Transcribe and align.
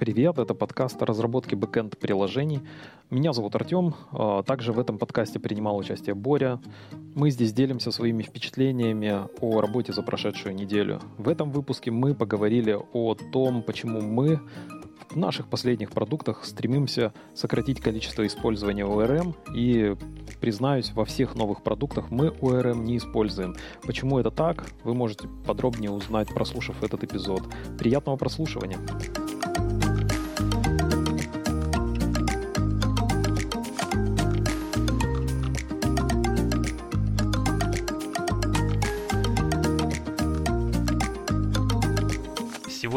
Привет, 0.00 0.38
это 0.38 0.54
подкаст 0.54 1.02
о 1.02 1.04
разработке 1.04 1.56
бэкэнд 1.56 1.98
приложений. 1.98 2.62
Меня 3.10 3.34
зовут 3.34 3.54
Артем, 3.54 3.94
а, 4.12 4.42
также 4.42 4.72
в 4.72 4.78
этом 4.78 4.96
подкасте 4.96 5.38
принимал 5.38 5.76
участие 5.76 6.14
Боря. 6.14 6.58
Мы 7.14 7.28
здесь 7.28 7.52
делимся 7.52 7.90
своими 7.90 8.22
впечатлениями 8.22 9.28
о 9.42 9.60
работе 9.60 9.92
за 9.92 10.02
прошедшую 10.02 10.54
неделю. 10.54 11.02
В 11.18 11.28
этом 11.28 11.50
выпуске 11.50 11.90
мы 11.90 12.14
поговорили 12.14 12.78
о 12.94 13.14
том, 13.14 13.62
почему 13.62 14.00
мы 14.00 14.40
в 15.10 15.16
наших 15.16 15.48
последних 15.48 15.90
продуктах 15.90 16.46
стремимся 16.46 17.12
сократить 17.34 17.82
количество 17.82 18.26
использования 18.26 18.86
ORM 18.86 19.34
и, 19.54 19.96
признаюсь, 20.40 20.92
во 20.94 21.04
всех 21.04 21.34
новых 21.34 21.62
продуктах 21.62 22.10
мы 22.10 22.28
ORM 22.28 22.84
не 22.84 22.96
используем. 22.96 23.54
Почему 23.82 24.18
это 24.18 24.30
так, 24.30 24.64
вы 24.82 24.94
можете 24.94 25.28
подробнее 25.46 25.90
узнать, 25.90 26.28
прослушав 26.28 26.82
этот 26.82 27.04
эпизод. 27.04 27.42
Приятного 27.78 28.16
прослушивания! 28.16 28.78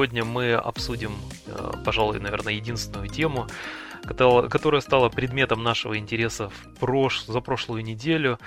Сегодня 0.04 0.26
мы 0.26 0.52
обсудим, 0.52 1.16
э, 1.48 1.72
пожалуй, 1.86 2.20
наверное, 2.20 2.56
единственную 2.56 3.08
тему, 3.08 3.48
которая 4.06 4.82
стала 4.82 5.08
предметом 5.08 5.64
нашего 5.64 5.98
интереса 5.98 6.50
в 6.50 6.78
прош... 6.78 7.24
за 7.24 7.40
прошлую 7.40 7.86
неделю. 7.86 8.38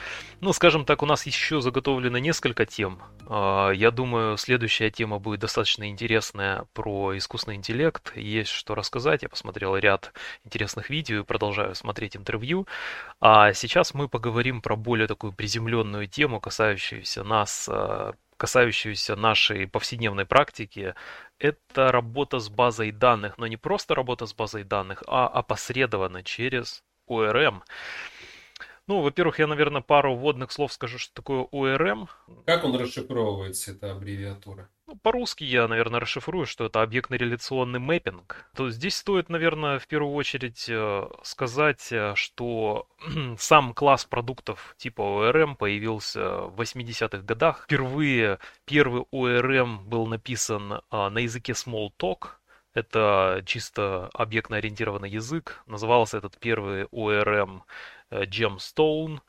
Ну, 0.42 0.52
скажем 0.52 0.84
так, 0.84 1.02
у 1.02 1.06
нас 1.06 1.24
еще 1.24 1.62
заготовлено 1.62 2.18
несколько 2.18 2.66
тем. 2.66 2.98
А, 3.26 3.70
я 3.70 3.90
думаю, 3.90 4.36
следующая 4.36 4.90
тема 4.90 5.18
будет 5.18 5.40
достаточно 5.40 5.88
интересная 5.88 6.66
про 6.74 7.16
искусственный 7.16 7.56
интеллект. 7.56 8.14
Есть 8.14 8.50
что 8.50 8.74
рассказать. 8.74 9.22
Я 9.22 9.30
посмотрел 9.30 9.78
ряд 9.78 10.12
интересных 10.44 10.90
видео 10.90 11.20
и 11.20 11.24
продолжаю 11.24 11.74
смотреть 11.74 12.18
интервью. 12.18 12.66
А 13.18 13.54
сейчас 13.54 13.94
мы 13.94 14.10
поговорим 14.10 14.60
про 14.60 14.76
более 14.76 15.06
такую 15.06 15.32
приземленную 15.32 16.06
тему, 16.06 16.38
касающуюся 16.38 17.24
нас 17.24 17.66
э, 17.72 18.12
касающуюся 18.36 19.16
нашей 19.16 19.66
повседневной 19.66 20.26
практики, 20.26 20.94
это 21.38 21.92
работа 21.92 22.38
с 22.38 22.48
базой 22.48 22.90
данных, 22.90 23.38
но 23.38 23.46
не 23.46 23.56
просто 23.56 23.94
работа 23.94 24.26
с 24.26 24.34
базой 24.34 24.64
данных, 24.64 25.02
а 25.06 25.26
опосредованно 25.26 26.22
через 26.22 26.82
ORM. 27.08 27.62
Ну, 28.86 29.00
во-первых, 29.00 29.40
я, 29.40 29.46
наверное, 29.46 29.80
пару 29.80 30.14
вводных 30.14 30.52
слов 30.52 30.72
скажу, 30.72 30.98
что 30.98 31.12
такое 31.14 31.46
ORM. 31.52 32.08
Как 32.46 32.64
он 32.64 32.76
расшифровывается, 32.76 33.72
эта 33.72 33.90
аббревиатура? 33.92 34.68
Ну, 34.88 34.94
по-русски 34.94 35.42
я, 35.42 35.66
наверное, 35.66 35.98
расшифрую, 35.98 36.46
что 36.46 36.66
это 36.66 36.80
объектно-реляционный 36.80 37.80
мэппинг. 37.80 38.48
То 38.54 38.70
здесь 38.70 38.94
стоит, 38.94 39.28
наверное, 39.28 39.80
в 39.80 39.88
первую 39.88 40.14
очередь 40.14 40.66
э, 40.68 41.08
сказать, 41.24 41.88
э, 41.90 42.14
что 42.14 42.86
сам 43.38 43.74
класс 43.74 44.04
продуктов 44.04 44.76
типа 44.78 45.00
ORM 45.02 45.56
появился 45.56 46.42
в 46.42 46.60
80-х 46.60 47.18
годах. 47.18 47.64
Впервые 47.64 48.38
первый 48.64 49.02
ORM 49.12 49.80
был 49.82 50.06
написан 50.06 50.74
э, 50.74 50.80
на 51.08 51.18
языке 51.18 51.52
Smalltalk, 51.52 52.36
это 52.72 53.42
чисто 53.44 54.10
объектно-ориентированный 54.14 55.10
язык. 55.10 55.62
Назывался 55.66 56.18
этот 56.18 56.38
первый 56.38 56.84
ORM 56.92 57.62
Gemstone 58.10 59.20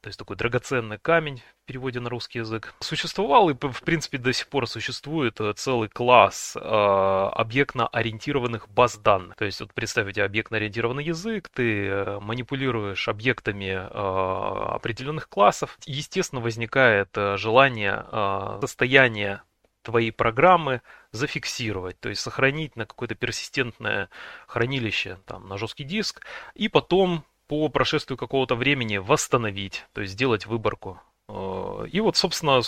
то 0.00 0.08
есть 0.08 0.18
такой 0.18 0.36
драгоценный 0.36 0.98
камень 0.98 1.42
в 1.62 1.66
переводе 1.66 2.00
на 2.00 2.08
русский 2.08 2.38
язык. 2.38 2.74
Существовал 2.80 3.50
и, 3.50 3.54
в 3.54 3.82
принципе, 3.82 4.18
до 4.18 4.32
сих 4.32 4.48
пор 4.48 4.66
существует 4.66 5.40
э, 5.40 5.52
целый 5.54 5.88
класс 5.88 6.56
э, 6.56 6.60
объектно-ориентированных 6.60 8.68
баз 8.68 8.96
данных. 8.96 9.36
То 9.36 9.44
есть 9.44 9.60
вот 9.60 9.74
представьте 9.74 10.22
объектно-ориентированный 10.22 11.04
язык, 11.04 11.48
ты 11.50 11.86
э, 11.86 12.20
манипулируешь 12.20 13.08
объектами 13.08 13.72
э, 13.72 14.74
определенных 14.74 15.28
классов. 15.28 15.78
Естественно, 15.84 16.40
возникает 16.40 17.10
э, 17.16 17.36
желание 17.36 18.06
э, 18.10 18.58
состояния 18.62 19.42
твоей 19.82 20.12
программы 20.12 20.82
зафиксировать, 21.12 21.98
то 22.00 22.08
есть 22.08 22.20
сохранить 22.20 22.76
на 22.76 22.86
какое-то 22.86 23.14
персистентное 23.14 24.08
хранилище, 24.46 25.18
там, 25.26 25.48
на 25.48 25.58
жесткий 25.58 25.84
диск, 25.84 26.24
и 26.54 26.68
потом 26.68 27.24
по 27.50 27.68
прошествию 27.68 28.16
какого-то 28.16 28.54
времени 28.54 28.98
восстановить, 28.98 29.84
то 29.92 30.02
есть 30.02 30.12
сделать 30.12 30.46
выборку. 30.46 31.00
Э, 31.28 31.84
и 31.90 31.98
вот, 31.98 32.16
собственно, 32.16 32.60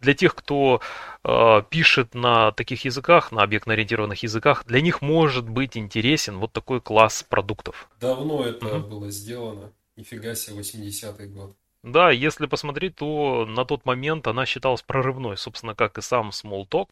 для 0.00 0.14
тех, 0.14 0.34
кто 0.34 0.80
э, 1.22 1.62
пишет 1.68 2.14
на 2.14 2.52
таких 2.52 2.86
языках, 2.86 3.32
на 3.32 3.42
объектно-ориентированных 3.42 4.22
языках, 4.22 4.64
для 4.64 4.80
них 4.80 5.02
может 5.02 5.46
быть 5.46 5.76
интересен 5.76 6.38
вот 6.38 6.54
такой 6.54 6.80
класс 6.80 7.22
продуктов. 7.22 7.90
Давно 8.00 8.46
это 8.46 8.78
угу. 8.78 8.88
было 8.88 9.10
сделано. 9.10 9.74
Нифига 9.94 10.34
себе, 10.34 10.60
80-й 10.60 11.26
год. 11.26 11.54
Да, 11.82 12.10
если 12.10 12.44
посмотреть, 12.44 12.96
то 12.96 13.46
на 13.46 13.64
тот 13.64 13.86
момент 13.86 14.26
она 14.26 14.44
считалась 14.44 14.82
прорывной, 14.82 15.38
собственно, 15.38 15.74
как 15.74 15.96
и 15.96 16.02
сам 16.02 16.28
Smalltalk. 16.28 16.88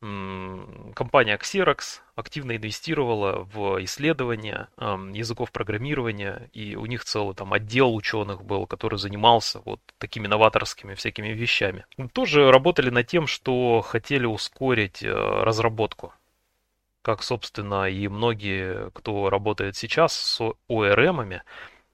Компания 0.95 1.37
Xerox 1.37 2.01
активно 2.15 2.57
инвестировала 2.57 3.47
в 3.53 3.85
исследования 3.85 4.69
языков 4.79 5.53
программирования, 5.53 6.49
и 6.55 6.75
у 6.75 6.87
них 6.87 7.05
целый 7.05 7.35
там 7.35 7.53
отдел 7.53 7.95
ученых 7.95 8.43
был, 8.45 8.67
который 8.67 8.99
занимался 8.99 9.61
вот 9.67 9.81
такими 9.99 10.27
новаторскими 10.27 10.95
всякими 10.95 11.29
вещами. 11.29 11.85
Тоже 12.15 12.51
работали 12.51 12.89
над 12.89 13.07
тем, 13.07 13.27
что 13.27 13.83
хотели 13.83 14.25
ускорить 14.25 15.03
э, 15.03 15.13
разработку 15.13 16.15
как, 17.03 17.23
собственно, 17.23 17.89
и 17.89 18.07
многие, 18.07 18.91
кто 18.91 19.31
работает 19.31 19.77
сейчас 19.77 20.13
с 20.13 20.41
ORM-ами, 20.69 21.43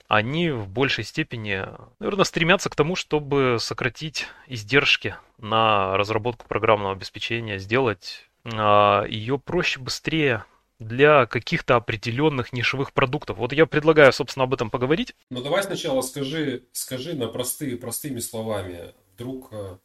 они 0.09 0.51
в 0.51 0.69
большей 0.69 1.05
степени, 1.05 1.65
наверное, 1.99 2.25
стремятся 2.25 2.69
к 2.69 2.77
тому, 2.77 2.95
чтобы 2.97 3.57
сократить 3.59 4.27
издержки 4.47 5.17
на 5.39 5.97
разработку 5.97 6.47
программного 6.47 6.93
обеспечения, 6.93 7.59
сделать 7.59 8.29
а, 8.45 9.05
ее 9.05 9.39
проще, 9.39 9.81
быстрее 9.81 10.45
для 10.79 11.27
каких-то 11.27 11.77
определенных 11.77 12.53
нишевых 12.53 12.93
продуктов. 12.93 13.39
Вот 13.39 13.53
я 13.53 13.65
предлагаю, 13.65 14.13
собственно, 14.13 14.45
об 14.45 14.53
этом 14.53 14.71
поговорить. 14.71 15.15
Ну 15.31 15.43
давай 15.43 15.63
сначала 15.63 16.03
скажи, 16.03 16.65
скажи 16.73 17.15
на 17.15 17.29
простые, 17.29 17.77
простыми 17.77 18.19
словами. 18.19 18.93
Вдруг 19.15 19.53
э, 19.53 19.79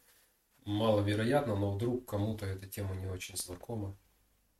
маловероятно, 0.64 1.56
но 1.56 1.70
вдруг 1.70 2.06
кому-то 2.06 2.44
эта 2.44 2.66
тема 2.66 2.94
не 2.96 3.06
очень 3.06 3.36
знакома. 3.36 3.96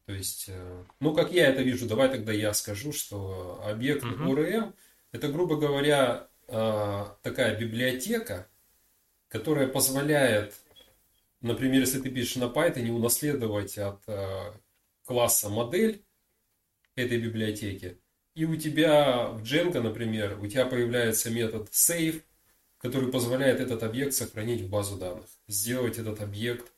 То 0.07 0.13
есть, 0.13 0.47
э, 0.49 0.85
ну 1.01 1.13
как 1.13 1.33
я 1.33 1.49
это 1.49 1.63
вижу, 1.63 1.87
давай 1.87 2.09
тогда 2.09 2.33
я 2.33 2.55
скажу, 2.55 2.93
что 2.93 3.61
объект 3.67 4.05
угу. 4.05 4.33
ORM– 4.33 4.73
это, 5.13 5.29
грубо 5.29 5.57
говоря, 5.57 6.29
а, 6.49 7.17
такая 7.23 7.59
библиотека, 7.59 8.49
которая 9.29 9.69
позволяет, 9.69 10.55
например, 11.41 11.81
если 11.81 12.01
ты 12.01 12.11
пишешь 12.11 12.37
на 12.37 12.45
Python, 12.45 12.91
унаследовать 12.91 13.79
от 13.79 14.03
а, 14.09 14.55
класса 15.05 15.49
модель 15.49 16.05
этой 16.97 17.19
библиотеки. 17.19 18.01
И 18.35 18.45
у 18.45 18.57
тебя 18.57 19.29
в 19.29 19.43
Django, 19.43 19.81
например, 19.81 20.39
у 20.41 20.47
тебя 20.47 20.67
появляется 20.67 21.31
метод 21.31 21.69
save, 21.71 22.23
который 22.79 23.11
позволяет 23.11 23.61
этот 23.61 23.83
объект 23.83 24.15
сохранить 24.15 24.63
в 24.63 24.71
базу 24.71 24.97
данных, 24.97 25.27
сделать 25.47 25.99
этот 25.99 26.21
объект 26.23 26.73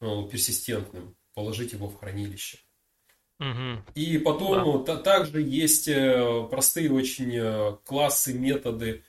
ну, 0.00 0.28
персистентным, 0.28 1.16
положить 1.34 1.72
его 1.72 1.88
в 1.88 1.98
хранилище. 1.98 2.58
И 3.94 4.18
потом 4.18 4.84
да. 4.84 4.96
также 4.96 5.40
есть 5.40 5.88
э, 5.88 6.46
простые 6.50 6.92
очень 6.92 7.34
э, 7.34 7.76
классы, 7.84 8.34
методы, 8.34 9.02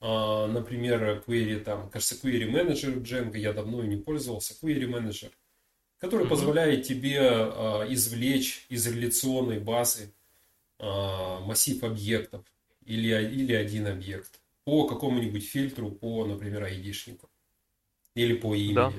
а, 0.00 0.46
например, 0.46 1.22
query, 1.26 1.60
там, 1.60 1.90
кажется, 1.90 2.14
query 2.14 2.50
manager 2.50 3.00
Django, 3.02 3.36
я 3.36 3.52
давно 3.52 3.84
и 3.84 3.86
не 3.86 3.96
пользовался, 3.96 4.54
query 4.54 4.88
manager, 4.88 5.30
который 5.98 6.22
угу. 6.22 6.30
позволяет 6.30 6.84
тебе 6.84 7.20
а, 7.20 7.86
извлечь 7.88 8.66
из 8.70 8.86
реляционной 8.86 9.60
базы 9.60 10.12
а, 10.78 11.40
массив 11.40 11.84
объектов 11.84 12.44
или, 12.84 13.08
или 13.08 13.52
один 13.52 13.86
объект 13.86 14.40
по 14.64 14.86
какому-нибудь 14.86 15.46
фильтру, 15.46 15.90
по, 15.90 16.24
например, 16.24 16.64
айдишнику 16.64 17.28
или 18.14 18.34
по 18.34 18.54
имени. 18.54 18.74
Да, 18.74 18.92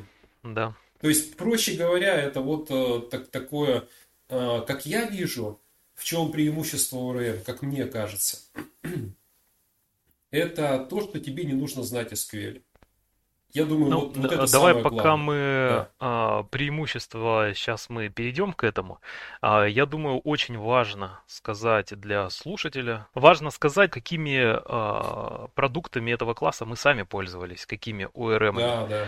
да. 0.43 0.75
То 1.01 1.09
есть, 1.09 1.35
проще 1.35 1.73
говоря, 1.73 2.15
это 2.15 2.41
вот 2.41 2.67
э, 2.69 3.01
так, 3.09 3.27
такое 3.29 3.79
Э, 3.79 3.87
как 4.31 4.85
я 4.85 5.05
вижу, 5.05 5.59
в 5.93 6.03
чем 6.03 6.31
преимущество 6.31 6.97
ОРМ, 6.97 7.43
как 7.45 7.61
мне 7.61 7.85
кажется, 7.85 8.39
это 10.31 10.79
то, 10.89 11.01
что 11.01 11.19
тебе 11.19 11.43
не 11.43 11.53
нужно 11.53 11.83
знать 11.83 12.11
SQL. 12.13 12.61
Я 13.53 13.65
думаю, 13.65 13.91
ну, 13.91 13.99
вот, 13.99 14.17
вот 14.17 14.31
это 14.31 14.49
давай 14.49 14.75
пока 14.75 14.89
главное. 14.89 15.17
мы 15.17 15.35
да. 15.69 15.89
а, 15.99 16.43
преимущество 16.43 17.51
сейчас 17.53 17.89
мы 17.89 18.07
перейдем 18.07 18.53
к 18.53 18.63
этому. 18.63 19.01
А, 19.41 19.65
я 19.65 19.85
думаю, 19.85 20.19
очень 20.19 20.57
важно 20.57 21.19
сказать 21.27 21.99
для 21.99 22.29
слушателя, 22.29 23.07
важно 23.13 23.51
сказать, 23.51 23.91
какими 23.91 24.39
а, 24.41 25.49
продуктами 25.53 26.11
этого 26.11 26.33
класса 26.33 26.65
мы 26.65 26.77
сами 26.77 27.03
пользовались, 27.03 27.65
какими 27.65 28.05
ORM. 28.13 28.55
Да, 28.55 28.87
да. 28.87 29.07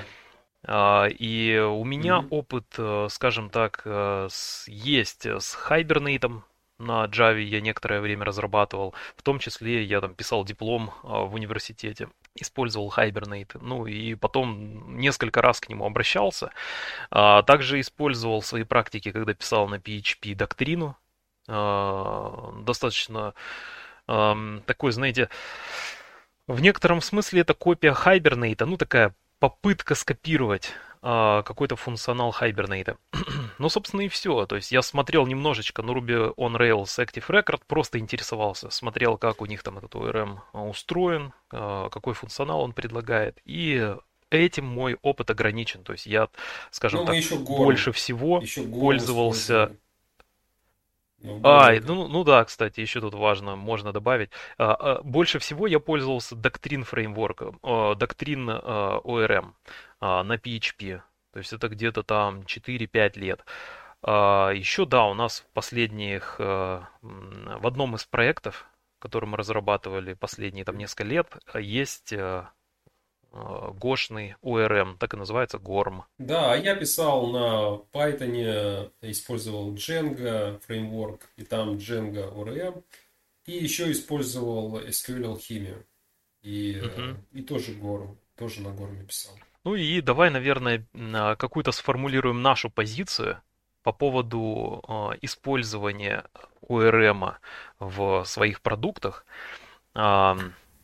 А, 0.66 1.08
и 1.08 1.58
у 1.60 1.84
меня 1.84 2.22
Мгм. 2.22 2.28
опыт, 2.32 2.66
э, 2.78 3.08
скажем 3.10 3.50
так, 3.50 3.82
э, 3.86 4.28
есть 4.68 5.26
с 5.26 5.58
Hibernate. 5.70 6.42
На 6.80 7.06
Java 7.06 7.40
я 7.42 7.62
некоторое 7.62 8.02
время 8.02 8.26
разрабатывал. 8.26 8.94
В 9.16 9.22
том 9.24 9.40
числе 9.40 9.84
я 9.84 10.02
там 10.02 10.16
писал 10.16 10.44
диплом 10.44 10.92
а, 11.04 11.24
в 11.26 11.34
университете. 11.36 12.10
Использовал 12.36 12.92
Hibernate. 12.96 13.58
Ну 13.62 13.86
и 13.86 14.16
потом 14.16 14.98
несколько 14.98 15.42
раз 15.42 15.60
к 15.60 15.70
нему 15.70 15.86
обращался. 15.86 16.52
А, 17.12 17.44
Также 17.44 17.80
использовал 17.80 18.42
в 18.42 18.46
своей 18.46 18.66
практике, 18.66 19.12
когда 19.12 19.34
писал 19.34 19.68
на 19.68 19.76
PHP 19.76 20.36
доктрину. 20.36 20.98
Достаточно 21.46 23.34
такой, 24.08 24.92
знаете, 24.94 25.30
в 26.48 26.62
некотором 26.62 27.02
смысле 27.02 27.42
это 27.42 27.54
копия 27.54 27.92
Hibernate, 27.94 28.66
ну 28.66 28.78
такая 28.78 29.14
попытка 29.44 29.94
скопировать 29.94 30.72
а, 31.02 31.44
какой-то 31.44 31.76
функционал 31.76 32.34
Hibernate. 32.40 32.96
Ну, 33.60 33.70
собственно, 33.70 34.02
и 34.02 34.08
все. 34.08 34.46
То 34.46 34.56
есть 34.56 34.72
я 34.72 34.82
смотрел 34.82 35.28
немножечко 35.28 35.84
на 35.84 35.92
Ruby 35.92 36.34
on 36.36 36.58
Rails 36.58 36.98
Active 36.98 37.26
Record, 37.28 37.62
просто 37.68 38.00
интересовался, 38.00 38.70
смотрел, 38.70 39.18
как 39.18 39.42
у 39.42 39.46
них 39.46 39.62
там 39.64 39.78
этот 39.78 39.94
ORM 39.96 40.40
устроен, 40.54 41.34
а, 41.52 41.90
какой 41.90 42.14
функционал 42.14 42.62
он 42.62 42.72
предлагает. 42.72 43.40
И 43.44 43.96
этим 44.32 44.66
мой 44.66 44.98
опыт 45.02 45.30
ограничен. 45.30 45.84
То 45.84 45.92
есть 45.92 46.06
я, 46.06 46.30
скажем 46.72 47.02
Ну, 47.02 47.06
так, 47.06 47.16
еще 47.16 47.36
больше 47.36 47.92
всего 47.92 48.40
еще 48.40 48.64
пользовался 48.64 49.54
использовали. 49.54 49.83
Горм 51.24 51.42
а, 51.46 51.72
ну, 51.82 52.08
ну 52.10 52.24
да, 52.24 52.44
кстати, 52.44 52.82
еще 52.82 53.00
тут 53.00 53.14
важно, 53.14 53.56
можно 53.56 53.94
добавить. 53.94 54.30
А, 54.58 54.74
а, 54.74 55.02
Больше 55.04 55.40
всего 55.40 55.68
я 55.68 55.80
пользовался 55.80 56.36
доктрин 56.36 56.84
фреймворком, 56.84 57.60
а, 57.64 57.96
доктрин 57.96 58.50
а, 58.50 59.00
ORM 59.04 59.54
на 60.02 60.36
PHP. 60.36 61.02
То 61.32 61.40
есть 61.40 61.54
это 61.54 61.70
где-то 61.70 62.04
там 62.04 62.46
четыре-пять 62.46 63.16
лет. 63.16 63.46
А, 64.02 64.50
Еще, 64.52 64.86
да, 64.86 65.06
у 65.06 65.14
нас 65.14 65.40
в 65.40 65.54
последних, 65.54 66.36
в 66.40 66.88
одном 67.02 67.96
из 67.96 68.04
проектов, 68.04 68.68
который 69.00 69.26
мы 69.26 69.38
разрабатывали 69.38 70.14
последние 70.14 70.66
там 70.66 70.78
несколько 70.78 71.06
лет, 71.06 71.38
есть 71.56 72.14
гошный 73.34 74.36
ORM, 74.44 74.98
так 74.98 75.14
и 75.14 75.18
называется, 75.18 75.58
GORM. 75.58 76.04
Да, 76.20 76.54
а 76.54 76.56
я 76.56 76.76
писал 76.76 77.28
на 77.28 77.82
Python, 77.92 78.92
использовал 79.02 79.74
Django 79.74 80.60
фреймворк, 80.60 81.30
и 81.38 81.44
там 81.44 81.78
Django 81.78 82.32
ORM, 82.34 82.84
и 83.46 83.52
еще 83.54 83.92
использовал 83.92 84.80
SQL 84.80 85.26
алхимию, 85.26 85.86
и, 86.44 86.74
э, 86.74 86.86
Мгм. 86.86 87.26
и 87.32 87.42
тоже 87.42 87.74
Горм, 87.74 88.18
тоже 88.38 88.62
на 88.62 88.72
Горме 88.72 89.04
писал. 89.04 89.34
Ну 89.64 89.76
и 89.76 90.02
давай, 90.02 90.30
наверное, 90.30 90.86
какую-то 91.38 91.72
сформулируем 91.72 92.42
нашу 92.42 92.70
позицию 92.70 93.42
по 93.82 93.92
поводу 93.94 94.84
а, 94.88 95.14
использования 95.22 96.26
ORM 96.62 97.36
в 97.80 98.26
своих 98.26 98.62
продуктах. 98.62 99.26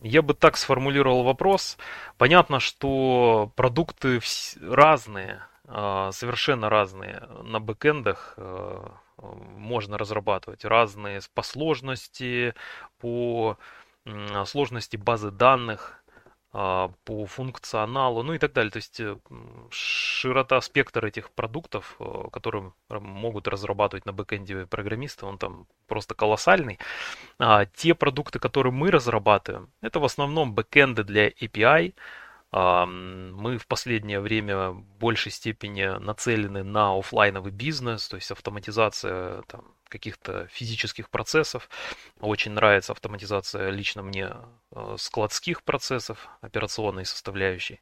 Я 0.01 0.21
бы 0.21 0.33
так 0.33 0.55
сформулировал 0.55 1.23
вопрос. 1.23 1.77
Понятно, 2.17 2.59
что 2.59 3.51
продукты 3.55 4.21
разные, 4.61 5.43
а, 5.65 6.11
совершенно 6.11 6.69
разные. 6.69 7.27
На 7.43 7.59
бэкэндах 7.59 8.35
а, 8.37 8.93
можно 9.17 9.97
разрабатывать 9.97 10.63
разные 10.63 11.19
по 11.33 11.41
сложности, 11.41 12.53
по 12.99 13.57
сложности 14.45 14.95
базы 14.95 15.29
данных, 15.29 15.98
по 16.51 17.25
функционалу, 17.27 18.23
ну 18.23 18.33
и 18.33 18.39
так 18.39 18.53
далее. 18.53 18.71
То 18.71 18.77
есть 18.77 18.99
э, 18.99 19.15
широта, 19.69 20.59
спектр 20.61 21.05
этих 21.05 21.29
продуктов, 21.31 21.95
э, 21.99 22.29
которые 22.31 22.73
могут 22.89 23.47
разрабатывать 23.47 24.05
на 24.05 24.13
бэкэнде 24.13 24.65
программисты, 24.65 25.25
он 25.25 25.37
там 25.37 25.67
просто 25.87 26.15
колоссальный. 26.15 26.79
А 27.37 27.65
те 27.65 27.93
продукты, 27.93 28.39
которые 28.39 28.73
мы 28.73 28.89
разрабатываем, 28.89 29.69
это 29.81 29.99
в 29.99 30.05
основном 30.05 30.53
бэкэнды 30.55 31.03
для 31.03 31.29
API. 31.29 31.93
Мы 32.51 33.57
в 33.59 33.67
последнее 33.67 34.19
время 34.19 34.71
в 34.71 34.81
большей 34.99 35.31
степени 35.31 35.85
нацелены 35.99 36.63
на 36.63 36.97
оффлайновый 36.97 37.51
бизнес, 37.51 38.07
то 38.07 38.15
есть 38.15 38.31
автоматизация 38.31 39.43
там, 39.43 39.65
каких-то 39.87 40.47
физических 40.47 41.09
процессов. 41.09 41.69
Очень 42.19 42.53
нравится 42.53 42.93
автоматизация 42.93 43.69
лично 43.69 44.01
мне 44.01 44.33
э, 44.71 44.95
складских 44.97 45.63
процессов, 45.63 46.27
операционной 46.41 47.05
составляющей. 47.05 47.81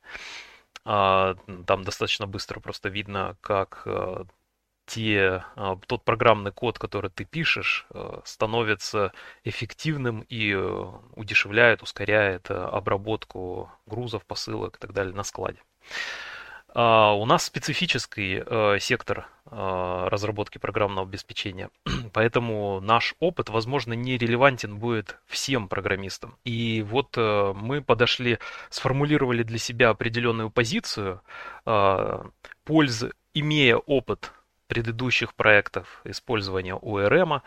А, 0.85 1.35
Там 1.65 1.83
достаточно 1.83 2.27
быстро 2.27 2.59
просто 2.59 2.89
видно, 2.89 3.37
как 3.41 3.83
э, 3.85 4.23
те, 4.88 5.44
а, 5.56 5.78
тот 5.86 6.04
программный 6.04 6.51
код, 6.51 6.80
который 6.80 7.12
ты 7.12 7.25
пишешь, 7.25 7.86
э, 7.94 8.22
становится 8.24 9.12
эффективным 9.44 10.22
и 10.30 10.54
э, 10.54 10.86
удешевляет, 11.16 11.84
ускоряет 11.84 12.50
э, 12.50 12.54
обработку 12.54 13.69
грузов, 13.86 14.25
посылок 14.25 14.78
и 14.78 14.80
так 14.80 14.94
далее 14.94 15.13
на 15.13 15.24
складе. 15.24 15.60
А, 16.74 17.13
У 17.13 17.25
нас 17.25 17.44
специфический 17.44 18.44
сектор 18.80 19.28
разработки 19.50 20.57
программного 20.57 21.07
обеспечения, 21.07 21.69
поэтому 22.13 22.81
наш 22.81 23.16
опыт, 23.19 23.50
возможно, 23.50 23.94
не 23.94 24.18
релевантен 24.18 24.78
будет 24.78 25.19
всем 25.25 25.69
программистам. 25.69 26.38
И 26.44 26.81
вот 26.86 27.16
мы 27.16 27.81
подошли, 27.81 28.39
сформулировали 28.69 29.44
для 29.44 29.57
себя 29.57 29.89
определенную 29.89 30.50
позицию, 30.50 31.22
пользы, 32.66 33.13
имея 33.34 33.78
опыт 33.78 34.34
предыдущих 34.67 35.33
проектов 35.33 36.01
использования 36.03 36.75
ORM, 36.75 37.41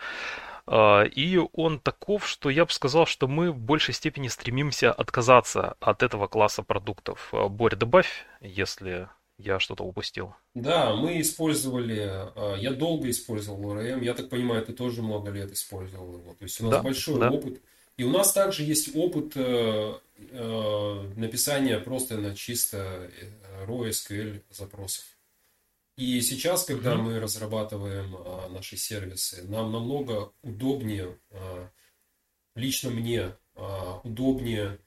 а, 0.66 1.02
и 1.04 1.38
он 1.52 1.80
таков, 1.80 2.26
что 2.26 2.50
я 2.50 2.64
бы 2.64 2.70
сказал, 2.70 3.06
что 3.06 3.28
мы 3.28 3.50
в 3.50 3.58
большей 3.58 3.94
степени 3.94 4.28
стремимся 4.28 4.92
отказаться 4.92 5.76
от 5.80 6.02
этого 6.02 6.26
класса 6.28 6.62
продуктов. 6.62 7.28
А, 7.32 7.48
Борь, 7.48 7.76
добавь, 7.76 8.26
если 8.40 9.08
я 9.38 9.58
что-то 9.58 9.84
упустил. 9.84 10.34
Да, 10.54 10.94
мы 10.94 11.20
использовали, 11.20 12.10
э, 12.36 12.60
я 12.60 12.72
долго 12.72 13.08
использовал 13.08 13.74
ORM, 13.74 14.04
я 14.04 14.14
так 14.14 14.28
понимаю, 14.28 14.64
ты 14.64 14.72
тоже 14.74 15.02
много 15.02 15.30
лет 15.30 15.50
использовал 15.50 16.18
его. 16.18 16.34
То 16.34 16.44
есть 16.44 16.60
у 16.60 16.64
нас 16.64 16.72
Да, 16.74 16.82
большой 16.82 17.18
да. 17.18 17.30
опыт. 17.30 17.60
И 17.96 18.04
у 18.04 18.10
нас 18.10 18.32
также 18.32 18.62
есть 18.62 18.96
опыт 18.96 19.32
э, 19.34 19.94
э, 20.30 21.12
написания 21.16 21.78
просто 21.78 22.16
на 22.16 22.34
чисто 22.34 22.78
э, 22.78 23.66
raw 23.66 23.88
SQL 23.88 24.40
запросов. 24.50 25.04
И 26.00 26.22
сейчас, 26.22 26.64
когда 26.64 26.94
Мгм. 26.94 27.04
мы 27.04 27.20
разрабатываем 27.20 28.16
а, 28.16 28.48
наши 28.48 28.78
сервисы, 28.78 29.42
нам 29.44 29.70
намного 29.70 30.32
удобнее, 30.42 31.18
а, 31.30 31.70
лично 32.54 32.90
мне 32.90 33.36
а, 33.54 34.00
удобнее, 34.02 34.78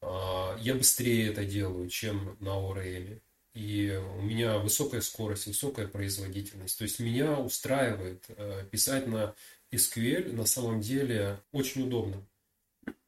а, 0.00 0.56
я 0.60 0.74
быстрее 0.74 1.30
это 1.32 1.44
делаю, 1.44 1.90
чем 1.90 2.38
на 2.40 2.50
ORM. 2.58 3.20
И 3.54 4.00
у 4.18 4.22
меня 4.22 4.58
высокая 4.58 5.02
скорость, 5.02 5.46
высокая 5.48 5.86
производительность. 5.86 6.78
То 6.78 6.84
есть 6.84 6.98
меня 6.98 7.38
устраивает 7.38 8.24
э, 8.28 8.66
писать 8.70 9.06
на 9.06 9.34
SQL 9.70 10.32
на 10.32 10.46
самом 10.46 10.80
деле 10.80 11.40
очень 11.52 11.84
удобно. 11.86 12.26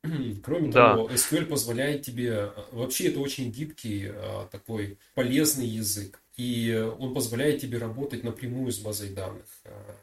Кроме 0.45 0.73
Да, 0.73 0.95
того, 0.95 1.11
SQL 1.11 1.47
позволяет 1.47 2.02
тебе, 2.02 2.52
э, 2.54 2.64
вообще 2.73 3.09
это 3.09 3.21
очень 3.21 3.50
гибкий, 3.50 4.07
э, 4.09 4.49
такой 4.52 4.99
полезный 5.14 5.66
язык, 5.66 6.23
и 6.37 6.75
он 6.99 7.14
позволяет 7.14 7.61
тебе 7.61 7.78
работать 7.78 8.25
напрямую 8.25 8.73
с 8.73 8.78
базой 8.78 9.11
данных. 9.11 9.47
Э, 9.64 9.97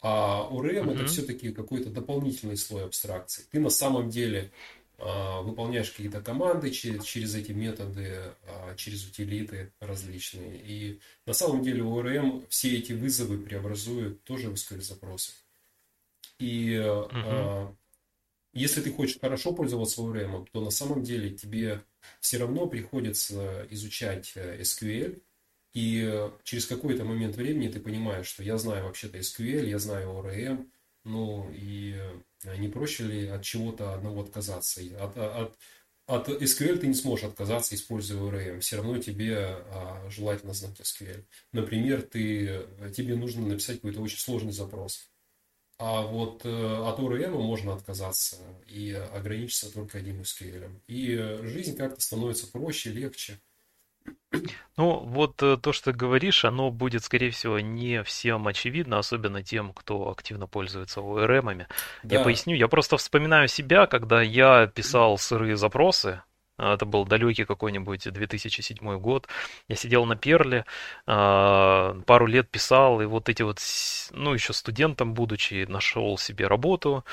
А 0.00 0.48
ORM 0.50 0.92
это 0.92 1.04
мгм, 1.04 1.06
все-таки 1.06 1.52
какой-то 1.52 1.90
дополнительный 1.90 2.56
слой 2.56 2.84
абстракции. 2.84 3.44
Ты 3.50 3.60
на 3.60 3.70
самом 3.70 4.10
деле 4.10 4.52
а, 4.98 5.42
выполняешь 5.42 5.90
какие-то 5.90 6.22
команды 6.22 6.70
через, 6.70 7.04
через 7.04 7.34
эти 7.34 7.52
методы, 7.52 8.34
а, 8.44 8.74
через 8.76 9.06
утилиты 9.06 9.72
различные. 9.80 10.60
И 10.62 11.00
на 11.26 11.34
самом 11.34 11.62
деле 11.62 11.82
ORM 11.82 12.46
все 12.48 12.76
эти 12.78 12.92
вызовы 12.92 13.38
преобразует 13.38 14.22
тоже 14.24 14.50
в 14.50 14.54
SQL 14.54 14.80
запросы. 14.82 15.32
И 16.38 16.74
а, 16.78 17.74
если 18.52 18.80
ты 18.82 18.92
хочешь 18.92 19.20
хорошо 19.20 19.52
пользоваться 19.52 20.00
ORM, 20.02 20.46
то 20.52 20.60
на 20.62 20.70
самом 20.70 21.02
деле 21.02 21.30
тебе 21.36 21.84
все 22.20 22.38
равно 22.38 22.66
приходится 22.66 23.66
изучать 23.70 24.32
э, 24.36 24.62
SQL, 24.62 25.22
и 25.76 26.02
э, 26.06 26.30
через 26.42 26.64
какой-то 26.64 27.04
момент 27.04 27.36
времени 27.36 27.68
ты 27.68 27.80
понимаешь, 27.80 28.26
что 28.26 28.42
я 28.42 28.56
знаю 28.56 28.84
вообще-то 28.84 29.18
SQL, 29.18 29.68
я 29.68 29.78
знаю 29.78 30.08
ORM, 30.08 30.70
ну 31.04 31.52
и 31.52 31.94
э, 32.44 32.56
не 32.56 32.68
проще 32.68 33.04
ли 33.04 33.28
от 33.28 33.42
чего-то 33.42 33.92
одного 33.92 34.22
отказаться? 34.22 34.80
И 34.80 34.94
От, 34.94 35.18
от, 35.18 35.58
от 36.06 36.28
SQL 36.30 36.78
ты 36.78 36.86
не 36.86 36.94
сможешь 36.94 37.26
отказаться, 37.26 37.74
используя 37.74 38.22
ORM. 38.22 38.60
Все 38.60 38.76
равно 38.76 38.96
тебе 39.02 39.36
а, 39.38 40.08
желательно 40.08 40.54
знать 40.54 40.80
SQL. 40.80 41.22
Например, 41.52 42.00
ты, 42.00 42.66
тебе 42.96 43.14
нужно 43.14 43.46
написать 43.46 43.76
какой-то 43.76 44.00
очень 44.00 44.18
сложный 44.18 44.52
запрос. 44.52 45.10
А 45.78 46.00
вот 46.00 46.46
э, 46.46 46.48
от 46.48 46.98
ORM 47.00 47.32
можно 47.32 47.74
отказаться 47.74 48.38
и 48.66 48.92
ограничиться 48.92 49.70
только 49.70 49.98
одним 49.98 50.22
SQL. 50.22 50.70
И 50.86 51.14
э, 51.14 51.46
жизнь 51.46 51.76
как-то 51.76 52.00
становится 52.00 52.46
проще, 52.46 52.92
легче. 52.92 53.38
Ну, 54.76 54.98
вот 54.98 55.42
э, 55.42 55.56
то, 55.56 55.72
что 55.72 55.92
говоришь, 55.92 56.44
оно 56.44 56.70
будет, 56.70 57.02
скорее 57.02 57.30
всего, 57.30 57.60
не 57.60 58.02
всем 58.02 58.46
очевидно, 58.46 58.98
особенно 58.98 59.42
тем, 59.42 59.72
кто 59.72 60.10
активно 60.10 60.46
пользуется 60.46 61.00
ORM-ами. 61.00 61.66
Я 62.02 62.18
Да, 62.18 62.24
поясню, 62.24 62.54
я 62.54 62.68
просто 62.68 62.98
вспоминаю 62.98 63.48
себя, 63.48 63.86
когда 63.86 64.20
я 64.20 64.66
писал 64.66 65.16
сырые 65.16 65.56
запросы, 65.56 66.22
а, 66.58 66.74
это 66.74 66.84
был 66.84 67.04
далекий 67.04 67.44
какой-нибудь 67.44 68.10
2007 68.12 68.98
год. 68.98 69.28
Я 69.68 69.76
сидел 69.76 70.04
на 70.04 70.16
Перле, 70.16 70.64
а, 71.06 71.98
пару 72.06 72.26
лет 72.26 72.50
писал, 72.50 73.00
и 73.00 73.06
вот 73.06 73.28
эти 73.28 73.42
вот, 73.42 73.60
ну, 74.10 74.34
еще 74.34 74.52
студентом 74.52 75.14
будучи, 75.14 75.64
нашел 75.68 76.18
себе 76.18 76.46
работу, 76.46 77.04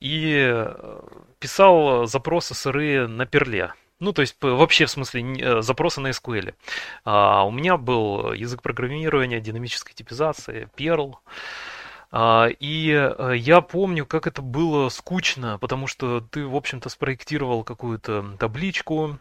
и 0.00 0.52
э, 0.52 1.00
писал 1.38 2.06
запросы 2.06 2.54
сырые 2.54 3.06
на 3.06 3.24
Перле. 3.24 3.72
Ну, 4.00 4.12
то 4.12 4.22
есть 4.22 4.36
вообще, 4.40 4.86
в 4.86 4.90
смысле, 4.90 5.22
э, 5.40 5.62
запросы 5.62 6.00
на 6.00 6.08
SQL. 6.08 6.54
А, 7.04 7.44
у 7.44 7.50
меня 7.50 7.76
был 7.76 8.32
язык 8.32 8.62
программирования, 8.62 9.40
динамической 9.40 9.94
типизации, 9.94 10.68
Perl. 10.76 11.14
А, 12.10 12.48
и 12.48 12.90
э, 12.90 13.34
я 13.36 13.60
помню, 13.60 14.06
как 14.06 14.26
это 14.26 14.40
было 14.42 14.88
скучно, 14.88 15.58
потому 15.58 15.86
что 15.86 16.20
ты, 16.20 16.46
в 16.46 16.56
общем-то, 16.56 16.88
спроектировал 16.88 17.62
какую-то 17.62 18.36
табличку, 18.38 19.18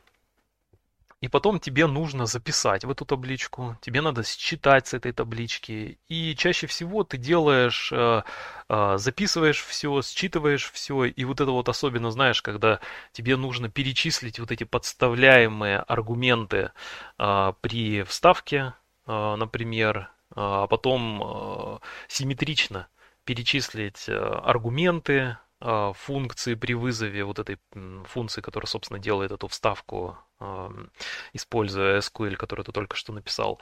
и 1.22 1.28
потом 1.28 1.60
тебе 1.60 1.86
нужно 1.88 2.26
записать 2.26 2.86
в 2.86 2.92
эту 2.92 3.06
табличку, 3.06 3.78
тебе 3.82 4.00
надо 4.02 4.24
считать 4.24 4.88
с 4.88 4.94
этой 4.94 5.12
таблички. 5.12 6.00
И 6.08 6.34
чаще 6.36 6.66
всего 6.68 7.04
ты 7.04 7.18
делаешь, 7.18 7.92
э, 7.92 8.22
э, 8.70 8.98
записываешь 8.98 9.62
все, 9.62 10.02
считываешь 10.02 10.72
все. 10.72 11.06
И 11.06 11.26
вот 11.26 11.42
это 11.42 11.52
вот 11.52 11.68
особенно, 11.68 12.12
знаешь, 12.12 12.42
когда 12.42 12.80
тебе 13.12 13.36
нужно 13.36 13.70
перечислить 13.70 14.40
вот 14.40 14.52
эти 14.52 14.64
подставляемые 14.64 15.80
аргументы 15.80 16.72
э, 17.18 17.54
при 17.62 18.04
вставке, 18.04 18.74
например, 19.06 20.12
а 20.36 20.68
потом 20.68 21.82
симметрично 22.08 22.88
перечислить 23.26 24.08
аргументы, 24.08 25.38
функции 25.60 26.54
при 26.54 26.74
вызове 26.74 27.24
вот 27.24 27.40
этой 27.40 27.58
функции, 28.06 28.42
которая, 28.42 28.68
собственно, 28.68 29.00
делает 29.00 29.32
эту 29.32 29.48
вставку 29.48 30.16
используя 31.34 31.98
SQL, 31.98 32.36
который 32.36 32.64
ты 32.66 32.72
только 32.72 32.96
что 32.96 33.14
написал. 33.14 33.60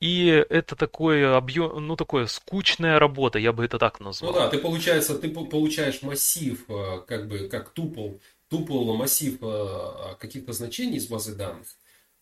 И 0.00 0.26
это 0.28 0.76
такое 0.76 1.36
объем, 1.36 1.86
ну 1.86 1.96
такое 1.96 2.26
скучная 2.26 2.98
работа, 2.98 3.38
я 3.38 3.52
бы 3.52 3.64
это 3.64 3.78
так 3.78 4.00
ну 4.20 4.32
да, 4.32 4.48
назвал. 4.48 4.50
ты 4.50 4.58
получается, 4.58 5.18
ты 5.18 5.30
по- 5.30 5.44
получаешь 5.46 6.02
массив, 6.02 6.64
э, 6.68 7.00
как 7.06 7.28
бы, 7.28 7.48
как 7.48 7.70
тупл, 7.70 8.18
тупл 8.48 8.92
массив 8.94 9.38
э, 9.42 10.14
каких-то 10.18 10.52
значений 10.52 10.96
из 10.98 11.06
базы 11.08 11.34
данных. 11.36 11.68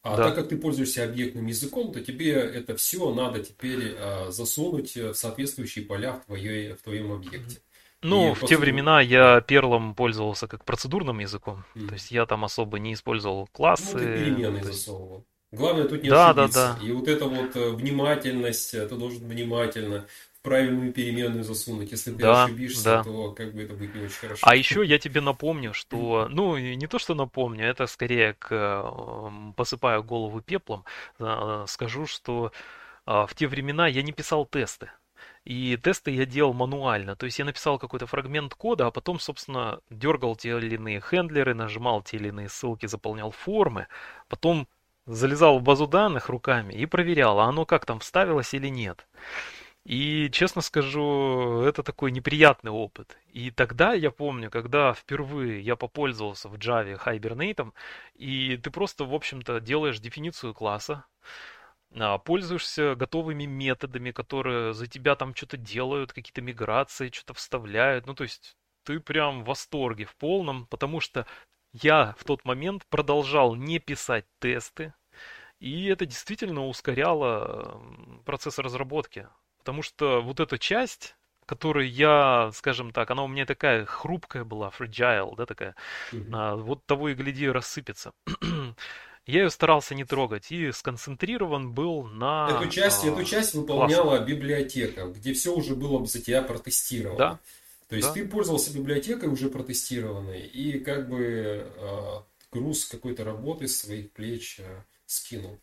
А 0.03 0.21
так 0.21 0.35
Да. 0.35 0.43
как 0.43 0.49
ты 0.49 0.57
пользуешься 0.57 1.05
объектным 1.05 1.47
языком, 1.47 1.93
то 1.93 2.01
тебе 2.01 2.33
это 2.33 2.77
все 2.77 3.13
надо 3.13 3.43
теперь 3.43 3.95
э, 3.97 4.31
засунуть 4.31 4.95
в 4.97 5.15
соответствующие 5.15 5.85
поля 5.85 6.13
в 6.15 6.27
твоей, 6.27 6.75
в 6.75 6.83
твоем 6.83 7.07
Мгм. 7.07 7.23
Объекте. 8.03 8.09
И 8.09 8.09
Ну, 8.11 8.35
в 8.35 8.45
те 8.45 8.57
времена 8.57 8.99
да. 8.99 9.03
я 9.03 9.41
перлом 9.41 9.95
пользовался 9.95 10.47
как 10.49 10.65
процедурным 10.65 11.19
языком, 11.19 11.65
то 11.75 11.81
Мгм. 11.81 11.95
есть 11.95 12.11
я 12.11 12.27
там 12.27 12.45
особо 12.45 12.79
не 12.79 12.93
использовал 12.95 13.47
Ну, 13.79 13.99
ты 13.99 14.07
классы, 14.07 14.09
переменные 14.09 14.63
то 14.63 14.69
есть 14.69 14.79
засовывал. 14.79 15.27
Главное 15.53 15.87
тут 15.89 16.03
не 16.03 16.09
да, 16.09 16.33
да, 16.35 16.49
ошибиться. 16.49 16.73
да. 16.73 16.79
И 16.83 16.91
вот 16.93 17.09
эта 17.09 17.27
вот 17.27 17.57
э, 17.57 17.71
внимательность, 17.71 18.75
э, 18.75 18.87
ты 18.89 18.97
должен 18.97 19.27
внимательно 19.29 20.07
в 20.35 20.41
правильную 20.43 20.93
переменную 20.93 21.45
засунуть. 21.45 21.91
Если 21.93 22.13
ты 22.13 22.19
Да, 22.19 22.33
ошибишься, 22.33 22.85
да. 22.85 23.03
то 23.05 23.33
как 23.33 23.55
бы 23.55 23.63
это 23.63 23.75
будет 23.75 23.95
не 23.95 24.01
очень 24.01 24.19
А 24.41 24.55
хорошо. 24.55 24.59
еще 24.59 24.85
я 24.85 24.99
тебе 24.99 25.21
напомню, 25.21 25.73
что, 25.75 26.29
ну, 26.31 26.57
не 26.59 26.87
то, 26.87 26.99
что 26.99 27.15
напомню, 27.15 27.67
это 27.67 27.87
скорее 27.87 28.35
к, 28.35 28.53
эм, 28.53 29.55
посыпаю 29.55 30.03
голову 30.05 30.41
пеплом, 30.41 30.85
а, 31.19 31.67
скажу, 31.67 32.07
что 32.07 32.53
а, 33.07 33.27
в 33.27 33.35
те 33.35 33.47
времена 33.49 33.87
я 33.89 34.03
не 34.03 34.13
писал 34.13 34.47
тесты. 34.47 34.91
И 35.47 35.77
тесты 35.77 36.11
я 36.11 36.27
делал 36.27 36.53
мануально. 36.55 37.15
То 37.15 37.25
есть 37.25 37.39
я 37.39 37.45
написал 37.45 37.79
какой-то 37.79 38.09
фрагмент 38.09 38.55
кода, 38.55 38.89
а 38.89 38.91
потом, 38.91 39.21
собственно, 39.21 39.79
дергал 39.91 40.35
те 40.35 40.49
или 40.59 40.75
иные 40.75 41.01
хендлеры, 41.01 41.55
нажимал 41.55 42.03
те 42.03 42.17
или 42.17 42.29
иные 42.29 42.49
ссылки, 42.49 42.87
заполнял 42.87 43.31
формы, 43.31 43.87
потом 44.29 44.67
залезал 45.07 45.61
в 45.61 45.63
базу 45.63 45.87
данных 45.87 46.29
руками 46.29 46.75
и 46.75 46.85
проверял, 46.85 47.39
а 47.39 47.45
оно 47.45 47.65
как 47.65 47.87
там 47.87 48.01
вставилось 48.01 48.55
или 48.55 48.67
нет. 48.67 49.07
И, 49.85 50.31
честно 50.33 50.63
скажу, 50.63 51.61
это 51.61 51.85
такой 51.85 52.11
неприятный 52.11 52.73
опыт. 52.73 53.17
И 53.33 53.53
тогда 53.53 53.95
я 53.95 54.11
помню, 54.11 54.51
когда 54.51 54.95
впервые 54.95 55.61
я 55.61 55.77
попользовался 55.77 56.49
в 56.49 56.55
Java 56.55 57.01
Hibernate, 57.01 57.73
и 58.17 58.57
ты 58.57 58.73
просто, 58.73 59.05
в 59.05 59.15
общем-то, 59.15 59.61
делаешь 59.61 60.01
дефиницию 60.01 60.55
класса, 60.55 61.05
пользуешься 62.19 62.95
готовыми 62.95 63.45
методами, 63.45 64.11
которые 64.11 64.75
за 64.75 64.87
тебя 64.87 65.17
там 65.17 65.35
что-то 65.35 65.57
делают, 65.57 66.13
какие-то 66.13 66.43
миграции, 66.43 67.11
что-то 67.11 67.35
вставляют. 67.35 68.07
Ну, 68.07 68.15
то 68.15 68.25
есть 68.25 68.57
ты 68.85 69.01
прям 69.01 69.43
в 69.43 69.47
восторге 69.47 70.05
в 70.05 70.15
полном, 70.17 70.67
потому 70.67 71.01
что 71.01 71.27
я 71.73 72.15
в 72.19 72.25
тот 72.25 72.45
момент 72.45 72.87
продолжал 72.89 73.55
не 73.55 73.79
писать 73.79 74.27
тесты, 74.41 74.95
и 75.59 75.87
это 75.87 76.07
действительно 76.07 76.67
ускоряло 76.67 77.83
процесс 78.25 78.59
разработки. 78.59 79.29
Потому 79.59 79.83
что 79.83 80.21
вот 80.21 80.39
эта 80.39 80.59
часть, 80.59 81.17
которую 81.47 81.91
я, 81.91 82.51
скажем 82.53 82.93
так, 82.93 83.11
она 83.11 83.25
у 83.25 83.29
меня 83.29 83.47
такая 83.47 83.85
хрупкая 83.85 84.45
была, 84.45 84.71
fragile, 84.71 85.35
да, 85.35 85.47
такая, 85.47 85.75
а, 86.33 86.57
вот 86.57 86.85
того 86.87 87.09
и 87.09 87.15
гляди 87.15 87.49
рассыпется. 87.49 88.13
Я 89.27 89.43
ее 89.43 89.51
старался 89.51 89.97
не 89.97 90.05
трогать 90.05 90.53
и 90.53 90.71
сконцентрирован 90.71 91.73
был 91.73 92.07
Эту 92.07 92.15
на 92.15 92.69
часть, 92.71 93.05
эту 93.05 93.19
а, 93.19 93.25
часть 93.25 93.53
классах. 93.53 93.55
выполняла 93.55 94.25
библиотека, 94.25 95.07
где 95.07 95.33
все 95.33 95.53
уже 95.53 95.75
было 95.75 96.05
за 96.07 96.23
тебя 96.23 96.43
протестировано. 96.43 97.19
Да, 97.19 97.39
То 97.89 97.97
есть 97.97 98.09
да. 98.09 98.15
ты 98.15 98.27
пользовался 98.27 98.73
библиотекой 98.73 99.29
уже 99.29 99.49
протестированной 99.51 100.43
и 100.47 100.79
как 100.79 101.09
бы 101.09 101.67
э, 101.77 102.21
груз 102.53 102.85
какой-то 102.85 103.25
работы 103.25 103.67
с 103.67 103.81
своих 103.81 104.13
плеч 104.13 104.61
э, 104.61 104.83
скинул. 105.07 105.59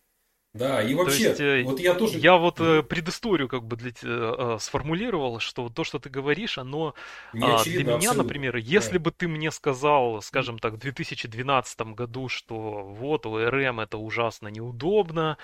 Да, 0.53 0.83
и 0.83 0.93
То 0.93 1.07
есть 1.07 1.25
вообще, 1.25 1.43
э, 1.43 1.63
вот 1.63 1.79
я 1.79 1.95
тоже... 1.95 2.19
я 2.19 2.38
вот 2.38 2.60
э, 2.60 2.83
предысторию 2.83 3.48
как 3.50 3.63
бы 3.65 3.75
для, 3.75 3.91
э, 4.03 4.57
сформулировал, 4.60 5.39
что 5.39 5.67
то, 5.69 5.83
что 5.83 5.98
ты 5.98 6.12
говоришь, 6.12 6.60
оно 6.60 6.93
Не 7.33 7.48
а, 7.48 7.48
для 7.48 7.55
очевидно 7.55 7.95
меня, 7.98 8.12
абсолютно. 8.12 8.24
например, 8.24 8.55
если 8.57 9.00
Да. 9.00 9.03
бы 9.03 9.12
ты 9.12 9.27
мне 9.27 9.51
сказал, 9.51 10.22
скажем 10.22 10.60
так, 10.60 10.74
в 10.74 10.77
2012 10.77 11.95
году, 11.95 12.29
что 12.29 12.83
вот 12.83 13.25
ORM 13.25 13.81
это 13.81 13.98
ужасно 13.98 14.48
неудобно, 14.50 15.39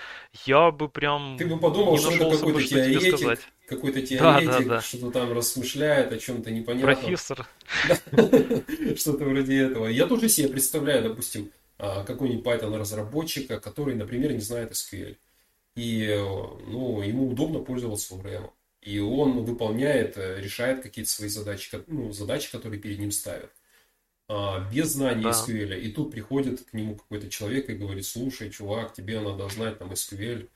я 0.46 0.70
бы 0.70 0.88
Ты 1.36 1.44
бы 1.46 1.58
прям 1.58 1.58
подумал, 1.58 1.98
что 1.98 2.12
это 2.12 2.24
бы, 2.26 2.30
какой-то 2.30 2.60
что 2.60 2.68
тебе 2.68 2.82
теоретик, 2.84 3.18
сказать. 3.18 3.40
какой-то 3.66 4.00
Да, 4.16 4.40
да, 4.40 4.40
теоретик, 4.40 4.68
да. 4.68 4.80
что-то 4.80 5.10
там 5.10 5.32
размышляет 5.32 6.12
о 6.12 6.18
чем-то 6.18 6.50
непонятном. 6.52 6.94
Профессор. 6.94 7.48
Да. 7.82 7.96
Что-то 8.96 9.24
вроде 9.24 9.58
этого. 9.58 9.86
Я 9.86 10.06
тоже 10.06 10.28
себе 10.28 10.48
представляю, 10.48 11.02
допустим, 11.02 11.50
какой-нибудь 12.04 12.44
Python 12.44 12.76
разработчика, 12.78 13.60
который, 13.60 13.94
например, 13.96 14.32
не 14.32 14.40
знает 14.40 14.72
SQL. 14.72 15.18
И 15.76 16.04
э, 16.06 16.18
ну, 16.18 17.02
ему 17.02 17.30
удобно 17.30 17.60
пользоваться 17.60 18.14
ORM. 18.14 18.50
И 18.82 18.98
он 19.00 19.44
выполняет, 19.44 20.16
э, 20.18 20.40
решает 20.40 20.82
какие-то 20.82 21.10
свои 21.10 21.28
задачи, 21.28 21.70
ну, 21.86 22.12
задачи, 22.12 22.50
которые 22.52 22.80
перед 22.80 22.98
ним 22.98 23.10
ставят. 23.12 23.50
а, 24.28 24.60
без 24.72 24.90
знания 24.92 25.24
Да. 25.24 25.30
SQL. 25.30 25.74
И 25.80 25.92
тут 25.92 26.12
приходит 26.12 26.62
к 26.64 26.72
нему 26.72 26.96
какой-то 26.96 27.28
человек 27.28 27.68
и 27.68 27.74
говорит, 27.74 28.06
слушай, 28.06 28.50
чувак, 28.50 28.92
тебе 28.94 29.20
надо 29.20 29.48
знать 29.48 29.78
там 29.78 29.92
SQL, 29.92 30.48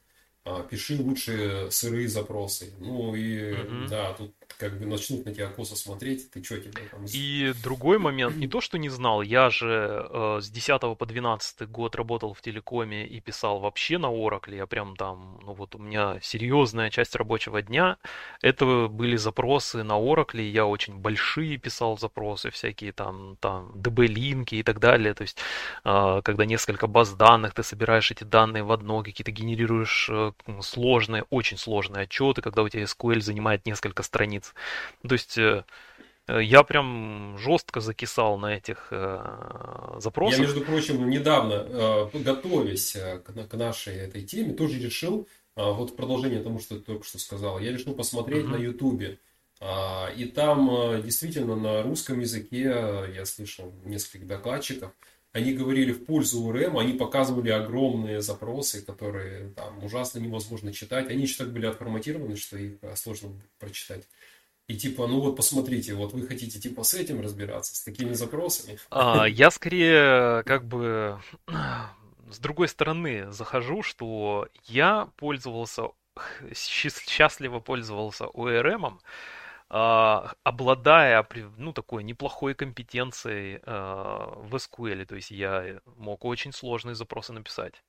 а, 0.44 0.62
пиши 0.62 0.96
лучше 1.02 1.68
сырые 1.70 2.08
запросы. 2.08 2.72
Ну 2.78 3.14
и 3.16 3.52
Мгм. 3.52 3.86
да, 3.88 4.12
тут 4.14 4.34
как 4.58 4.78
бы 4.78 4.86
начнут 4.86 5.24
на 5.24 5.34
тебя 5.34 5.48
косо 5.48 5.76
смотреть, 5.76 6.30
ты 6.30 6.42
что 6.42 6.58
тебе 6.58 6.82
там... 6.90 7.04
И 7.12 7.52
другой 7.62 7.98
момент, 7.98 8.36
не 8.36 8.48
то 8.48 8.60
что 8.60 8.78
не 8.78 8.88
знал, 8.88 9.22
я 9.22 9.50
же 9.50 10.08
э, 10.10 10.38
с 10.40 10.50
10 10.50 10.80
по 10.98 11.06
12 11.06 11.68
год 11.68 11.96
работал 11.96 12.34
в 12.34 12.40
телекоме 12.40 13.06
и 13.06 13.20
писал 13.20 13.60
вообще 13.60 13.98
на 13.98 14.06
Oracle, 14.06 14.56
я 14.56 14.66
прям 14.66 14.96
там, 14.96 15.40
ну 15.44 15.54
вот 15.54 15.74
у 15.74 15.78
меня 15.78 16.18
серьезная 16.22 16.90
часть 16.90 17.14
рабочего 17.16 17.62
дня, 17.62 17.98
это 18.42 18.88
были 18.88 19.16
запросы 19.16 19.82
на 19.82 19.94
Oracle, 19.94 20.42
я 20.42 20.66
очень 20.66 20.94
большие 20.94 21.56
писал 21.56 21.98
запросы, 21.98 22.50
всякие 22.50 22.92
там, 22.92 23.36
там 23.40 23.72
DB-линки 23.72 24.56
и 24.56 24.62
так 24.62 24.80
далее, 24.80 25.14
то 25.14 25.22
есть 25.22 25.38
э, 25.84 26.20
когда 26.24 26.44
несколько 26.44 26.86
баз 26.86 27.12
данных, 27.12 27.54
ты 27.54 27.62
собираешь 27.62 28.10
эти 28.10 28.24
данные 28.24 28.62
в 28.62 28.72
одно, 28.72 29.02
какие-то 29.02 29.30
генерируешь 29.30 30.08
э, 30.10 30.32
сложные, 30.60 31.24
очень 31.30 31.56
сложные 31.56 32.04
отчеты, 32.04 32.42
когда 32.42 32.62
у 32.62 32.68
тебя 32.68 32.82
SQL 32.84 33.20
занимает 33.20 33.66
несколько 33.66 34.02
страниц. 34.02 34.43
То 35.08 35.14
есть 35.14 35.38
э, 35.38 35.64
Э, 36.26 36.42
Я 36.42 36.62
прям 36.62 37.36
жестко 37.38 37.80
закисал 37.80 38.38
на 38.38 38.54
этих 38.56 38.88
э, 38.90 38.96
Я, 38.96 40.00
запросах. 40.00 40.40
между 40.40 40.60
прочим, 40.62 41.08
недавно, 41.10 41.52
э, 41.68 42.18
готовясь 42.18 42.92
к 42.92 43.24
на- 43.34 43.46
к 43.46 43.54
нашей 43.54 43.96
этой 43.96 44.22
теме, 44.24 44.54
тоже 44.54 44.78
решил, 44.78 45.28
вот 45.56 45.90
в 45.90 45.96
продолжение 45.96 46.42
тому, 46.42 46.58
что 46.60 46.76
ты 46.76 46.82
только 46.84 47.04
что 47.06 47.18
сказал, 47.18 47.60
я 47.60 47.70
решил 47.72 47.94
посмотреть 47.94 48.44
на 48.46 48.54
Мгм. 48.56 48.62
Ютубе. 48.62 49.18
А, 49.60 50.10
И 50.16 50.24
там 50.24 50.68
э, 50.70 51.02
действительно 51.02 51.56
на 51.56 51.82
русском 51.82 52.20
языке 52.20 52.64
э, 52.74 53.12
я 53.14 53.24
слышал 53.24 53.72
нескольких 53.84 54.26
докладчиков, 54.26 54.90
они 55.32 55.52
говорили 55.52 55.92
в 55.92 56.04
пользу 56.04 56.44
ОРМ, 56.46 56.78
они 56.78 56.92
показывали 56.94 57.50
огромные 57.50 58.20
запросы, 58.20 58.82
которые 58.82 59.50
там 59.50 59.84
ужасно 59.84 60.20
невозможно 60.20 60.72
читать. 60.72 61.08
Они 61.10 61.22
еще 61.22 61.38
так 61.38 61.52
были 61.52 61.66
отформатированы, 61.66 62.36
что 62.36 62.56
их 62.56 62.74
сложно 62.96 63.30
прочитать. 63.58 64.04
И 64.66 64.76
типа, 64.76 65.06
ну 65.06 65.20
вот 65.20 65.36
посмотрите, 65.36 65.94
вот 65.94 66.12
вы 66.12 66.26
хотите 66.26 66.58
типа 66.58 66.84
с 66.84 66.94
этим 66.94 67.20
разбираться, 67.20 67.74
с 67.74 67.82
такими 67.82 68.14
запросами. 68.14 68.78
А, 68.90 69.26
я 69.26 69.50
скорее 69.50 70.42
как 70.44 70.66
бы 70.66 71.20
с 72.30 72.38
другой 72.38 72.68
стороны 72.68 73.30
захожу, 73.30 73.82
что 73.82 74.48
я 74.64 75.10
пользовался, 75.16 75.88
счастливо 76.54 77.60
пользовался 77.60 78.24
ORM, 78.24 78.98
а, 79.68 80.32
обладая 80.44 81.26
ну, 81.58 81.74
такой 81.74 82.02
неплохой 82.02 82.54
компетенцией 82.54 83.60
а, 83.66 84.34
в 84.36 84.54
SQL, 84.54 85.04
то 85.04 85.16
есть 85.16 85.30
я 85.30 85.80
мог 85.96 86.24
очень 86.24 86.52
сложные 86.52 86.94
запросы 86.94 87.34
написать. 87.34 87.82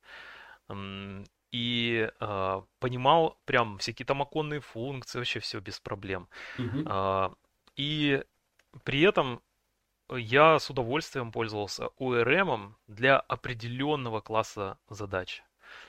И 1.56 2.10
а, 2.20 2.64
понимал 2.80 3.38
прям 3.46 3.78
всякие 3.78 4.04
там 4.04 4.20
оконные 4.20 4.60
функции, 4.60 5.18
вообще 5.18 5.40
все 5.40 5.60
без 5.60 5.80
проблем. 5.80 6.28
Угу. 6.58 7.34
И 7.76 8.22
при 8.84 9.00
этом 9.00 9.40
я 10.10 10.58
с 10.58 10.68
удовольствием 10.70 11.32
пользовался 11.32 11.88
ORM 11.98 12.74
для 12.86 13.18
определенного 13.18 14.20
класса 14.20 14.78
задач. 14.88 15.42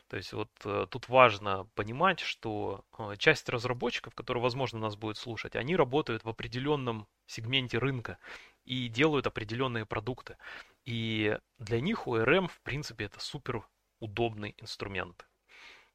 То 0.07 0.17
есть 0.17 0.33
вот 0.33 0.49
э, 0.63 0.87
тут 0.89 1.09
важно 1.09 1.67
понимать, 1.75 2.19
что 2.19 2.85
э, 2.97 3.15
часть 3.17 3.49
разработчиков, 3.49 4.15
которые, 4.15 4.41
возможно, 4.41 4.79
нас 4.79 4.95
будут 4.95 5.17
слушать, 5.17 5.55
они 5.55 5.75
работают 5.75 6.23
в 6.23 6.29
определенном 6.29 7.07
сегменте 7.25 7.77
рынка 7.77 8.17
и 8.65 8.87
делают 8.87 9.27
определенные 9.27 9.85
продукты. 9.85 10.37
И 10.85 11.37
для 11.59 11.81
них 11.81 12.07
ORM, 12.07 12.47
в 12.47 12.61
принципе, 12.61 13.05
это 13.05 13.19
супер 13.19 13.67
удобный 13.99 14.55
инструмент. 14.57 15.27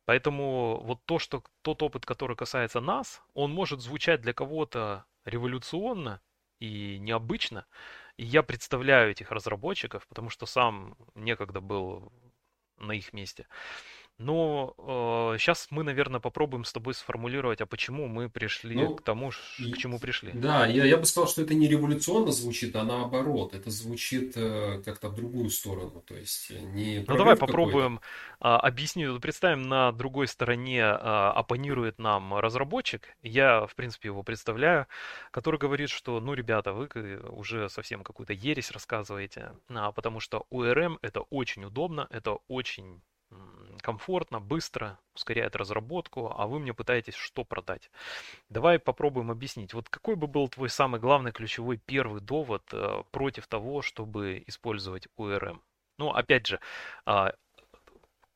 Поэтому 0.04 0.80
вот 0.82 1.04
то, 1.04 1.18
что 1.18 1.44
тот 1.62 1.82
опыт, 1.82 2.04
который 2.06 2.36
касается 2.36 2.80
нас, 2.80 3.22
он 3.34 3.52
может 3.52 3.80
звучать 3.80 4.20
для 4.20 4.32
кого-то 4.32 5.04
революционно 5.24 6.20
и 6.58 6.98
необычно. 6.98 7.66
И 8.16 8.24
я 8.24 8.42
представляю 8.42 9.10
этих 9.12 9.30
разработчиков, 9.30 10.06
потому 10.08 10.28
что 10.30 10.46
сам 10.46 10.96
некогда 11.14 11.60
был 11.60 12.12
на 12.78 12.92
их 12.92 13.12
месте. 13.12 13.46
Но 14.18 14.74
э, 15.34 15.38
сейчас 15.38 15.68
мы, 15.70 15.82
наверное, 15.82 16.20
попробуем 16.20 16.64
с 16.64 16.72
тобой 16.72 16.94
сформулировать, 16.94 17.60
а 17.60 17.66
почему 17.66 18.06
мы 18.06 18.28
пришли 18.28 18.76
ну, 18.76 18.94
к 18.94 19.02
тому, 19.02 19.30
к 19.30 19.76
чему 19.78 19.98
пришли. 19.98 20.30
Да, 20.32 20.66
я, 20.66 20.84
я 20.84 20.96
бы 20.96 21.04
сказал, 21.04 21.28
что 21.28 21.42
это 21.42 21.54
не 21.54 21.66
революционно 21.66 22.30
звучит, 22.30 22.76
а 22.76 22.84
наоборот. 22.84 23.54
Это 23.54 23.70
звучит 23.70 24.34
э, 24.36 24.82
как-то 24.84 25.08
в 25.08 25.14
другую 25.14 25.50
сторону. 25.50 26.02
То 26.06 26.14
есть 26.14 26.50
не 26.50 27.04
Ну 27.06 27.16
давай 27.16 27.36
попробуем 27.36 28.00
э, 28.40 28.44
объяснить. 28.44 29.20
Представим, 29.20 29.62
на 29.62 29.92
другой 29.92 30.28
стороне 30.28 30.80
э, 30.80 30.84
оппонирует 30.84 31.98
нам 31.98 32.34
разработчик. 32.34 33.16
Я, 33.22 33.66
в 33.66 33.74
принципе, 33.74 34.08
его 34.08 34.22
представляю, 34.22 34.86
который 35.30 35.58
говорит, 35.58 35.90
что, 35.90 36.20
ну, 36.20 36.34
ребята, 36.34 36.72
вы 36.72 36.88
уже 37.30 37.68
совсем 37.68 38.04
какую-то 38.04 38.32
ересь 38.32 38.70
рассказываете, 38.70 39.52
а, 39.68 39.92
потому 39.92 40.20
что 40.20 40.46
URM 40.50 40.98
это 41.02 41.22
очень 41.22 41.64
удобно, 41.64 42.06
это 42.10 42.38
очень 42.48 43.02
комфортно, 43.82 44.40
быстро, 44.40 44.98
ускоряет 45.14 45.56
разработку, 45.56 46.32
а 46.34 46.46
вы 46.46 46.58
мне 46.58 46.72
пытаетесь 46.72 47.14
что 47.14 47.44
продать. 47.44 47.90
Давай 48.48 48.78
попробуем 48.78 49.30
объяснить. 49.30 49.74
Вот 49.74 49.88
какой 49.90 50.16
бы 50.16 50.26
был 50.26 50.48
твой 50.48 50.70
самый 50.70 51.00
главный 51.00 51.32
ключевой 51.32 51.76
первый 51.76 52.20
довод 52.22 52.62
э, 52.72 53.02
против 53.10 53.46
того, 53.46 53.82
чтобы 53.82 54.42
использовать 54.46 55.08
ORM? 55.18 55.60
Ну, 55.98 56.10
опять 56.10 56.46
же, 56.46 56.60
э, 57.06 57.32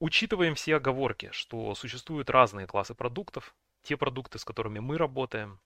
учитываем 0.01 0.55
все 0.55 0.77
оговорки, 0.77 1.31
что 1.33 1.75
существуют 1.75 2.29
разные 2.29 2.67
классы 2.67 2.95
продуктов. 2.95 3.55
Те 3.83 3.97
продукты, 3.97 4.39
с 4.39 4.45
которыми 4.45 4.81
мы 4.81 4.99
работаем, 4.99 5.61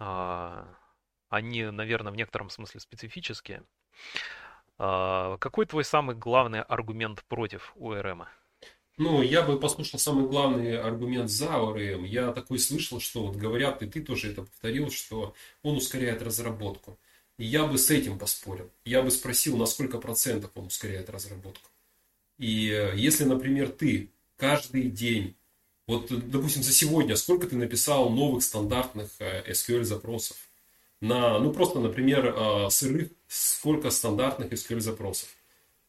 э, 0.00 0.64
они, 1.28 1.64
наверное, 1.64 2.12
в 2.12 2.16
некотором 2.16 2.50
смысле 2.50 2.80
специфические. 2.80 3.62
А, 4.78 5.36
какой 5.38 5.66
твой 5.66 5.84
самый 5.84 6.14
главный 6.14 6.62
аргумент 6.62 7.24
против 7.24 7.74
ОРМ? 7.76 8.24
Ну, 8.98 9.20
я 9.20 9.42
бы 9.42 9.60
послушал 9.60 9.98
самый 9.98 10.26
главный 10.26 10.80
аргумент 10.80 11.30
за 11.30 11.54
ОРМ. 11.54 12.04
Я 12.04 12.32
такой 12.32 12.58
слышал, 12.58 12.98
что 12.98 13.26
вот 13.26 13.36
говорят, 13.36 13.82
и 13.82 13.86
ты 13.86 14.00
тоже 14.00 14.30
это 14.32 14.42
повторил, 14.42 14.90
что 14.90 15.34
он 15.62 15.76
ускоряет 15.76 16.22
разработку. 16.22 16.98
И 17.36 17.44
я 17.44 17.66
бы 17.66 17.76
с 17.76 17.90
этим 17.90 18.18
поспорил. 18.18 18.70
Я 18.86 19.02
бы 19.02 19.10
спросил, 19.10 19.58
на 19.58 19.66
сколько 19.66 19.98
процентов 19.98 20.50
он 20.54 20.66
ускоряет 20.66 21.10
разработку. 21.10 21.68
И 22.38 22.70
э, 22.70 22.94
если, 22.96 23.24
например, 23.24 23.68
ты 23.68 24.10
каждый 24.38 24.84
день, 24.90 25.34
вот, 25.86 26.08
допустим, 26.30 26.62
за 26.62 26.72
сегодня, 26.72 27.16
сколько 27.16 27.46
ты 27.46 27.56
написал 27.56 28.08
новых 28.08 28.42
стандартных 28.42 29.10
э, 29.18 29.44
SQL 29.52 29.84
запросов? 29.84 30.38
На, 31.02 31.38
ну, 31.38 31.52
просто, 31.52 31.80
например, 31.80 32.34
э, 32.34 32.70
сырых 32.70 33.10
сколько 33.28 33.90
стандартных 33.90 34.52
SQL 34.52 34.80
запросов. 34.80 35.28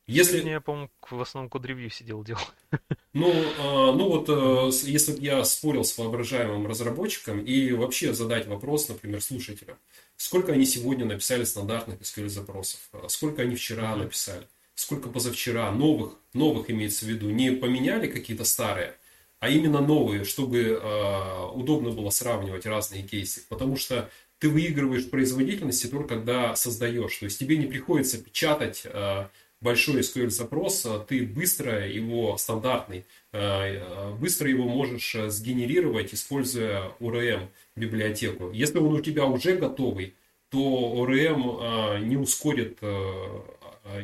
Если... 0.08 0.42
Я, 0.48 0.62
по-моему, 0.62 0.90
в 1.10 1.22
основном 1.22 1.50
код-ревью 1.50 1.90
сидел, 1.90 2.24
делал. 2.24 2.42
Ну, 3.14 3.34
а, 3.58 3.94
ну 3.94 4.10
вот, 4.10 4.30
а, 4.30 4.70
если 4.84 5.20
я 5.20 5.44
спорил 5.44 5.84
с 5.84 5.98
воображаемым 5.98 6.68
разработчиком 6.68 7.40
и 7.40 7.72
вообще 7.72 8.14
задать 8.14 8.46
вопрос, 8.46 8.90
например, 8.90 9.22
слушателям, 9.22 9.76
сколько 10.18 10.52
они 10.52 10.66
сегодня 10.68 11.04
написали 11.04 11.44
стандартных 11.44 12.00
SQL 12.02 12.30
запросов, 12.30 12.80
а 12.92 13.10
сколько 13.10 13.42
они 13.42 13.56
вчера 13.56 13.94
mm-hmm. 13.94 14.04
написали, 14.04 14.48
сколько 14.76 15.10
позавчера, 15.10 15.72
новых, 15.72 16.14
новых 16.34 16.70
имеется 16.70 17.06
в 17.06 17.08
виду, 17.08 17.32
не 17.32 17.52
поменяли 17.52 18.06
какие-то 18.06 18.44
старые, 18.44 18.94
а 19.40 19.50
именно 19.50 19.82
новые, 19.82 20.24
чтобы 20.24 20.60
э, 20.60 21.46
удобно 21.54 21.90
было 21.90 22.12
сравнивать 22.12 22.68
разные 22.68 23.02
кейсы. 23.02 23.42
Потому 23.50 23.78
что 23.78 24.10
ты 24.40 24.50
выигрываешь 24.50 25.10
производительности 25.10 25.88
только 25.88 26.10
когда 26.10 26.56
создаешь. 26.56 27.18
То 27.18 27.26
есть 27.26 27.40
тебе 27.40 27.58
не 27.58 27.66
приходится 27.66 28.18
печатать 28.20 28.82
э, 28.86 29.26
большой 29.62 30.02
SQL 30.02 30.30
запрос, 30.30 30.86
а 30.86 31.00
ты 31.00 31.26
быстро 31.26 31.88
его, 31.88 32.38
стандартный, 32.38 33.06
э, 33.32 33.40
э, 33.40 34.14
быстро 34.16 34.50
его 34.50 34.68
можешь 34.68 35.16
сгенерировать, 35.28 36.14
используя 36.14 36.92
ORM 37.00 37.48
библиотеку. 37.76 38.52
Если 38.52 38.78
он 38.78 38.94
у 38.94 39.02
тебя 39.02 39.26
уже 39.26 39.56
готовый, 39.56 40.14
то 40.50 40.60
ORM 40.96 42.06
не 42.06 42.16
ускорит 42.16 42.80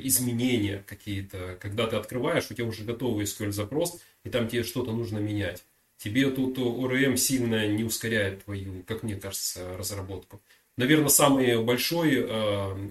изменения 0.02 0.84
какие-то. 0.86 1.58
Когда 1.62 1.88
ты 1.88 1.96
открываешь, 1.96 2.50
у 2.50 2.54
тебя 2.54 2.66
уже 2.66 2.84
готовый 2.84 3.26
SQL 3.26 3.52
запрос, 3.52 4.02
и 4.26 4.30
там 4.30 4.48
тебе 4.48 4.64
что-то 4.64 4.92
нужно 4.92 5.20
менять 5.20 5.64
тебе 6.04 6.30
тут 6.30 6.58
ORM 6.58 7.16
сильно 7.16 7.68
не 7.68 7.84
ускоряет 7.84 8.44
твою, 8.44 8.84
как 8.84 9.04
мне 9.04 9.16
кажется, 9.16 9.78
разработку. 9.78 10.42
Наверное, 10.76 11.10
самый 11.10 11.64
большой 11.64 12.16
э, 12.16 12.26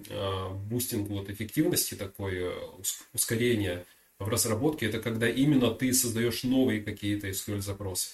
э, 0.09 0.49
бустинг 0.71 1.09
вот, 1.09 1.29
эффективности, 1.31 1.95
такое 1.95 2.53
ускорение 3.13 3.85
в 4.21 4.29
разработке, 4.29 4.87
это 4.87 5.01
когда 5.01 5.29
именно 5.29 5.71
ты 5.73 5.93
создаешь 5.93 6.45
новые 6.45 6.81
какие-то 6.81 7.29
SQL 7.29 7.61
запросы. 7.61 8.11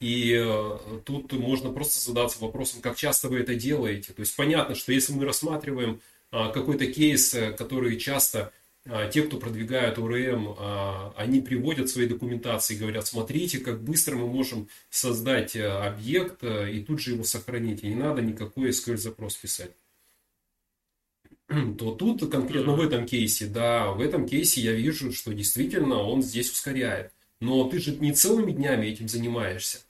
И 0.00 0.32
э, 0.32 0.78
тут 1.04 1.32
можно 1.32 1.72
просто 1.72 1.98
задаться 1.98 2.38
вопросом, 2.40 2.80
как 2.80 2.96
часто 2.96 3.28
вы 3.28 3.40
это 3.40 3.54
делаете. 3.54 4.12
То 4.12 4.20
есть 4.20 4.36
понятно, 4.36 4.74
что 4.74 4.92
если 4.92 5.12
мы 5.12 5.24
рассматриваем 5.24 6.00
э, 6.30 6.52
какой-то 6.52 6.86
кейс, 6.86 7.34
э, 7.34 7.52
который 7.52 7.96
часто 7.98 8.52
те, 9.12 9.22
кто 9.22 9.36
продвигают 9.36 9.98
ОРМ, 9.98 10.54
а, 10.58 11.12
они 11.16 11.40
приводят 11.40 11.90
свои 11.90 12.06
документации 12.06 12.74
и 12.74 12.78
говорят, 12.78 13.06
смотрите, 13.06 13.58
как 13.58 13.82
быстро 13.82 14.16
мы 14.16 14.26
можем 14.26 14.68
создать 14.88 15.56
э, 15.56 15.66
объект 15.66 16.42
э, 16.42 16.72
и 16.72 16.82
тут 16.82 17.00
же 17.00 17.12
его 17.12 17.24
сохранить. 17.24 17.82
И 17.82 17.88
не 17.88 17.94
надо 17.94 18.22
никакой 18.22 18.70
SQL 18.70 18.96
запрос 18.96 19.36
писать. 19.36 19.72
То 21.48 21.94
тут 21.94 22.30
конкретно 22.30 22.72
в 22.72 22.80
этом 22.80 23.06
кейсе, 23.06 23.46
да, 23.46 23.90
в 23.90 24.00
этом 24.00 24.26
кейсе 24.26 24.62
я 24.62 24.72
вижу, 24.72 25.12
что 25.12 25.34
действительно 25.34 26.02
он 26.02 26.22
здесь 26.22 26.50
ускоряет. 26.50 27.12
Но 27.40 27.68
ты 27.68 27.78
же 27.78 27.94
не 27.96 28.12
целыми 28.12 28.52
днями 28.52 28.86
этим 28.86 29.08
занимаешься. 29.08 29.80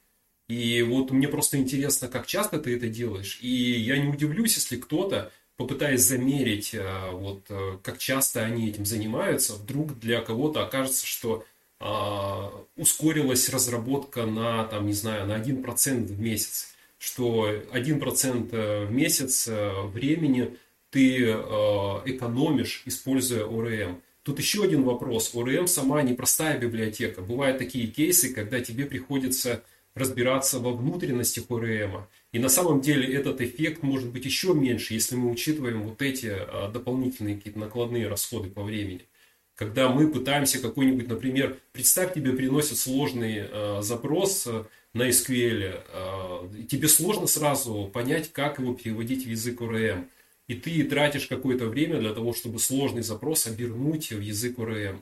И 0.48 0.82
вот 0.82 1.10
мне 1.10 1.28
просто 1.28 1.58
интересно, 1.58 2.08
как 2.08 2.26
часто 2.26 2.58
ты 2.58 2.74
это 2.76 2.88
делаешь. 2.88 3.38
И 3.42 3.48
я 3.48 3.98
не 3.98 4.08
удивлюсь, 4.08 4.56
если 4.56 4.76
кто-то 4.76 5.30
попытаясь 5.58 6.02
замерить, 6.02 6.72
э, 6.72 7.10
вот, 7.10 7.42
э, 7.48 7.78
как 7.82 7.98
часто 7.98 8.44
они 8.44 8.68
этим 8.68 8.86
занимаются, 8.86 9.54
вдруг 9.54 9.98
для 9.98 10.20
кого-то 10.20 10.64
окажется, 10.64 11.04
что 11.04 11.44
а, 11.80 12.52
ускорилась 12.76 13.48
разработка 13.50 14.26
на, 14.26 14.64
там, 14.64 14.86
не 14.86 14.92
знаю, 14.92 15.26
на 15.26 15.36
1% 15.36 16.06
в 16.12 16.20
месяц, 16.20 16.74
что 16.98 17.48
1% 17.72 18.48
э, 18.52 18.84
в 18.86 18.92
месяц 18.92 19.48
времени 19.48 20.56
ты 20.90 21.22
экономишь, 21.22 22.82
используя 22.86 23.44
ORM. 23.44 24.00
Тут 24.22 24.38
еще 24.38 24.64
один 24.64 24.84
вопрос. 24.84 25.34
ORM 25.34 25.66
сама 25.66 26.02
непростая 26.02 26.58
библиотека. 26.58 27.20
Бывают 27.20 27.58
такие 27.58 27.88
кейсы, 27.88 28.32
когда 28.32 28.60
тебе 28.60 28.86
приходится 28.86 29.62
разбираться 29.94 30.60
во 30.60 30.72
внутренностях 30.72 31.44
ORM. 31.48 32.06
И 32.32 32.38
на 32.38 32.48
самом 32.48 32.80
деле 32.80 33.12
этот 33.14 33.40
эффект 33.40 33.82
может 33.82 34.10
быть 34.10 34.24
еще 34.24 34.52
меньше, 34.52 34.94
если 34.94 35.16
мы 35.16 35.30
учитываем 35.30 35.82
вот 35.82 36.02
эти 36.02 36.26
а, 36.30 36.70
дополнительные 36.70 37.36
какие-то 37.36 37.58
накладные 37.58 38.08
расходы 38.08 38.50
по 38.50 38.62
времени. 38.62 39.06
когда 39.54 39.88
мы 39.88 40.08
пытаемся 40.08 40.60
какой-нибудь, 40.60 41.08
например, 41.08 41.58
представь, 41.72 42.14
тебе 42.14 42.32
приносят 42.32 42.78
сложный 42.78 43.38
э, 43.40 43.82
запрос 43.82 44.46
э, 44.46 44.64
на 44.94 45.08
SQL, 45.08 45.82
э, 45.88 46.64
тебе 46.70 46.86
сложно 46.86 47.26
сразу 47.26 47.90
понять, 47.92 48.32
как 48.32 48.60
его 48.60 48.74
переводить 48.74 49.26
в 49.26 49.28
язык 49.28 49.60
ORM. 49.60 50.06
И 50.46 50.54
ты 50.54 50.84
тратишь 50.84 51.26
какое-то 51.26 51.66
время 51.66 51.98
для 51.98 52.14
того, 52.14 52.34
чтобы 52.34 52.60
сложный 52.60 53.02
запрос 53.02 53.48
обернуть 53.48 54.12
в 54.12 54.20
язык 54.20 54.58
ORM. 54.58 55.00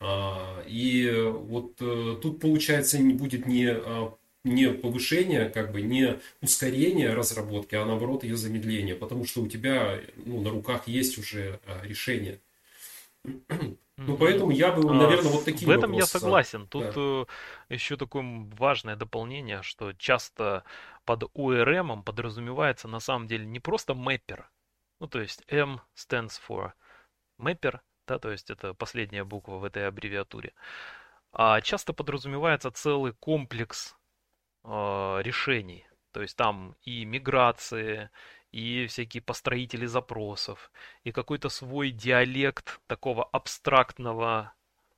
А, 0.00 0.62
и 0.66 1.10
вот 1.26 1.74
э, 1.80 2.16
тут, 2.22 2.40
получается, 2.40 2.98
не 2.98 3.14
будет 3.14 3.46
не, 3.46 3.68
а, 3.70 4.14
не 4.48 4.72
повышение, 4.72 5.48
как 5.48 5.72
бы 5.72 5.82
не 5.82 6.18
ускорение 6.40 7.14
разработки, 7.14 7.74
а 7.74 7.84
наоборот 7.84 8.24
ее 8.24 8.36
замедление, 8.36 8.94
потому 8.94 9.24
что 9.24 9.42
у 9.42 9.48
тебя 9.48 10.00
ну, 10.16 10.40
на 10.40 10.50
руках 10.50 10.88
есть 10.88 11.18
уже 11.18 11.60
а, 11.66 11.84
решение. 11.84 12.40
Ну, 13.98 14.16
поэтому 14.16 14.52
я 14.52 14.70
бы, 14.70 14.84
наверное, 14.94 15.32
вот 15.32 15.44
такие 15.44 15.66
В 15.66 15.70
этом 15.70 15.90
я 15.90 16.06
согласен. 16.06 16.68
Тут 16.68 16.84
да. 16.84 16.92
Э, 16.94 17.24
еще 17.68 17.96
такое 17.96 18.22
важное 18.56 18.94
дополнение, 18.94 19.62
что 19.62 19.92
часто 19.92 20.62
под 21.04 21.24
ORM 21.34 22.04
подразумевается 22.04 22.86
на 22.86 23.00
самом 23.00 23.26
деле 23.26 23.44
не 23.44 23.58
просто 23.58 23.94
мэппер, 23.94 24.48
ну, 25.00 25.08
то 25.08 25.20
есть 25.20 25.42
M 25.48 25.80
stands 25.96 26.34
for 26.48 26.74
мэппер, 27.38 27.82
да, 28.06 28.20
то 28.20 28.30
есть 28.30 28.50
это 28.50 28.72
последняя 28.72 29.24
буква 29.24 29.56
в 29.56 29.64
этой 29.64 29.88
аббревиатуре, 29.88 30.52
а 31.32 31.60
часто 31.60 31.92
подразумевается 31.92 32.70
целый 32.70 33.12
комплекс 33.14 33.96
э, 34.68 35.22
решений. 35.22 35.86
То 36.12 36.22
есть 36.22 36.36
там 36.36 36.74
и 36.82 37.04
миграции, 37.04 38.10
и 38.50 38.86
всякие 38.86 39.22
построители 39.22 39.86
запросов, 39.86 40.70
и 41.04 41.12
какой-то 41.12 41.48
свой 41.48 41.90
диалект 41.90 42.80
такого 42.86 43.24
абстрактного 43.24 44.52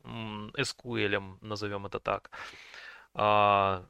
SQL, 0.05 1.39
назовем 1.41 1.87
это 1.87 2.01
так. 2.01 2.31
А, 3.15 3.87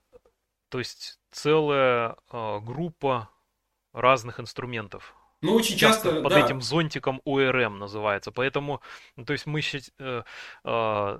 то 0.69 0.79
есть 0.79 1.21
целая 1.31 2.17
а, 2.31 2.61
группа 2.61 3.31
разных 3.93 4.41
инструментов. 4.41 5.15
Ну, 5.43 5.55
очень 5.55 5.77
часто, 5.77 6.11
часто 6.11 6.23
под 6.23 6.33
да. 6.33 6.45
этим 6.45 6.61
зонтиком 6.61 7.23
ORM 7.25 7.79
называется. 7.79 8.31
Поэтому, 8.31 8.83
ну, 9.17 9.25
то 9.25 9.33
есть 9.33 9.47
мы, 9.47 9.61
э, 9.61 10.23
э, 10.65 11.19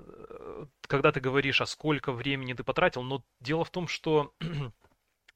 когда 0.87 1.11
ты 1.11 1.19
говоришь, 1.19 1.61
а 1.61 1.65
сколько 1.65 2.11
времени 2.11 2.53
ты 2.53 2.63
потратил, 2.63 3.01
но 3.01 3.23
дело 3.39 3.65
в 3.65 3.71
том, 3.71 3.87
что 3.87 4.33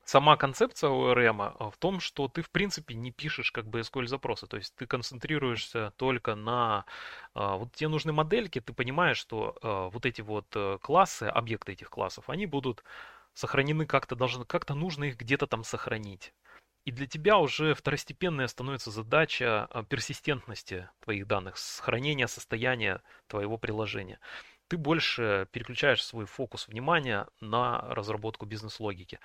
сама 0.05 0.37
концепция 0.37 0.91
ORM 0.91 1.55
а, 1.57 1.69
в 1.71 1.77
том, 1.77 1.99
что 1.99 2.27
ты 2.27 2.41
в 2.43 2.49
принципе 2.51 2.93
не 2.93 3.11
пишешь 3.11 3.51
как 3.51 3.67
бы 3.67 3.79
SQL 3.79 4.05
запросы, 4.05 4.47
то 4.47 4.57
есть 4.57 4.75
ты 4.75 4.85
концентрируешься 4.85 5.93
только 5.97 6.35
на 6.35 6.85
а, 7.33 7.57
вот 7.57 7.73
тебе 7.73 7.89
нужны 7.89 8.13
модельки, 8.13 8.61
ты 8.61 8.71
понимаешь, 8.71 9.17
что 9.17 9.57
а, 9.61 9.89
вот 9.89 10.05
эти 10.05 10.21
вот 10.21 10.45
э, 10.55 10.77
классы, 10.81 11.23
объекты 11.23 11.73
этих 11.73 11.89
классов, 11.89 12.29
они 12.29 12.45
будут 12.45 12.83
сохранены 13.33 13.85
как-то 13.85 14.15
должны, 14.15 14.45
как-то 14.45 14.75
нужно 14.75 15.05
их 15.05 15.17
где-то 15.17 15.47
там 15.47 15.63
сохранить. 15.63 16.33
И 16.85 16.91
для 16.91 17.07
тебя 17.07 17.37
уже 17.39 17.73
второстепенная 17.73 18.47
становится 18.47 18.91
задача 18.91 19.67
персистентности 19.89 20.87
твоих 21.01 21.27
данных, 21.27 21.57
сохранения 21.57 22.27
состояния 22.27 23.01
твоего 23.27 23.57
приложения 23.57 24.19
ты 24.67 24.77
больше 24.77 25.47
переключаешь 25.51 26.03
свой 26.03 26.25
фокус 26.25 26.67
внимания 26.67 27.27
на 27.39 27.81
разработку 27.81 28.45
бизнес-логики. 28.45 29.19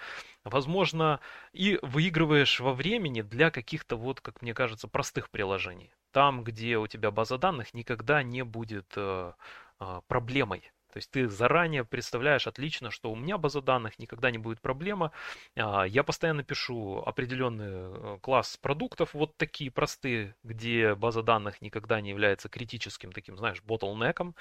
Возможно, 0.44 1.20
и 1.52 1.78
выигрываешь 1.82 2.60
во 2.60 2.74
времени 2.74 3.22
для 3.22 3.50
каких-то, 3.50 3.96
вот, 3.96 4.20
как 4.20 4.42
мне 4.42 4.54
кажется, 4.54 4.88
простых 4.88 5.30
приложений. 5.30 5.92
Там, 6.12 6.44
где 6.44 6.76
у 6.76 6.86
тебя 6.86 7.10
база 7.10 7.38
данных 7.38 7.72
никогда 7.72 8.22
не 8.22 8.42
будет 8.42 8.92
э, 8.96 9.32
э, 9.80 10.00
проблемой. 10.08 10.72
То 10.92 10.98
есть 10.98 11.10
ты 11.10 11.28
заранее 11.28 11.84
представляешь 11.84 12.46
отлично, 12.46 12.90
что 12.90 13.10
у 13.10 13.16
меня 13.16 13.38
база 13.38 13.60
данных 13.60 13.98
никогда 13.98 14.30
не 14.30 14.38
будет 14.38 14.60
проблема. 14.60 15.12
А, 15.56 15.84
я 15.84 16.02
постоянно 16.02 16.42
пишу 16.42 17.02
определенный 17.06 17.66
э, 17.68 18.18
класс 18.20 18.56
продуктов, 18.56 19.14
вот 19.14 19.36
такие 19.36 19.70
простые, 19.70 20.34
где 20.42 20.94
база 20.94 21.22
данных 21.22 21.62
никогда 21.62 22.00
не 22.00 22.10
является 22.10 22.48
критическим 22.48 23.12
таким, 23.12 23.36
знаешь, 23.36 23.62
ботлнеком. 23.62 24.34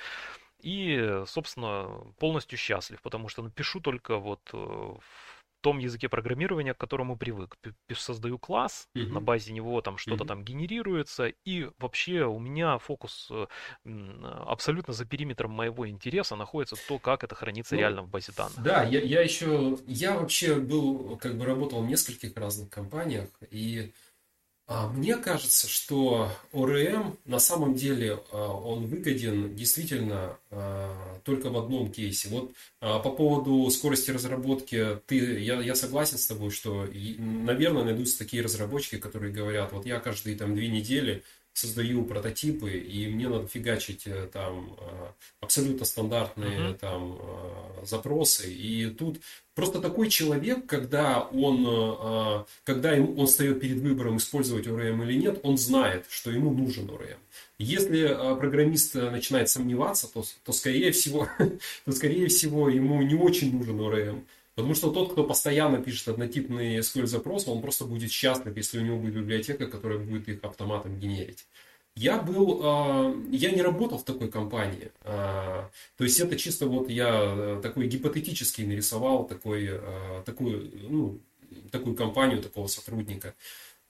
И, 0.61 1.23
собственно, 1.25 1.87
полностью 2.19 2.57
счастлив, 2.57 3.01
потому 3.01 3.29
что 3.29 3.41
напишу 3.41 3.79
только 3.79 4.17
вот 4.17 4.41
э, 4.51 4.57
в 4.57 5.28
том 5.61 5.79
языке 5.79 6.09
программирования, 6.09 6.73
к 6.73 6.77
которому 6.77 7.17
привык. 7.17 7.57
Создаю 7.93 8.37
класс, 8.37 8.87
uh-huh. 8.95 9.07
на 9.07 9.19
базе 9.19 9.53
него 9.53 9.81
там 9.81 9.97
что-то 9.97 10.23
uh-huh. 10.23 10.27
там 10.27 10.43
генерируется, 10.43 11.27
и 11.45 11.69
вообще 11.79 12.25
у 12.25 12.39
меня 12.39 12.77
фокус 12.77 13.29
э, 13.31 13.47
абсолютно 14.45 14.93
за 14.93 15.05
периметром 15.05 15.51
моего 15.51 15.87
интереса 15.89 16.35
находится 16.35 16.75
то, 16.87 16.99
как 16.99 17.23
это 17.23 17.35
хранится 17.35 17.75
ну, 17.75 17.81
реально 17.81 18.01
в 18.03 18.09
базе 18.09 18.31
данных. 18.35 18.61
Да, 18.61 18.83
я, 18.83 19.01
я 19.01 19.21
еще, 19.21 19.77
я 19.87 20.17
вообще 20.17 20.55
был, 20.55 21.17
как 21.17 21.37
бы 21.37 21.45
работал 21.45 21.81
в 21.81 21.87
нескольких 21.87 22.35
разных 22.35 22.69
компаниях, 22.69 23.29
и 23.51 23.93
мне 24.69 25.17
кажется, 25.17 25.67
что 25.67 26.31
ОРМ 26.53 27.17
на 27.25 27.39
самом 27.39 27.73
деле 27.73 28.19
а, 28.31 28.53
он 28.53 28.85
выгоден 28.85 29.55
действительно 29.55 30.37
а, 30.51 31.19
только 31.23 31.49
в 31.49 31.57
одном 31.57 31.91
кейсе. 31.91 32.29
Вот 32.29 32.51
по 32.79 33.11
поводу 33.11 33.69
скорости 33.71 34.11
разработки, 34.11 34.99
ты, 35.07 35.39
я, 35.39 35.59
я 35.59 35.75
согласен 35.75 36.17
с 36.17 36.27
тобой, 36.27 36.51
что, 36.51 36.87
наверное, 37.17 37.83
найдутся 37.83 38.19
такие 38.19 38.43
разработчики, 38.43 38.97
которые 38.97 39.33
говорят, 39.33 39.73
вот 39.73 39.85
я 39.85 39.99
каждые 39.99 40.37
там 40.37 40.55
две 40.55 40.69
недели 40.69 41.23
создаю 41.53 42.05
прототипы, 42.05 42.71
и 42.71 43.07
мне 43.07 43.27
надо 43.27 43.47
фигачить 43.47 44.07
э, 44.07 44.27
там 44.31 44.77
э, 44.79 45.07
абсолютно 45.41 45.85
стандартные 45.85 46.59
uh-huh. 46.59 46.77
там 46.77 47.19
э, 47.21 47.85
запросы. 47.85 48.51
И 48.51 48.89
тут 48.91 49.19
просто 49.55 49.79
такой 49.81 50.09
человек, 50.09 50.65
когда 50.65 51.19
он, 51.21 52.45
когда 52.63 52.93
он 52.93 53.27
встает 53.27 53.59
перед 53.59 53.79
выбором 53.79 54.17
использовать 54.17 54.67
ORM 54.67 55.03
или 55.03 55.19
нет, 55.19 55.39
он 55.43 55.57
знает, 55.57 56.05
что 56.09 56.31
ему 56.31 56.51
нужен 56.51 56.85
ORM. 56.85 57.17
Если 57.57 58.07
программист 58.39 58.95
начинает 58.95 59.49
сомневаться, 59.49 60.07
то, 60.07 60.23
то 60.45 60.53
скорее 60.53 60.93
всего, 60.93 61.27
то 61.85 61.91
скорее 61.91 62.27
всего 62.27 62.69
ему 62.69 63.01
не 63.01 63.15
очень 63.15 63.57
нужен 63.57 63.79
ORM. 63.81 64.23
Потому 64.59 64.75
что 64.75 64.91
тот, 64.91 65.13
кто 65.13 65.23
постоянно 65.23 65.81
пишет 65.81 66.09
однотипный 66.09 66.79
SQL 66.79 67.05
запрос, 67.05 67.47
он 67.47 67.61
просто 67.61 67.85
будет 67.85 68.11
счастлив, 68.11 68.57
если 68.57 68.79
у 68.79 68.81
него 68.81 68.97
будет 68.97 69.15
библиотека, 69.15 69.67
которая 69.67 69.99
будет 69.99 70.27
их 70.27 70.43
автоматом 70.43 70.99
генерить. 70.99 71.47
Я 71.95 72.21
был, 72.21 72.59
а, 72.61 73.15
я 73.31 73.51
не 73.51 73.61
работал 73.61 73.99
в 73.99 74.03
такой 74.03 74.29
компании. 74.29 74.91
А, 75.03 75.69
то 75.95 76.03
есть 76.03 76.19
это 76.19 76.35
чисто 76.35 76.65
вот 76.65 76.89
я 76.89 77.07
э, 77.09 77.59
такой 77.63 77.87
гипотетически 77.87 78.63
нарисовал 78.63 79.25
такой, 79.25 79.69
а, 79.71 80.23
такую, 80.25 80.69
ну, 80.89 81.21
такую 81.71 81.95
компанию, 81.95 82.41
такого 82.41 82.67
сотрудника. 82.67 83.35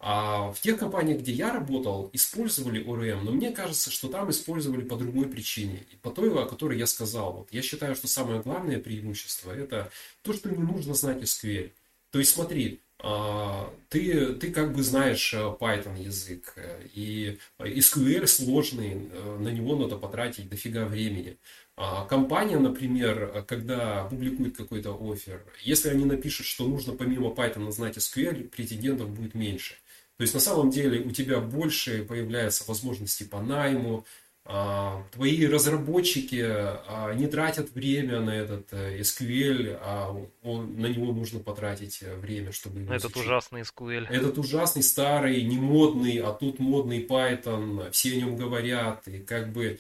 А 0.01 0.53
в 0.53 0.61
тех 0.61 0.79
компаниях, 0.79 1.19
где 1.19 1.33
я 1.33 1.51
работал, 1.51 2.09
использовали 2.13 2.81
ORM, 2.85 3.21
но 3.23 3.31
мне 3.31 3.51
кажется, 3.51 3.91
что 3.91 4.07
там 4.07 4.29
использовали 4.29 4.81
по 4.81 4.95
другой 4.95 5.27
причине. 5.27 5.85
По 6.01 6.09
той, 6.09 6.31
о 6.31 6.45
которой 6.45 6.77
я 6.79 6.87
сказал. 6.87 7.33
Вот 7.33 7.49
я 7.51 7.61
считаю, 7.61 7.95
что 7.95 8.07
самое 8.07 8.41
главное 8.41 8.79
преимущество 8.79 9.51
это 9.51 9.91
то, 10.21 10.31
что 10.33 10.49
не 10.49 10.63
нужно 10.63 10.93
знать 10.93 11.21
SQL. 11.21 11.71
То 12.11 12.19
есть 12.19 12.33
смотри, 12.33 12.79
а, 13.01 13.73
ты, 13.87 14.33
ты 14.35 14.51
как 14.51 14.73
бы 14.73 14.83
знаешь 14.83 15.33
э, 15.33 15.37
Python 15.37 16.01
язык, 16.01 16.53
э, 16.57 16.81
и 16.93 17.39
SQL 17.59 18.27
сложный, 18.27 19.09
э, 19.09 19.37
на 19.39 19.49
него 19.49 19.77
надо 19.77 19.97
потратить 19.97 20.49
дофига 20.49 20.85
времени. 20.85 21.37
А 21.77 22.05
компания, 22.05 22.59
например, 22.59 23.45
когда 23.47 24.03
публикует 24.05 24.57
какой-то 24.57 24.97
офер, 24.99 25.45
если 25.61 25.89
они 25.89 26.03
напишут, 26.03 26.45
что 26.45 26.67
нужно 26.67 26.93
помимо 26.93 27.29
Python 27.29 27.71
знать 27.71 27.97
SQL, 27.97 28.49
претендентов 28.49 29.09
будет 29.09 29.33
меньше. 29.33 29.75
То 30.19 30.23
есть 30.23 30.33
на 30.33 30.41
самом 30.41 30.69
деле 30.69 30.99
у 30.99 31.11
тебя 31.11 31.39
больше 31.39 32.03
появляется 32.03 32.65
возможностей 32.67 33.23
по 33.23 33.39
найму, 33.39 34.05
а, 34.43 35.01
твои 35.13 35.47
разработчики 35.47 36.43
а, 36.45 37.13
не 37.13 37.27
тратят 37.27 37.71
время 37.71 38.19
на 38.19 38.31
этот 38.31 38.67
э, 38.73 38.99
SQL, 38.99 39.79
а 39.81 40.13
он, 40.43 40.77
на 40.77 40.87
него 40.87 41.13
нужно 41.13 41.39
потратить 41.39 41.99
э, 42.01 42.13
время, 42.17 42.51
чтобы 42.51 42.81
его 42.81 42.93
Этот 42.93 43.11
изучить. 43.11 43.27
ужасный 43.27 43.61
SQL. 43.61 44.07
Этот 44.09 44.37
ужасный, 44.37 44.83
старый, 44.83 45.41
не 45.43 45.55
модный, 45.57 46.17
а 46.17 46.33
тут 46.33 46.59
модный 46.59 47.01
Python, 47.05 47.89
все 47.91 48.11
о 48.11 48.15
нем 48.17 48.35
говорят, 48.35 49.07
и 49.07 49.19
как 49.19 49.53
бы... 49.53 49.79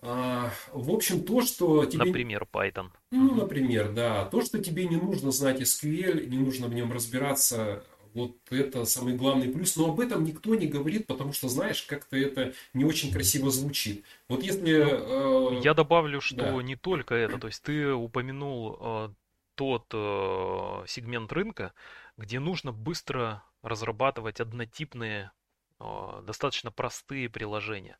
В 0.00 0.90
общем, 0.94 1.24
то, 1.24 1.40
что 1.40 1.84
тебе... 1.86 2.04
Например, 2.04 2.46
Python. 2.52 2.90
Ну, 3.10 3.34
например, 3.34 3.90
да. 3.92 4.26
То, 4.26 4.42
что 4.42 4.62
тебе 4.62 4.86
не 4.86 4.96
нужно 4.96 5.32
знать 5.32 5.60
SQL, 5.60 6.26
не 6.26 6.38
нужно 6.38 6.68
в 6.68 6.74
нем 6.74 6.92
разбираться, 6.92 7.82
вот 8.16 8.36
это 8.50 8.84
самый 8.84 9.14
главный 9.14 9.48
плюс. 9.48 9.76
Но 9.76 9.90
об 9.90 10.00
этом 10.00 10.24
никто 10.24 10.54
не 10.54 10.66
говорит, 10.66 11.06
потому 11.06 11.32
что, 11.32 11.48
знаешь, 11.48 11.82
как-то 11.82 12.16
это 12.16 12.54
не 12.74 12.84
очень 12.84 13.12
красиво 13.12 13.50
звучит. 13.50 14.04
Вот 14.28 14.42
если... 14.42 15.58
Э, 15.58 15.60
Я 15.62 15.74
добавлю, 15.74 16.20
что 16.20 16.36
да. 16.36 16.62
не 16.62 16.76
только 16.76 17.14
это. 17.14 17.38
То 17.38 17.46
есть 17.46 17.62
ты 17.62 17.92
упомянул 17.92 18.78
э, 18.80 19.08
тот 19.54 19.84
э, 19.92 20.84
сегмент 20.86 21.32
рынка, 21.32 21.72
где 22.16 22.40
нужно 22.40 22.72
быстро 22.72 23.44
разрабатывать 23.62 24.40
однотипные 24.40 25.30
а, 25.78 26.22
достаточно 26.22 26.70
простые 26.70 27.28
приложения. 27.28 27.98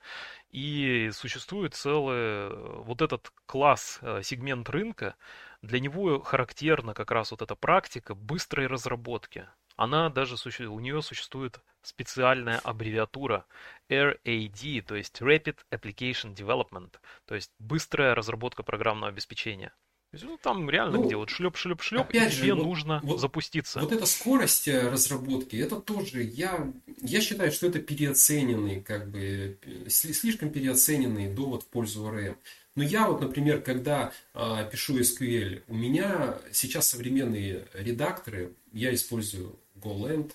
И 0.51 1.11
существует 1.13 1.75
целый 1.75 2.49
вот 2.83 3.03
этот 3.03 3.33
класс, 3.45 3.99
э, 4.01 4.23
сегмент 4.23 4.71
рынка, 4.71 5.15
для 5.61 5.79
него 5.81 6.21
характерна 6.21 6.95
как 6.95 7.11
раз 7.11 7.33
вот 7.33 7.43
эта 7.43 7.55
практика 7.55 8.15
быстрой 8.15 8.67
разработки. 8.67 9.47
Она 9.77 10.09
даже, 10.09 10.37
у 10.69 10.81
нее 10.81 11.03
существует 11.03 11.61
специальная 11.83 12.59
аббревиатура 12.59 13.47
RAD, 13.91 14.83
то 14.83 14.95
есть 14.95 15.21
Rapid 15.21 15.59
Application 15.71 16.35
Development, 16.35 16.95
то 17.27 17.35
есть 17.35 17.53
быстрая 17.59 18.15
разработка 18.15 18.63
программного 18.63 19.09
обеспечения. 19.09 19.73
Есть, 20.17 20.25
ну, 20.25 20.39
там 20.43 20.69
реально 20.71 20.99
Ну, 20.99 21.07
где 21.07 21.17
вот 21.17 21.31
шлеп, 21.31 21.57
шлеп, 21.57 21.83
шлеп, 21.83 22.07
и 22.13 22.19
Опять 22.19 22.33
же, 22.33 22.43
тебе 22.43 22.55
вот, 22.55 22.65
нужно 22.65 23.01
вот, 23.03 23.21
запуститься. 23.21 23.81
вот 23.81 23.93
эта 23.93 24.07
скорость 24.07 24.69
э, 24.69 24.89
разработки, 24.89 25.57
это 25.57 25.77
тоже, 25.77 26.23
я, 26.23 26.73
я 27.03 27.21
считаю, 27.21 27.53
что 27.53 27.67
это 27.67 27.79
переоцененный, 27.81 28.81
как 28.81 29.11
бы, 29.11 29.59
э, 29.63 29.89
сли- 29.89 30.13
слишком 30.13 30.51
переоцененный 30.51 31.29
довод 31.33 31.63
в 31.65 31.67
пользу 31.67 32.07
ОРМ. 32.07 32.37
Но 32.75 32.83
я 32.83 33.09
вот, 33.09 33.21
например, 33.23 33.63
когда 33.63 34.13
а, 34.35 34.63
пишу 34.65 34.99
SQL, 34.99 35.63
у 35.69 35.75
меня 35.75 36.39
сейчас 36.53 36.89
современные 36.89 37.67
редакторы, 37.73 38.53
я 38.73 38.93
использую 38.95 39.59
GoLand, 39.77 40.33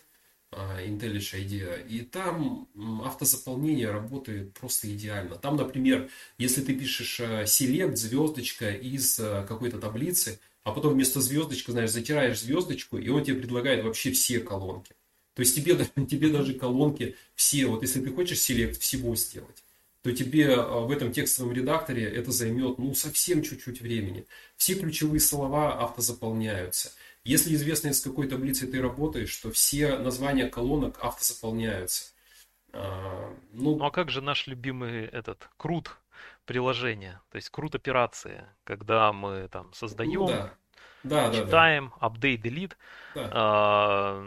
IntelliJ 0.52 1.46
IDEA, 1.46 1.88
и 1.88 2.02
там 2.02 2.68
автозаполнение 3.06 3.90
работает 3.90 4.54
просто 4.54 4.92
идеально. 4.94 5.36
Там, 5.36 5.56
например, 5.56 6.10
если 6.38 6.62
ты 6.62 6.74
пишешь 6.74 7.20
э, 7.22 7.44
select, 7.44 7.96
звездочка 7.96 8.72
из 8.72 9.18
э, 9.20 9.46
какой-то 9.48 9.80
таблицы, 9.80 10.40
а 10.64 10.72
потом 10.72 10.94
вместо 10.94 11.22
звездочки, 11.22 11.72
знаешь, 11.72 11.92
затираешь 11.92 12.40
звездочку, 12.40 12.98
и 12.98 13.08
он 13.10 13.24
тебе 13.24 13.38
предлагает 13.38 13.84
вообще 13.84 14.12
все 14.12 14.40
колонки. 14.40 14.94
То 15.36 15.42
есть 15.42 15.56
тебе, 15.56 15.76
тебе 16.08 16.30
даже 16.30 16.54
колонки 16.54 17.16
все, 17.36 17.68
вот 17.68 17.82
если 17.82 18.02
ты 18.02 18.12
хочешь 18.12 18.42
селект 18.42 18.80
всего 18.80 19.16
сделать, 19.16 19.64
то 20.02 20.12
тебе 20.12 20.46
э, 20.46 20.58
в 20.58 20.92
этом 20.92 21.14
текстовом 21.14 21.54
редакторе 21.54 22.04
это 22.04 22.32
займет, 22.32 22.78
ну, 22.78 22.94
совсем 22.94 23.42
чуть-чуть 23.42 23.82
времени. 23.82 24.26
Все 24.58 24.76
ключевые 24.76 25.20
слова 25.20 25.80
автозаполняются. 25.82 26.92
Если 27.24 27.54
известно, 27.54 27.90
из 27.90 28.02
какой 28.02 28.28
таблицы 28.28 28.68
ты 28.68 28.82
работаешь, 28.82 29.36
то 29.38 29.52
все 29.52 29.98
названия 29.98 30.48
колонок 30.48 30.98
автозаполняются. 31.02 32.12
А, 32.74 33.34
Ну 33.54 33.78
Ну, 33.78 33.86
а 33.86 33.92
как 33.92 34.10
же 34.10 34.22
наш 34.22 34.48
любимый 34.48 35.06
этот 35.06 35.50
крут 35.58 35.98
приложение, 36.46 37.20
то 37.32 37.36
есть 37.36 37.50
крут 37.50 37.76
операции, 37.76 38.46
когда 38.64 39.14
мы 39.14 39.48
там 39.50 39.68
ну 39.68 39.74
создаем, 39.74 40.28
да. 40.28 40.54
Да, 41.04 41.30
да, 41.30 41.32
да. 41.32 41.46
читаем, 41.46 41.94
update, 42.02 42.42
delete, 42.42 42.74
Да. 43.16 43.30
а, 43.34 44.26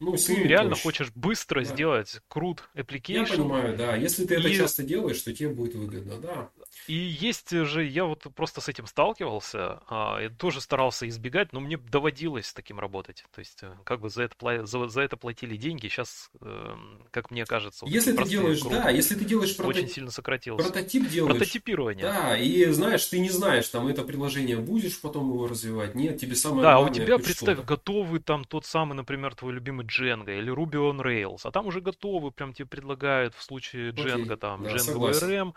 Ну, 0.00 0.16
ты 0.16 0.42
реально 0.44 0.70
проще. 0.70 0.82
хочешь 0.82 1.10
быстро 1.14 1.60
Да. 1.60 1.64
сделать 1.66 2.20
крут 2.28 2.68
Я 2.74 2.82
application, 2.82 3.36
понимаю, 3.36 3.76
да. 3.76 3.96
Если 3.96 4.24
ты 4.24 4.36
это 4.36 4.48
и 4.48 4.54
часто 4.56 4.82
делаешь, 4.82 5.20
то 5.20 5.32
тебе 5.32 5.50
будет 5.50 5.74
выгодно, 5.74 6.16
да. 6.18 6.50
И 6.86 6.94
есть 6.94 7.50
же, 7.50 7.84
я 7.84 8.04
вот 8.06 8.26
просто 8.34 8.60
с 8.60 8.68
этим 8.68 8.86
сталкивался, 8.86 9.80
а, 9.88 10.18
и 10.20 10.28
тоже 10.28 10.60
старался 10.60 11.06
избегать, 11.08 11.52
но 11.52 11.60
мне 11.60 11.76
доводилось 11.76 12.46
с 12.46 12.54
таким 12.54 12.80
работать. 12.80 13.24
То 13.32 13.38
есть, 13.40 13.62
э, 13.62 13.76
как 13.84 14.00
бы 14.00 14.08
за 14.08 14.22
это, 14.24 14.66
за, 14.66 14.88
за 14.88 15.00
это 15.02 15.16
платили 15.16 15.56
деньги. 15.56 15.88
Сейчас, 15.88 16.30
эм, 16.40 17.04
как 17.10 17.30
мне 17.30 17.44
кажется, 17.44 17.84
вот 17.84 17.92
Если 17.92 18.12
ты 18.12 18.24
делаешь, 18.24 18.60
круто 18.60 18.76
да, 18.82 18.90
если 18.90 19.14
ты 19.14 19.24
делаешь 19.24 19.54
прото- 19.56 19.66
очень 19.66 19.88
сильно 19.88 20.10
сократился. 20.10 20.64
прототип 20.64 21.08
делаешь, 21.08 21.36
Прототипирование. 21.36 22.02
да, 22.04 22.36
и 22.38 22.64
знаешь, 22.70 23.04
ты 23.06 23.18
не 23.20 23.30
знаешь, 23.30 23.68
там 23.68 23.86
это 23.86 24.02
приложение 24.02 24.56
будешь 24.56 25.00
потом 25.00 25.28
его 25.30 25.46
развивать, 25.46 25.94
нет, 25.94 26.18
тебе 26.18 26.34
самое 26.34 26.62
Да, 26.62 26.76
а 26.76 26.78
у 26.78 26.82
главное 26.84 27.04
тебя, 27.04 27.16
хоть 27.16 27.24
представь, 27.26 27.54
что-то. 27.58 27.68
готовый 27.68 28.20
там 28.20 28.44
тот 28.44 28.64
самый, 28.64 28.94
например, 28.94 29.34
твой 29.34 29.52
любимый 29.52 29.86
Django 29.90 30.30
или 30.36 30.52
Ruby 30.52 30.76
on 30.76 31.00
Rails, 31.02 31.40
а 31.44 31.50
там 31.50 31.66
уже 31.66 31.80
готовый, 31.80 32.32
прям 32.32 32.52
тебе 32.52 32.66
предлагают 32.66 33.34
в 33.34 33.42
случае 33.42 33.92
Окей, 33.92 34.06
Django, 34.06 34.36
там, 34.36 34.62
да, 34.64 34.70
Django 34.70 34.78
согласен. 34.78 35.54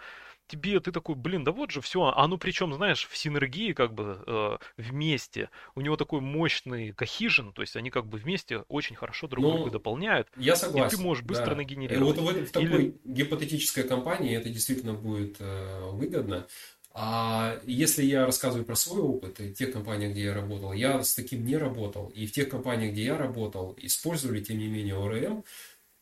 Тебе 0.47 0.79
ты 0.81 0.91
такой, 0.91 1.15
блин, 1.15 1.43
да 1.45 1.51
вот 1.51 1.71
же 1.71 1.79
все, 1.81 2.11
а 2.15 2.27
ну 2.27 2.37
причем, 2.37 2.73
знаешь, 2.73 3.07
в 3.07 3.15
синергии 3.17 3.71
как 3.71 3.93
бы 3.93 4.21
э, 4.27 4.57
вместе, 4.77 5.49
у 5.73 5.81
него 5.81 5.95
такой 5.95 6.19
мощный 6.19 6.91
cohesion, 6.91 7.53
то 7.53 7.61
есть 7.61 7.75
они 7.77 7.89
как 7.89 8.05
бы 8.07 8.17
вместе 8.17 8.59
очень 8.67 8.95
хорошо 8.95 9.27
друг 9.27 9.45
друга 9.45 9.69
Ну, 9.69 9.69
дополняют, 9.69 10.27
Я 10.35 10.53
и 10.53 10.55
ты 10.55 10.59
согласен, 10.59 11.03
можешь 11.03 11.23
быстро 11.23 11.51
да. 11.51 11.51
Э, 11.53 11.55
Вот 11.55 11.57
нагенерировать. 11.57 12.17
в, 12.17 12.27
этой- 12.27 12.45
в 12.45 12.51
Или, 12.57 12.67
такой 12.67 12.95
гипотетической 13.05 13.83
компании 13.87 14.35
это 14.35 14.49
действительно 14.49 14.93
будет 14.93 15.37
э, 15.39 15.89
выгодно. 15.91 16.45
А 16.95 17.59
если 17.65 18.03
я 18.03 18.27
рассказываю 18.27 18.65
про 18.65 18.75
свой 18.75 19.01
опыт 19.01 19.41
и 19.41 19.51
те 19.51 19.65
компании, 19.65 20.11
где 20.11 20.25
я 20.25 20.33
работал, 20.33 20.73
я 20.73 21.03
с 21.03 21.15
таким 21.15 21.43
не 21.43 21.57
работал. 21.57 22.09
И 22.09 22.27
в 22.27 22.31
тех 22.31 22.49
компаниях, 22.49 22.93
где 22.93 23.05
я 23.05 23.17
работал, 23.17 23.75
использовали, 23.77 24.43
тем 24.43 24.59
не 24.59 24.67
менее, 24.67 24.95
ORM. 24.95 25.43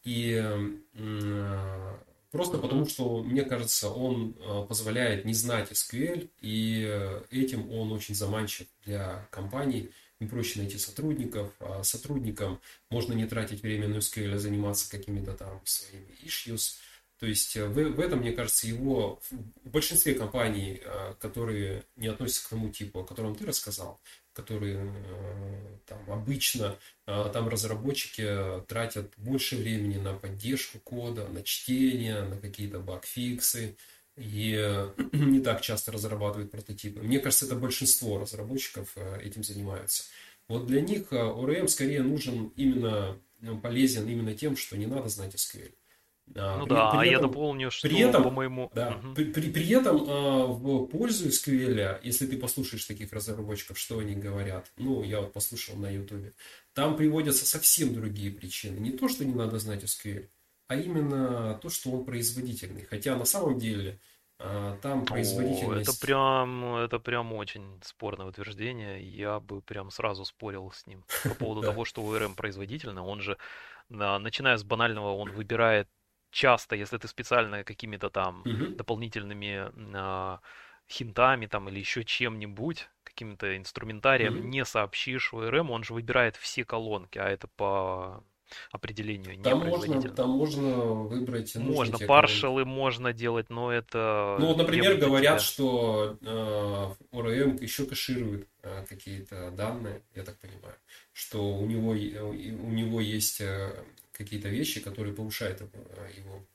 И 0.04 0.44
просто 2.30 2.58
потому, 2.58 2.86
что, 2.86 3.24
мне 3.24 3.44
кажется, 3.44 3.90
он 3.90 4.36
э, 4.40 4.66
позволяет 4.68 5.26
не 5.26 5.34
знать 5.34 5.72
SQL, 5.72 6.30
и 6.42 7.20
этим 7.30 7.72
он 7.72 7.92
очень 7.92 8.16
заманчив 8.16 8.68
для 8.86 9.28
компаний. 9.32 9.92
Им 10.20 10.30
проще 10.30 10.60
найти 10.60 10.78
сотрудников, 10.78 11.52
а 11.60 11.84
сотрудникам 11.84 12.60
можно 12.90 13.14
не 13.14 13.26
тратить 13.26 13.64
время 13.64 13.88
на 13.88 13.98
SQL, 13.98 14.36
а 14.36 14.40
заниматься 14.40 14.90
какими-то 14.90 15.34
там 15.34 15.62
своими 15.66 16.16
issues. 16.24 16.78
То 17.22 17.28
есть 17.28 17.56
э, 17.56 17.68
в, 17.68 17.76
в 17.76 18.00
этом, 18.00 18.22
мне 18.22 18.32
кажется, 18.32 18.66
его 18.66 19.22
в 19.30 19.70
большинстве 19.70 20.16
компаний, 20.16 20.82
э, 20.84 21.14
которые 21.20 21.84
не 21.96 22.08
относятся 22.08 22.48
к 22.48 22.50
тому 22.50 22.70
типу, 22.70 23.02
о 23.02 23.06
котором 23.06 23.36
ты 23.36 23.46
рассказал, 23.46 24.02
которые 24.34 24.92
э, 24.92 25.78
там 25.86 26.12
обычно 26.12 26.80
там 27.06 27.48
разработчики 27.48 28.64
тратят 28.68 29.14
больше 29.18 29.56
времени 29.56 29.98
на 29.98 30.14
поддержку 30.14 30.80
кода, 30.80 31.28
на 31.28 31.44
чтение, 31.44 32.24
на 32.24 32.38
какие-то 32.38 32.80
баг-фиксы 32.80 33.76
и 34.18 34.88
не 35.12 35.42
так 35.42 35.62
часто 35.62 35.92
разрабатывают 35.92 36.50
прототипы. 36.50 37.02
Мне 37.02 37.20
кажется, 37.20 37.46
это 37.46 37.56
большинство 37.56 38.18
разработчиков 38.18 38.98
этим 39.22 39.44
занимаются. 39.44 40.06
Вот 40.48 40.66
для 40.66 40.82
них 40.82 41.12
ORM 41.12 41.68
скорее 41.68 42.02
нужен 42.02 42.48
именно 42.56 43.20
э, 43.42 43.54
полезен 43.62 44.10
именно 44.10 44.34
тем, 44.34 44.58
что 44.58 44.76
не 44.76 44.88
надо 44.88 45.08
знать 45.10 45.36
SQL. 45.36 45.72
А, 46.36 46.58
ну 46.58 46.66
при, 46.66 46.74
да, 46.74 46.92
а 46.92 47.00
при 47.00 47.10
я 47.10 47.18
этом, 47.18 47.32
дополню, 47.32 47.70
при 47.70 47.72
что 47.72 47.88
этом, 47.90 48.24
по 48.24 48.30
моему... 48.32 48.72
да, 48.74 48.92
Мгм. 48.92 49.16
при, 49.16 49.26
при, 49.26 49.50
при 49.52 49.70
этом 49.70 50.06
а, 50.08 50.46
в 50.48 50.86
пользу 50.88 51.28
SQL, 51.30 52.00
если 52.04 52.26
ты 52.26 52.38
послушаешь 52.38 52.86
таких 52.86 53.12
разработчиков, 53.12 53.78
что 53.78 54.00
они 54.00 54.16
говорят, 54.16 54.72
ну, 54.78 55.04
я 55.04 55.22
вот 55.22 55.34
послушал 55.34 55.76
на 55.76 55.90
YouTube, 55.90 56.34
там 56.74 56.96
приводятся 56.96 57.46
совсем 57.46 57.94
другие 57.94 58.32
причины. 58.32 58.80
Не 58.80 58.92
то, 58.92 59.08
что 59.10 59.26
не 59.26 59.34
надо 59.34 59.60
знать 59.60 59.84
SQL, 59.84 60.30
а 60.68 60.76
именно 60.76 61.60
то, 61.62 61.70
что 61.70 61.92
он 61.92 62.06
производительный. 62.06 62.86
Хотя 62.86 63.16
на 63.18 63.26
самом 63.26 63.60
деле 63.60 64.00
а, 64.40 64.78
там 64.82 65.00
О, 65.00 65.04
это 65.04 65.14
производительность... 65.14 66.00
прям, 66.02 66.76
это 66.76 66.98
прям 67.00 67.34
очень 67.34 67.80
спорное 67.84 68.26
утверждение. 68.26 69.04
Я 69.04 69.40
бы 69.40 69.62
прям 69.62 69.92
сразу 69.92 70.26
спорил 70.26 70.72
с 70.72 70.88
ним 70.88 71.04
по 71.28 71.36
поводу 71.36 71.62
того, 71.62 71.86
что 71.86 72.02
ORM 72.02 72.36
производительный. 72.36 73.02
Он 73.02 73.22
же, 73.22 73.38
на- 73.90 74.18
начиная 74.18 74.58
с 74.58 74.64
банального, 74.64 75.14
он 75.14 75.32
выбирает 75.32 75.88
часто, 76.32 76.76
если 76.76 76.98
ты 76.98 77.08
специально 77.08 77.64
какими-то 77.64 78.10
там 78.10 78.46
Мгм. 78.46 78.76
дополнительными 78.78 79.72
а, 79.96 80.40
хинтами 80.90 81.46
там 81.48 81.70
или 81.70 81.80
еще 81.80 82.04
чем-нибудь, 82.04 82.90
каким-то 83.04 83.56
инструментарием 83.58 84.36
Мгм. 84.36 84.50
не 84.52 84.66
сообщишь 84.66 85.34
ORM, 85.34 85.70
он 85.72 85.84
же 85.84 85.94
выбирает 85.94 86.36
все 86.36 86.66
колонки, 86.66 87.18
а 87.18 87.30
это 87.30 87.48
по 87.48 88.24
определению 88.72 89.42
Там 89.44 89.60
можно, 89.60 90.02
там 90.16 90.30
можно 90.32 90.94
выбрать 90.94 91.56
Можно 91.56 92.00
паршелы 92.00 92.66
можно 92.66 93.14
делать, 93.14 93.50
но 93.50 93.72
это 93.72 94.38
Ну 94.38 94.46
вот, 94.48 94.58
например, 94.58 94.98
говорят, 94.98 95.40
тебя 95.40 95.40
что 95.40 96.18
э, 96.22 97.06
ORM 97.12 97.62
еще 97.62 97.86
кэширует 97.86 98.48
э, 98.64 98.86
какие-то 98.88 99.52
данные, 99.52 100.02
я 100.16 100.24
так 100.24 100.40
понимаю, 100.40 100.76
что 101.14 101.54
у 101.58 101.66
него, 101.66 101.90
у 101.92 102.72
него 102.72 103.02
есть 103.02 103.42
э, 103.42 103.84
какие-то 104.24 104.50
вещи, 104.50 104.80
которые 104.82 105.14
повышают 105.14 105.62
э, 105.62 105.66
его 106.18 106.46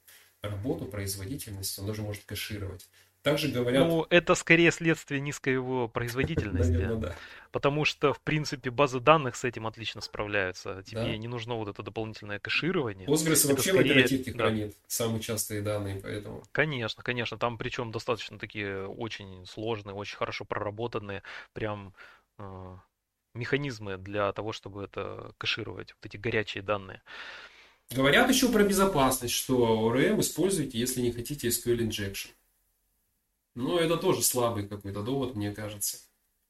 работу, 0.43 0.87
производительность, 0.87 1.79
он 1.79 1.87
даже 1.87 2.03
может 2.03 2.25
кэшировать. 2.25 2.89
Также 3.23 3.49
говорят, 3.49 3.89
Ну, 3.89 4.07
это 4.09 4.37
скорее 4.37 4.71
следствие 4.71 5.21
низкой 5.21 5.55
его 5.55 5.89
производительности, 5.89 6.71
наверное, 6.71 6.97
да. 6.97 7.17
потому 7.51 7.85
что, 7.85 8.13
в 8.13 8.21
принципе, 8.21 8.71
базы 8.71 9.01
данных 9.01 9.35
с 9.35 9.43
этим 9.43 9.67
отлично 9.67 10.01
справляются. 10.01 10.85
Тебе 10.85 11.01
Да. 11.01 11.17
не 11.17 11.27
нужно 11.27 11.57
вот 11.57 11.67
это 11.67 11.83
дополнительное 11.83 12.39
кэширование. 12.39 13.09
Postgres 13.09 13.41
Это 13.45 13.49
вообще 13.49 13.73
в 13.73 13.75
скорее, 13.75 13.91
оперативке 13.91 14.33
да, 14.33 14.45
хранит 14.45 14.77
самые 14.87 15.21
частые 15.21 15.61
данные, 15.63 16.01
поэтому... 16.01 16.45
конечно, 16.53 17.03
конечно, 17.03 17.37
там 17.37 17.59
причем 17.59 17.91
достаточно 17.91 18.39
такие 18.39 18.87
очень 18.87 19.45
сложные, 19.47 19.95
очень 19.95 20.17
хорошо 20.17 20.45
проработанные, 20.45 21.25
прям 21.53 21.95
э, 22.39 22.77
механизмы 23.35 23.97
для 23.99 24.33
того, 24.35 24.53
чтобы 24.53 24.85
это 24.85 25.33
кэшировать, 25.39 25.95
вот 25.95 26.07
эти 26.07 26.17
горячие 26.17 26.63
данные. 26.63 27.03
Говорят 27.91 28.29
еще 28.29 28.51
про 28.51 28.65
безопасность, 28.65 29.35
что 29.35 29.89
ORM 29.89 30.21
используйте, 30.21 30.79
если 30.79 31.01
не 31.01 31.13
хотите 31.13 31.49
SQL 31.49 31.79
injection. 31.79 32.29
Но 33.55 33.79
это 33.79 33.97
тоже 33.97 34.23
слабый 34.23 34.69
какой-то 34.69 35.03
довод, 35.03 35.35
мне 35.35 35.53
кажется. 35.53 35.99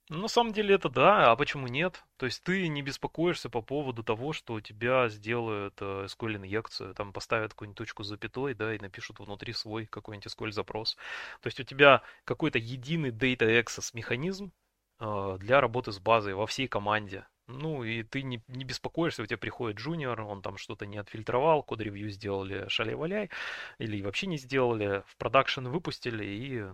Ну, 0.09 0.22
На 0.22 0.29
самом 0.29 0.53
деле 0.53 0.75
это 0.77 0.88
да, 0.88 1.33
а 1.33 1.37
почему 1.37 1.66
нет? 1.66 2.05
То 2.16 2.27
есть 2.27 2.42
ты 2.44 2.68
не 2.68 2.81
беспокоишься 2.81 3.51
по 3.51 3.61
поводу 3.61 4.05
того, 4.05 4.33
что 4.33 4.55
у 4.55 4.61
тебя 4.61 5.09
сделают 5.09 5.75
э, 5.81 6.07
SQL-инъекцию, 6.07 6.94
там 6.94 7.12
поставят 7.12 7.53
какую-нибудь 7.53 7.79
точку 7.79 8.05
с 8.05 8.09
запятой, 8.09 8.55
да, 8.55 8.75
и 8.75 8.79
напишут 8.79 9.18
внутри 9.18 9.53
свой 9.53 9.87
какой-нибудь 9.87 10.33
SQL-запрос. 10.33 10.96
То 11.40 11.49
есть 11.49 11.59
у 11.59 11.64
тебя 11.64 12.03
какой-то 12.25 12.59
единый 12.59 13.11
Data 13.11 13.49
Access 13.61 13.90
механизм 13.94 14.53
э, 15.01 15.37
для 15.40 15.61
работы 15.61 15.90
с 15.90 15.99
базой 15.99 16.35
во 16.35 16.46
всей 16.46 16.68
команде. 16.68 17.27
Ну, 17.48 17.85
и 17.85 18.02
ты 18.02 18.22
не, 18.22 18.42
не 18.48 18.64
беспокоишься, 18.64 19.22
у 19.22 19.26
тебя 19.26 19.38
приходит 19.38 19.78
джуниор, 19.78 20.20
он 20.22 20.42
там 20.42 20.56
что-то 20.56 20.85
не 20.85 20.98
отфильтровал, 20.98 21.62
код-ревью 21.62 22.11
сделали 22.11 22.68
шаля-валяй, 22.68 23.30
или 23.78 24.02
вообще 24.02 24.26
не 24.26 24.37
сделали, 24.37 25.04
в 25.06 25.16
продакшн 25.16 25.68
выпустили, 25.68 26.24
и 26.24 26.64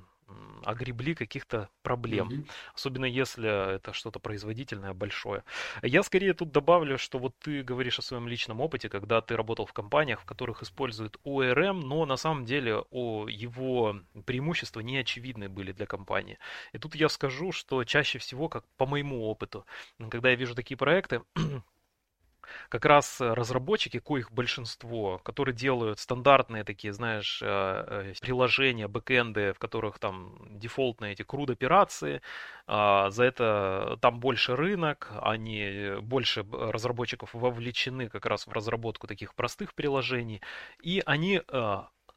огребли 0.64 1.14
каких-то 1.14 1.68
проблем. 1.82 2.26
Мгм. 2.28 2.46
Особенно 2.74 3.04
если 3.04 3.74
это 3.76 3.92
что-то 3.92 4.18
производительное, 4.18 4.94
большое. 4.94 5.44
Я 5.82 6.02
скорее 6.02 6.34
тут 6.34 6.52
добавлю, 6.52 6.98
что 6.98 7.18
вот 7.18 7.34
ты 7.38 7.62
говоришь 7.62 7.98
о 7.98 8.02
своем 8.02 8.28
личном 8.28 8.60
опыте, 8.60 8.88
когда 8.88 9.20
ты 9.20 9.36
работал 9.36 9.66
в 9.66 9.72
компаниях, 9.72 10.20
в 10.20 10.24
которых 10.24 10.62
используют 10.62 11.18
ORM, 11.24 11.80
но 11.84 12.06
на 12.06 12.16
самом 12.16 12.44
деле 12.44 12.84
о, 12.90 13.26
его 13.28 13.96
преимущества 14.24 14.80
не 14.80 14.98
очевидны 14.98 15.48
были 15.48 15.72
для 15.72 15.86
компании. 15.86 16.38
И 16.72 16.78
тут 16.78 16.94
я 16.94 17.08
скажу, 17.08 17.52
что 17.52 17.84
чаще 17.84 18.18
всего, 18.18 18.48
как 18.48 18.64
по 18.76 18.86
моему 18.86 19.24
опыту, 19.26 19.66
когда 20.10 20.30
я 20.30 20.36
вижу 20.36 20.54
такие 20.54 20.76
проекты, 20.76 21.22
как 22.68 22.84
раз 22.84 23.20
э, 23.20 23.32
разработчики, 23.32 23.98
коих 23.98 24.32
большинство, 24.32 25.18
которые 25.18 25.54
делают 25.54 25.98
стандартные 25.98 26.64
такие, 26.64 26.92
знаешь, 26.92 27.40
э, 27.42 27.46
э, 27.46 28.14
приложения, 28.20 28.88
бэкэнды, 28.88 29.52
в 29.52 29.58
которых 29.58 29.98
там 29.98 30.36
дефолтные 30.50 31.12
эти 31.12 31.22
CRUD 31.22 31.52
операции, 31.52 32.22
а, 32.66 33.10
за 33.10 33.24
это 33.24 33.98
там 34.00 34.20
больше 34.20 34.56
рынок, 34.56 35.10
они 35.20 35.94
больше 36.00 36.44
разработчиков 36.50 37.34
вовлечены 37.34 38.08
как 38.08 38.26
раз 38.26 38.46
в 38.46 38.52
разработку 38.52 39.06
таких 39.06 39.34
простых 39.34 39.74
приложений, 39.74 40.40
и 40.82 41.02
они 41.04 41.42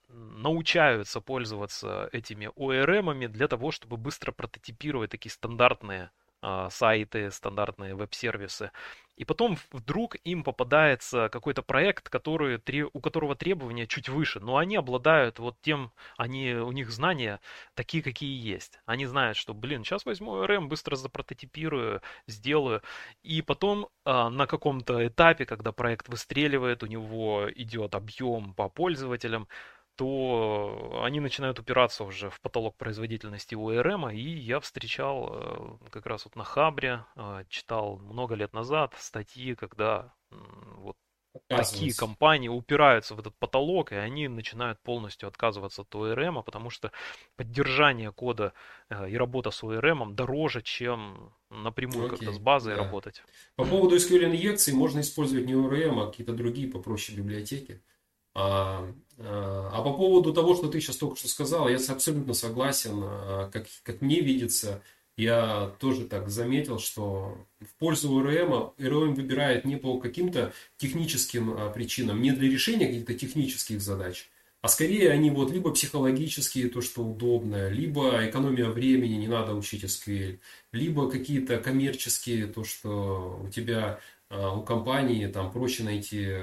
научаются 0.09 1.21
пользоваться 1.21 2.09
этими 2.11 2.47
ORM 2.55 3.27
для 3.27 3.47
того, 3.47 3.71
чтобы 3.71 3.97
быстро 3.97 4.31
прототипировать 4.31 5.11
такие 5.11 5.31
стандартные 5.31 6.11
а, 6.47 6.69
сайты, 6.69 7.31
стандартные 7.31 7.95
веб-сервисы. 7.95 8.71
И 9.15 9.23
потом 9.23 9.58
вдруг 9.71 10.15
им 10.23 10.43
попадается 10.43 11.30
какой-то 11.30 11.62
проект, 11.62 12.10
который, 12.10 12.62
у 12.93 12.99
которого 12.99 13.36
требования 13.36 13.88
чуть 13.88 14.10
выше, 14.10 14.39
но 14.39 14.58
они 14.58 14.75
обладают 14.75 15.39
вот 15.39 15.56
тем, 15.62 15.91
они, 16.17 16.54
у 16.54 16.71
них 16.71 16.91
знания 16.91 17.39
такие, 17.75 18.04
какие 18.04 18.38
есть. 18.38 18.80
Они 18.86 19.06
знают, 19.06 19.38
что, 19.38 19.54
блин, 19.54 19.84
сейчас 19.84 20.06
возьму 20.06 20.43
RM, 20.43 20.67
быстро 20.67 20.95
запрототипирую, 20.95 22.01
сделаю. 22.28 22.82
И 23.23 23.41
потом 23.41 23.88
а, 24.04 24.30
на 24.30 24.47
каком-то 24.47 25.08
этапе, 25.08 25.45
когда 25.45 25.71
проект 25.71 26.10
выстреливает, 26.10 26.84
у 26.84 26.88
него 26.88 27.47
идет 27.56 27.95
объем 27.95 28.54
по 28.54 28.67
пользователям, 28.69 29.47
то 29.95 31.01
они 31.03 31.19
начинают 31.19 31.60
упираться 31.60 32.03
уже 32.03 32.29
в 32.29 32.41
потолок 32.41 32.75
производительности 32.75 33.55
ORM, 33.55 34.13
и 34.13 34.21
я 34.21 34.60
встречал 34.60 35.29
э, 35.31 35.89
как 35.89 36.05
раз 36.05 36.25
вот 36.25 36.36
на 36.36 36.43
Хабре, 36.43 37.05
э, 37.15 37.45
читал 37.49 37.97
много 37.97 38.36
лет 38.36 38.53
назад 38.53 38.93
статьи, 38.97 39.55
когда 39.55 40.13
вот 40.77 40.97
такие 41.47 41.93
компании 41.93 42.47
упираются 42.47 43.15
в 43.15 43.19
этот 43.19 43.36
потолок, 43.38 43.91
и 43.91 43.95
они 43.95 44.27
начинают 44.27 44.79
полностью 44.81 45.27
отказываться 45.27 45.81
от 45.81 45.93
ORM, 45.93 46.43
потому 46.43 46.69
что 46.69 46.91
поддержание 47.36 48.12
кода 48.12 48.53
э, 48.89 49.10
и 49.10 49.17
работа 49.17 49.51
с 49.51 49.63
ORM 49.63 50.13
дороже, 50.13 50.62
чем 50.62 51.34
напрямую 51.49 52.10
как-то 52.10 52.31
с 52.31 52.39
базой 52.39 52.75
да. 52.75 52.84
работать. 52.84 53.23
По 53.55 53.65
поводу 53.65 53.95
SQL 53.95 54.25
инъекций 54.25 54.73
можно 54.73 55.01
использовать 55.01 55.45
не 55.45 55.53
ORM, 55.53 56.03
а 56.03 56.08
какие-то 56.08 56.34
другие 56.34 56.67
попроще 56.67 57.17
библиотеки. 57.17 57.81
А, 58.36 58.86
а, 59.17 59.71
а 59.74 59.82
по 59.82 59.93
поводу 59.93 60.34
того, 60.34 60.56
что 60.56 60.67
ты 60.67 60.82
сейчас 60.82 60.98
только 60.98 61.15
что 61.15 61.30
сказал, 61.30 61.69
я 61.69 61.78
абсолютно 61.78 62.34
согласен. 62.34 63.02
А, 63.02 63.50
как, 63.52 63.65
как 63.84 64.02
мне 64.02 64.19
видится, 64.19 64.84
я 65.17 65.74
тоже 65.80 66.06
так 66.06 66.30
заметил, 66.30 66.78
что 66.78 67.38
в 67.62 67.74
пользу 67.80 68.13
ОРМ 68.13 68.74
РМ 68.78 69.15
выбирает 69.15 69.63
не 69.63 69.78
по 69.78 69.98
каким-то 69.98 70.54
техническим 70.78 71.58
причинам, 71.74 72.21
не 72.21 72.32
для 72.32 72.52
решения 72.52 72.88
каких-то 72.88 73.13
технических 73.13 73.82
задач, 73.82 74.30
а 74.62 74.67
скорее 74.67 75.12
они 75.12 75.30
вот 75.30 75.52
либо 75.52 75.71
психологические, 75.71 76.67
то, 76.67 76.82
что 76.82 77.04
удобно, 77.06 77.69
либо 77.69 78.28
экономия 78.28 78.67
времени, 78.67 79.13
не 79.13 79.28
надо 79.28 79.56
учить 79.56 79.86
SQL, 79.86 80.39
либо 80.74 81.10
какие-то 81.10 81.60
коммерческие, 81.60 82.48
то, 82.48 82.65
что 82.65 83.39
у 83.45 83.50
тебя, 83.50 84.00
у 84.30 84.62
компании 84.63 85.28
там 85.28 85.52
проще 85.52 85.84
найти 85.84 86.39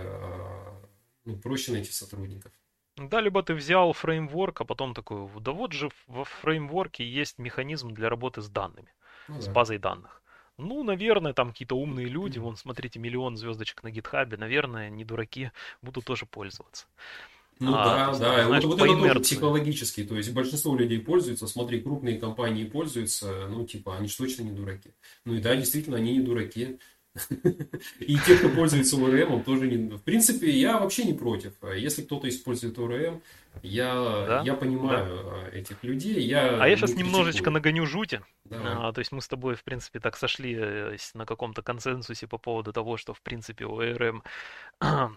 ну, 1.24 1.36
проще 1.36 1.72
найти 1.72 1.92
сотрудников. 1.92 2.52
Да, 2.96 3.20
либо 3.20 3.42
ты 3.42 3.54
взял 3.54 3.92
фреймворк, 3.92 4.60
а 4.60 4.64
потом 4.64 4.94
такой, 4.94 5.28
да 5.40 5.52
вот 5.52 5.72
же 5.72 5.90
во 6.06 6.24
фреймворке 6.24 7.08
есть 7.08 7.38
механизм 7.38 7.90
для 7.90 8.08
работы 8.10 8.42
с 8.42 8.48
данными, 8.48 8.92
ну, 9.28 9.40
с 9.40 9.46
да. 9.46 9.52
базой 9.52 9.78
данных. 9.78 10.22
Ну, 10.58 10.82
наверное, 10.84 11.32
там 11.32 11.50
какие-то 11.50 11.74
умные 11.74 12.06
люди, 12.06 12.38
вон, 12.38 12.56
смотрите, 12.56 12.98
миллион 12.98 13.36
звездочек 13.36 13.82
на 13.82 13.90
гитхабе, 13.90 14.36
наверное, 14.36 14.90
не 14.90 15.04
дураки, 15.04 15.50
будут 15.80 16.04
тоже 16.04 16.26
пользоваться. 16.26 16.86
Ну 17.58 17.74
а, 17.74 17.84
да, 17.84 18.06
да, 18.06 18.14
знаешь, 18.14 18.64
вот, 18.64 18.78
вот 18.78 18.82
это 18.82 18.98
тоже 18.98 19.20
психологически, 19.20 20.04
то 20.04 20.16
есть 20.16 20.32
большинство 20.32 20.74
людей 20.76 20.98
пользуются, 20.98 21.46
смотри, 21.46 21.80
крупные 21.80 22.18
компании 22.18 22.64
пользуются, 22.64 23.46
ну 23.48 23.64
типа, 23.64 23.96
они 23.96 24.08
же 24.08 24.16
точно 24.16 24.42
не 24.42 24.50
дураки. 24.50 24.94
Ну 25.24 25.34
и 25.34 25.40
да, 25.40 25.54
действительно, 25.54 25.96
они 25.96 26.16
не 26.16 26.20
дураки. 26.20 26.78
И 28.00 28.16
те, 28.26 28.38
кто 28.38 28.48
пользуется 28.48 28.96
ORM, 28.96 29.42
тоже 29.44 29.68
не... 29.68 29.96
В 29.96 30.02
принципе, 30.02 30.50
я 30.50 30.78
вообще 30.78 31.04
не 31.04 31.12
против. 31.12 31.52
Если 31.76 32.02
кто-то 32.02 32.28
использует 32.28 32.78
ORM, 32.78 33.20
я, 33.62 33.94
да? 33.94 34.42
я 34.44 34.54
понимаю 34.54 35.24
да. 35.24 35.56
этих 35.56 35.84
людей. 35.84 36.20
Я 36.20 36.62
а 36.62 36.66
я 36.66 36.76
сейчас 36.76 36.94
немножечко 36.94 37.50
нагоню 37.50 37.84
жути. 37.86 38.22
А, 38.50 38.92
то 38.92 39.00
есть 39.00 39.12
мы 39.12 39.20
с 39.20 39.28
тобой, 39.28 39.56
в 39.56 39.64
принципе, 39.64 40.00
так 40.00 40.16
сошли 40.16 40.56
э, 40.58 40.96
на 41.14 41.26
каком-то 41.26 41.62
консенсусе 41.62 42.26
по 42.26 42.38
поводу 42.38 42.72
того, 42.72 42.96
что, 42.96 43.12
в 43.12 43.20
принципе, 43.20 43.64
ORM 43.64 44.22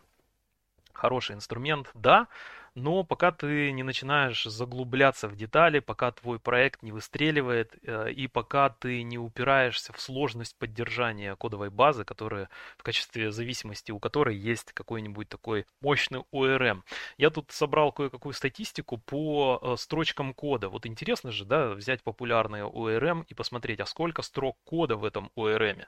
хороший 0.94 1.36
инструмент, 1.36 1.92
да, 1.94 2.28
но 2.76 3.04
пока 3.04 3.32
ты 3.32 3.72
не 3.72 3.84
начинаешь 3.84 4.44
заглубляться 4.44 5.30
в 5.30 5.36
детали, 5.36 5.80
пока 5.80 6.12
твой 6.12 6.40
проект 6.40 6.84
не 6.84 6.92
выстреливает 6.92 7.74
э, 7.84 8.12
и 8.12 8.28
пока 8.28 8.70
ты 8.70 9.02
не 9.04 9.18
упираешься 9.18 9.94
в 9.94 10.02
сложность 10.02 10.58
поддержания 10.58 11.36
кодовой 11.38 11.70
базы, 11.70 12.04
которая 12.04 12.50
в 12.78 12.84
качестве 12.84 13.32
зависимости 13.32 13.92
у 13.92 14.00
которой 14.00 14.36
есть 14.36 14.74
какой-нибудь 14.74 15.30
такой 15.30 15.66
мощный 15.80 16.24
ORM. 16.34 16.82
Я 17.18 17.30
тут 17.30 17.52
собрал 17.52 17.94
кое-какую 17.94 18.34
статистику 18.34 18.98
по 18.98 19.60
э, 19.62 19.76
строчкам 19.78 20.34
кода. 20.34 20.68
Вот 20.68 20.86
интересно 20.86 21.32
же, 21.32 21.46
да, 21.46 21.70
взять 21.70 22.04
популярные 22.04 22.66
ORM 22.66 23.26
и 23.28 23.34
посмотреть, 23.34 23.80
а 23.80 23.86
сколько 23.86 24.22
строк 24.22 24.58
кода 24.66 24.98
в 24.98 25.06
этом 25.06 25.32
ORM. 25.38 25.86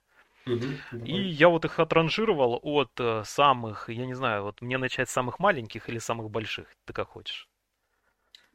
И 1.06 1.22
я 1.22 1.50
вот 1.50 1.66
их 1.66 1.80
отранжировал 1.80 2.60
от 2.64 2.92
э, 3.00 3.24
самых, 3.26 3.90
я 3.90 4.06
не 4.06 4.14
знаю, 4.14 4.44
вот 4.44 4.62
мне 4.62 4.78
начать 4.78 5.10
с 5.10 5.14
самых 5.14 5.40
маленьких 5.40 5.90
или 5.90 6.00
самых 6.00 6.30
больших. 6.30 6.68
Ты 6.86 6.94
как 6.94 7.10
хочешь? 7.10 7.48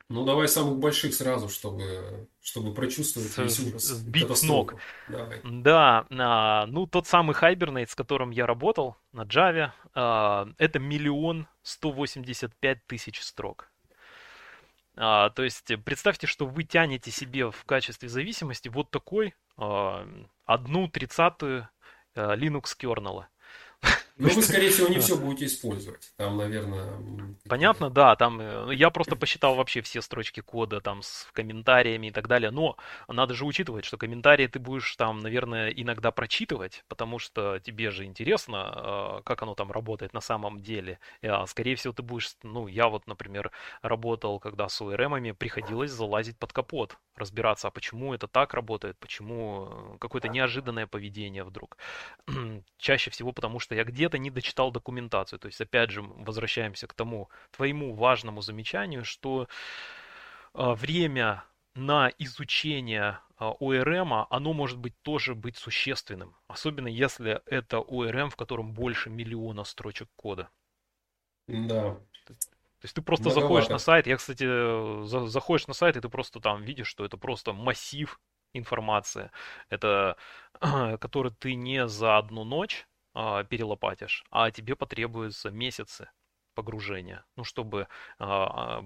Ну, 0.09 0.27
давай 0.27 0.47
самых 0.47 0.79
больших 0.79 1.15
сразу, 1.15 1.49
чтобы, 1.49 2.29
чтобы 2.43 2.75
прочувствовать 2.75 3.31
с, 3.31 3.39
весь 3.39 3.57
Сбить 3.57 4.37
с 4.37 4.43
ног. 4.43 4.75
Давай. 5.09 5.41
Да, 5.43 6.07
а, 6.11 6.67
ну, 6.67 6.87
тот 6.87 7.07
самый 7.07 7.35
Hibernate, 7.35 7.87
с 7.87 7.95
которым 7.95 8.31
я 8.31 8.45
работал 8.45 8.97
на 9.13 9.23
Java, 9.23 9.71
а, 9.95 10.49
это 10.59 10.79
миллион 10.79 11.47
сто 11.63 11.93
восемьдесят 11.93 12.55
пять 12.57 12.85
тысяч 12.87 13.23
строк. 13.23 13.71
А, 14.97 15.31
то 15.31 15.43
есть 15.43 15.73
представьте, 15.83 16.27
что 16.27 16.45
вы 16.45 16.65
тянете 16.65 17.11
себе 17.11 17.51
в 17.51 17.65
качестве 17.65 18.11
зависимости 18.11 18.69
вот 18.69 18.91
такой 18.91 19.35
одну 19.57 20.89
тридцатую 20.89 21.69
Э, 22.15 22.35
Linux 22.35 22.77
kernel. 22.79 23.25
Ну, 24.17 24.29
вы, 24.29 24.43
скорее 24.43 24.71
всего, 24.71 24.89
не 24.89 24.99
все 25.01 25.17
будете 25.17 25.47
использовать. 25.47 26.13
Там, 26.17 26.37
наверное... 26.37 26.93
Понятно, 27.49 27.91
да. 27.91 28.15
Там 28.17 28.41
э, 28.41 28.75
я 28.75 28.91
просто 28.91 29.17
посчитал 29.17 29.55
вообще 29.55 29.81
все 29.83 30.03
строчки 30.03 30.41
кода 30.41 30.81
там 30.81 31.03
с 31.03 31.29
комментариями 31.33 32.09
и 32.09 32.11
так 32.11 32.29
далее. 32.29 32.51
Но 32.51 32.77
надо 33.09 33.35
же 33.35 33.45
учитывать, 33.45 33.85
что 33.85 33.97
комментарии 33.97 34.47
ты 34.47 34.59
будешь 34.59 34.95
там, 34.97 35.21
наверное, 35.21 35.71
иногда 35.71 36.11
прочитывать, 36.11 36.85
потому 36.89 37.19
что 37.19 37.59
тебе 37.61 37.91
же 37.91 38.05
интересно, 38.05 39.19
э, 39.19 39.23
как 39.25 39.43
оно 39.43 39.55
там 39.55 39.73
работает 39.73 40.13
на 40.13 40.21
самом 40.21 40.61
деле. 40.61 40.99
А, 41.23 41.47
скорее 41.47 41.77
всего, 41.77 41.93
ты 41.93 42.03
будешь... 42.03 42.37
Ну, 42.43 42.67
я 42.67 42.89
вот, 42.89 43.07
например, 43.07 43.51
работал, 43.83 44.39
когда 44.39 44.69
с 44.69 44.81
ORM, 44.81 45.35
приходилось 45.35 45.91
залазить 45.91 46.39
под 46.39 46.53
капот, 46.53 46.97
разбираться, 47.17 47.69
а 47.69 47.71
почему 47.71 48.15
это 48.15 48.27
так 48.27 48.55
работает, 48.55 48.99
почему 48.99 49.97
какое-то 50.01 50.29
неожиданное 50.29 50.87
поведение 50.87 51.45
вдруг. 51.45 51.77
Чаще 52.79 53.11
всего 53.11 53.33
потому, 53.33 53.59
что 53.59 53.75
я 53.75 53.85
где-то 54.03 54.19
не 54.19 54.31
дочитал 54.31 54.73
документацию. 54.73 55.39
То 55.39 55.47
есть, 55.47 55.61
опять 55.61 55.91
же, 55.91 56.03
возвращаемся 56.03 56.89
к 56.89 56.95
тому 56.95 57.29
твоему 57.53 57.95
важному 57.95 58.43
замечанию, 58.43 59.05
что 59.05 59.47
э, 60.55 60.73
время 60.73 61.45
на 61.75 62.11
изучение 62.19 63.21
ORM, 63.39 64.27
оно 64.29 64.53
может 64.53 64.79
быть 64.79 64.95
тоже 65.03 65.35
быть 65.37 65.57
существенным. 65.57 66.35
Особенно 66.49 66.89
если 66.89 67.41
это 67.47 67.77
ORM, 67.77 68.31
в 68.31 68.37
котором 68.37 68.73
больше 68.73 69.09
миллиона 69.09 69.63
строчек 69.63 70.09
кода. 70.17 70.49
Да. 71.47 71.95
То 72.27 72.87
есть 72.87 72.97
ты 72.97 73.03
просто 73.03 73.27
Многовато. 73.27 73.47
заходишь 73.47 73.69
на 73.69 73.79
сайт, 73.79 74.07
я, 74.09 74.17
кстати, 74.17 74.45
за, 75.07 75.27
заходишь 75.29 75.69
на 75.69 75.75
сайт, 75.75 75.97
и 75.97 76.01
ты 76.01 76.09
просто 76.09 76.41
там 76.41 76.63
видишь, 76.63 76.89
что 76.89 77.05
это 77.05 77.17
просто 77.17 77.53
массив 77.53 78.21
информации, 78.53 79.31
это, 79.69 80.17
который 81.01 81.31
ты 81.31 81.55
не 81.55 81.87
за 81.87 82.19
одну 82.19 82.43
ночь 82.43 82.89
а, 83.15 83.45
перелопатишь, 83.45 84.25
а 84.31 84.51
тебе 84.51 84.77
потребуются 84.77 85.51
месяцы 85.51 86.09
погружения. 86.55 87.25
Ну, 87.37 87.45
чтобы 87.45 87.89
а, 88.19 88.85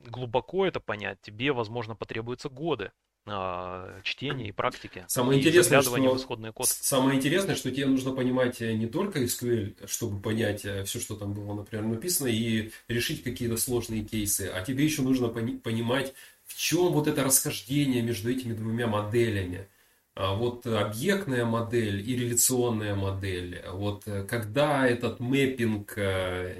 глубоко 0.00 0.66
это 0.66 0.80
понять, 0.80 1.20
тебе, 1.22 1.52
возможно, 1.52 1.94
потребуются 1.94 2.48
годы 2.48 2.92
а, 3.26 4.00
чтения 4.02 4.48
и 4.48 4.52
практики. 4.52 5.04
Самое 5.08 5.38
и 5.38 5.40
интересное, 5.40 5.80
что, 5.80 5.90
в 5.90 6.16
исходный 6.18 6.52
код. 6.52 6.68
Самое 6.68 7.16
интересное, 7.16 7.54
что 7.54 7.70
тебе 7.70 7.86
нужно 7.86 8.12
понимать 8.12 8.60
э, 8.60 8.74
не 8.74 8.86
только 8.86 9.20
SQL, 9.20 9.86
чтобы 9.86 10.20
понять 10.20 10.64
э, 10.64 10.84
все, 10.84 11.00
что 11.00 11.16
там 11.16 11.32
было, 11.32 11.54
например, 11.54 11.86
написано, 11.86 12.28
и 12.28 12.70
решить 12.88 13.22
какие-то 13.22 13.56
сложные 13.56 14.04
кейсы, 14.04 14.50
а 14.52 14.62
тебе 14.62 14.84
еще 14.84 15.02
нужно 15.02 15.28
пони- 15.28 15.56
понимать, 15.56 16.12
в 16.44 16.56
чем 16.58 16.92
вот 16.92 17.06
это 17.06 17.24
расхождение 17.24 18.02
между 18.02 18.30
этими 18.30 18.52
двумя 18.52 18.86
моделями. 18.86 19.68
А 20.16 20.34
вот 20.34 20.64
объектная 20.66 21.44
модель 21.44 22.08
и 22.08 22.16
реляционная 22.16 22.94
модель. 22.94 23.64
Вот 23.72 24.06
э, 24.06 24.24
когда 24.24 24.86
этот 24.86 25.18
мэппинг 25.18 25.96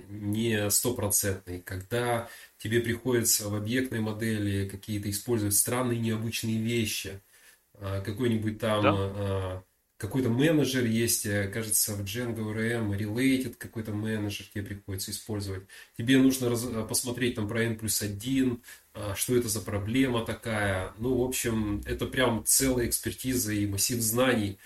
не 0.08 0.70
стопроцентный, 0.70 1.60
когда 1.62 2.28
тебе 2.58 2.80
приходится 2.80 3.48
в 3.48 3.54
объектной 3.54 4.00
модели 4.00 4.68
какие-то 4.68 5.08
использовать 5.08 5.54
странные 5.54 6.00
необычные 6.00 6.58
вещи. 6.58 7.20
А, 7.74 8.00
какой-нибудь 8.00 8.58
там 8.58 8.82
да? 8.82 9.64
А, 10.04 10.06
какой-то 10.06 10.28
менеджер 10.28 10.84
есть, 10.84 11.26
э, 11.26 11.48
кажется, 11.48 11.94
в 11.94 12.00
Django 12.02 12.54
RM 12.54 12.96
related 12.96 13.54
какой-то 13.54 13.92
менеджер 13.92 14.46
тебе 14.52 14.64
приходится 14.64 15.10
использовать. 15.10 15.64
Тебе 15.96 16.18
нужно 16.18 16.50
раз, 16.50 16.64
э, 16.64 16.84
посмотреть 16.88 17.34
там 17.36 17.48
про 17.48 17.62
N 17.64 17.76
плюс 17.78 18.02
1, 18.02 18.62
а, 18.94 19.14
что 19.14 19.36
это 19.36 19.48
за 19.48 19.60
проблема 19.60 20.24
такая. 20.24 20.92
Ну, 20.98 21.16
в 21.18 21.24
общем, 21.24 21.82
это 21.86 22.06
прям 22.06 22.44
целая 22.44 22.86
экспертиза 22.86 23.52
и 23.52 23.66
массив 23.66 24.00
знаний. 24.00 24.58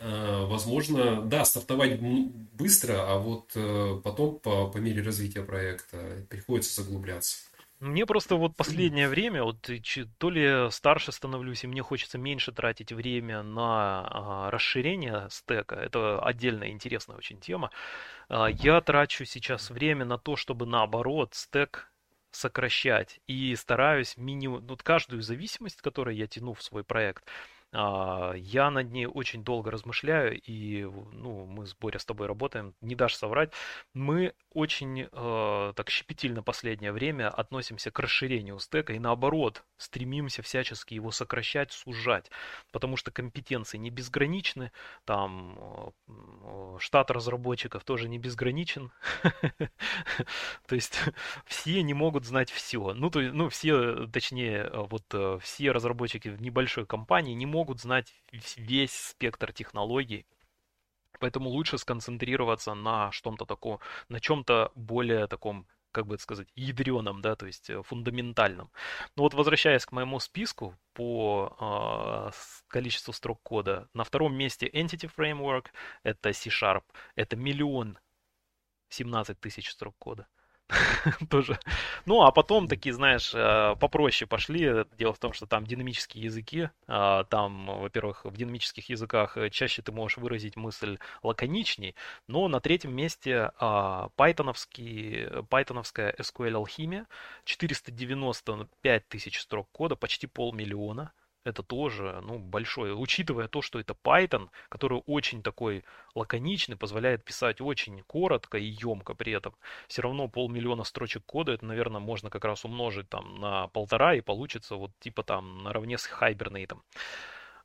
Возможно, 0.00 1.22
да, 1.22 1.44
стартовать 1.46 1.98
быстро, 2.00 3.10
а 3.10 3.16
вот 3.18 3.52
э, 3.54 4.00
потом 4.02 4.38
по, 4.38 4.68
по 4.68 4.78
мере 4.78 5.02
развития 5.02 5.42
проекта 5.42 6.26
приходится 6.28 6.82
заглубляться. 6.82 7.38
Мне 7.84 8.06
просто 8.06 8.36
вот 8.36 8.56
последнее 8.56 9.08
время, 9.10 9.44
вот 9.44 9.70
то 10.18 10.30
ли 10.30 10.70
старше 10.70 11.12
становлюсь, 11.12 11.64
и 11.64 11.66
мне 11.66 11.82
хочется 11.82 12.16
меньше 12.16 12.50
тратить 12.50 12.92
время 12.92 13.42
на 13.42 14.08
а, 14.10 14.50
расширение 14.50 15.28
стека. 15.30 15.76
Это 15.76 16.18
отдельная 16.20 16.68
интересная 16.68 17.16
очень 17.18 17.40
тема. 17.40 17.70
А, 18.28 18.46
я 18.46 18.80
трачу 18.80 19.26
сейчас 19.26 19.68
время 19.68 20.06
на 20.06 20.16
то, 20.16 20.36
чтобы 20.36 20.64
наоборот 20.64 21.34
стек 21.34 21.90
сокращать 22.30 23.20
и 23.26 23.54
стараюсь 23.54 24.16
минимум, 24.16 24.66
вот 24.66 24.82
каждую 24.82 25.20
зависимость, 25.22 25.82
которую 25.82 26.16
я 26.16 26.26
тяну 26.26 26.54
в 26.54 26.62
свой 26.62 26.84
проект, 26.84 27.24
я 27.74 28.70
над 28.70 28.92
ней 28.92 29.06
очень 29.06 29.42
долго 29.42 29.70
размышляю, 29.70 30.40
и 30.40 30.84
ну, 30.84 31.44
мы 31.46 31.66
с 31.66 31.74
Боря 31.74 31.98
с 31.98 32.04
тобой 32.04 32.28
работаем, 32.28 32.74
не 32.80 32.94
дашь 32.94 33.16
соврать. 33.16 33.52
Мы 33.94 34.34
очень 34.50 35.08
э, 35.10 35.72
так 35.74 35.90
щепетильно 35.90 36.42
последнее 36.42 36.92
время 36.92 37.28
относимся 37.28 37.90
к 37.90 37.98
расширению 37.98 38.58
стека 38.60 38.92
и 38.92 38.98
наоборот 39.00 39.64
стремимся 39.76 40.42
всячески 40.42 40.94
его 40.94 41.10
сокращать, 41.10 41.72
сужать, 41.72 42.30
потому 42.70 42.96
что 42.96 43.10
компетенции 43.10 43.76
не 43.76 43.90
безграничны, 43.90 44.70
там 45.04 45.92
э, 46.06 46.76
штат 46.78 47.10
разработчиков 47.10 47.82
тоже 47.84 48.08
не 48.08 48.18
безграничен, 48.18 48.92
то 50.68 50.74
есть 50.74 51.00
все 51.46 51.82
не 51.82 51.94
могут 51.94 52.24
знать 52.24 52.50
все. 52.50 52.94
Ну, 52.94 53.10
то, 53.10 53.20
ну 53.20 53.48
все, 53.48 54.06
точнее, 54.06 54.70
вот 54.72 55.02
э, 55.12 55.38
все 55.42 55.72
разработчики 55.72 56.28
в 56.28 56.40
небольшой 56.40 56.86
компании 56.86 57.34
не 57.34 57.46
могут 57.46 57.63
знать 57.80 58.12
весь 58.56 58.92
спектр 58.92 59.52
технологий, 59.52 60.26
Поэтому 61.20 61.48
лучше 61.48 61.78
сконцентрироваться 61.78 62.74
на 62.74 63.10
что-то 63.12 63.46
таком, 63.46 63.80
на 64.08 64.20
чем-то 64.20 64.72
более 64.74 65.26
таком, 65.26 65.66
как 65.92 66.06
бы 66.06 66.14
это 66.14 66.22
сказать, 66.22 66.48
ядреном, 66.54 67.22
да, 67.22 67.36
то 67.36 67.46
есть 67.46 67.70
э, 67.70 67.82
фундаментальном. 67.82 68.70
Но 69.16 69.22
вот 69.22 69.34
возвращаясь 69.34 69.86
к 69.86 69.92
моему 69.92 70.18
списку 70.20 70.76
по 70.92 71.56
э, 71.60 72.30
количеству 72.68 73.12
строк 73.12 73.40
кода, 73.42 73.88
на 73.94 74.04
втором 74.04 74.34
месте 74.36 74.68
Entity 74.68 75.10
Framework, 75.16 75.66
это 76.02 76.32
C-Sharp, 76.32 76.84
это 77.14 77.36
миллион 77.36 77.98
17 78.88 79.38
тысяч 79.40 79.70
строк 79.70 79.94
кода. 79.98 80.26
тоже. 81.30 81.58
Ну, 82.06 82.22
а 82.22 82.30
потом 82.30 82.68
такие, 82.68 82.94
знаешь, 82.94 83.32
э, 83.34 83.76
попроще 83.78 84.26
пошли. 84.26 84.84
Дело 84.98 85.12
в 85.12 85.18
том, 85.18 85.32
что 85.32 85.46
там 85.46 85.66
динамические 85.66 86.24
языки. 86.24 86.70
А, 86.86 87.24
там, 87.24 87.66
во-первых, 87.66 88.24
в 88.24 88.36
динамических 88.36 88.88
языках 88.88 89.36
э, 89.36 89.50
чаще 89.50 89.82
ты 89.82 89.92
можешь 89.92 90.18
выразить 90.18 90.56
мысль 90.56 90.98
лаконичней. 91.22 91.94
Но 92.28 92.48
на 92.48 92.60
третьем 92.60 92.94
месте 92.94 93.50
пайтоновский, 94.16 95.42
пайтоновская 95.48 96.14
SQL 96.18 96.56
алхимия. 96.56 97.06
495 97.44 99.08
тысяч 99.08 99.40
строк 99.40 99.68
кода, 99.72 99.96
почти 99.96 100.26
полмиллиона 100.26 101.12
это 101.44 101.62
тоже, 101.62 102.20
ну, 102.22 102.38
большое. 102.38 102.94
Учитывая 102.94 103.48
то, 103.48 103.62
что 103.62 103.78
это 103.78 103.94
Python, 103.94 104.48
который 104.68 105.02
очень 105.06 105.42
такой 105.42 105.84
лаконичный, 106.14 106.76
позволяет 106.76 107.24
писать 107.24 107.60
очень 107.60 108.02
коротко 108.02 108.58
и 108.58 108.64
емко 108.64 109.14
при 109.14 109.32
этом, 109.32 109.54
все 109.86 110.02
равно 110.02 110.28
полмиллиона 110.28 110.84
строчек 110.84 111.24
кода, 111.26 111.52
это, 111.52 111.66
наверное, 111.66 112.00
можно 112.00 112.30
как 112.30 112.44
раз 112.44 112.64
умножить 112.64 113.08
там 113.08 113.36
на 113.36 113.68
полтора 113.68 114.14
и 114.14 114.22
получится 114.22 114.76
вот 114.76 114.90
типа 115.00 115.22
там 115.22 115.62
наравне 115.62 115.98
с 115.98 116.08
Hibernate. 116.10 116.78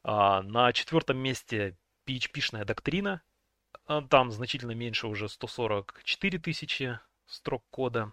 А, 0.03 0.41
на 0.43 0.73
четвертом 0.73 1.17
месте 1.17 1.77
PHP-шная 2.05 2.65
доктрина, 2.65 3.21
а, 3.85 4.01
там 4.01 4.31
значительно 4.31 4.71
меньше 4.71 5.07
уже 5.07 5.29
144 5.29 6.39
тысячи 6.39 6.99
строк 7.25 7.63
кода. 7.69 8.11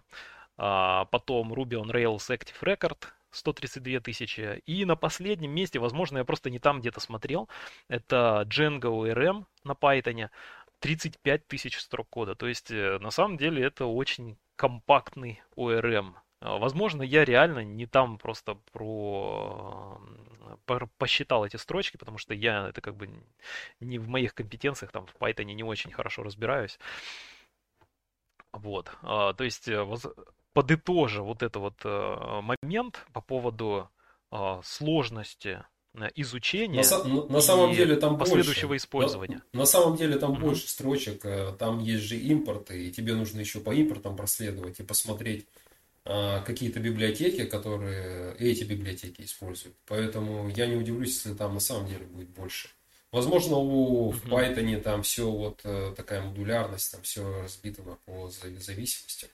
А, 0.57 1.05
потом 1.05 1.53
Ruby 1.53 1.81
on 1.81 1.91
Rails 1.91 2.29
Active 2.29 2.61
Record– 2.61 3.07
132 3.31 3.99
тысячи. 3.99 4.61
И 4.65 4.85
на 4.85 4.95
последнем 4.95 5.51
месте, 5.51 5.79
возможно, 5.79 6.19
я 6.19 6.25
просто 6.25 6.49
не 6.49 6.59
там 6.59 6.79
где-то 6.79 6.99
смотрел, 6.99 7.49
это 7.87 8.45
Django 8.47 9.11
RM 9.13 9.45
на 9.63 9.71
Python, 9.73 10.29
35 10.79 11.47
тысяч 11.47 11.79
строк 11.79 12.07
кода. 12.09 12.35
То 12.35 12.47
есть, 12.47 12.71
э, 12.71 12.99
на 12.99 13.11
самом 13.11 13.37
деле, 13.37 13.63
это 13.63 13.85
очень 13.85 14.37
компактный 14.55 15.41
ORM. 15.55 16.13
А, 16.41 16.57
возможно, 16.57 17.01
я 17.03 17.25
реально 17.25 17.63
не 17.63 17.85
там 17.87 18.17
просто 18.17 18.55
про... 18.71 19.99
про 20.65 20.87
посчитал 20.97 21.45
эти 21.45 21.57
строчки, 21.57 21.97
потому 21.97 22.17
что 22.17 22.33
я 22.33 22.69
это 22.69 22.81
как 22.81 22.95
бы 22.95 23.09
не 23.79 23.99
в 23.99 24.07
моих 24.07 24.33
компетенциях, 24.35 24.91
там 24.91 25.07
в 25.07 25.15
Python 25.15 25.45
не 25.45 25.63
очень 25.63 25.91
хорошо 25.91 26.23
разбираюсь. 26.23 26.79
Вот. 28.53 28.91
А, 29.01 29.33
то 29.33 29.43
есть 29.43 29.67
э, 29.67 29.83
подытожа 30.57 31.21
вот 31.21 31.43
этот 31.43 31.61
вот 31.61 31.75
э, 31.83 32.41
момент 32.41 33.05
по 33.13 33.21
поводу 33.21 33.91
э, 34.31 34.59
сложности 34.63 35.63
э, 35.93 36.07
изучения 36.15 36.81
на, 36.81 37.03
на, 37.03 37.25
на 37.25 37.41
самом 37.41 37.75
деле 37.75 37.95
там 37.95 38.17
последующего 38.17 38.69
больше. 38.69 38.83
использования. 38.83 39.43
На, 39.53 39.59
на 39.59 39.65
самом 39.67 39.97
деле 39.97 40.17
там 40.17 40.33
mm-hmm. 40.33 40.39
больше 40.39 40.67
строчек, 40.67 41.23
там 41.59 41.77
есть 41.77 42.05
же 42.05 42.17
импорты, 42.17 42.87
и 42.87 42.91
тебе 42.91 43.13
нужно 43.13 43.39
еще 43.39 43.59
по 43.59 43.69
импортам 43.71 44.17
проследовать 44.17 44.79
и 44.79 44.83
посмотреть 44.83 45.45
а, 46.05 46.41
какие-то 46.41 46.79
библиотеки, 46.79 47.45
которые 47.45 48.35
эти 48.39 48.63
библиотеки 48.63 49.21
используют. 49.21 49.75
Поэтому 49.85 50.49
я 50.49 50.65
не 50.65 50.75
удивлюсь, 50.75 51.13
если 51.13 51.35
там 51.37 51.53
на 51.53 51.59
самом 51.59 51.85
деле 51.85 52.05
будет 52.05 52.29
больше. 52.29 52.69
Возможно, 53.11 53.57
у, 53.57 54.11
mm-hmm. 54.11 54.15
в 54.15 54.25
Python 54.27 54.81
там 54.81 55.03
все 55.03 55.29
вот 55.29 55.61
такая 55.95 56.23
модулярность, 56.23 56.91
там 56.93 57.03
все 57.03 57.43
разбито 57.43 57.83
по 58.07 58.27
зависимостям. 58.27 59.29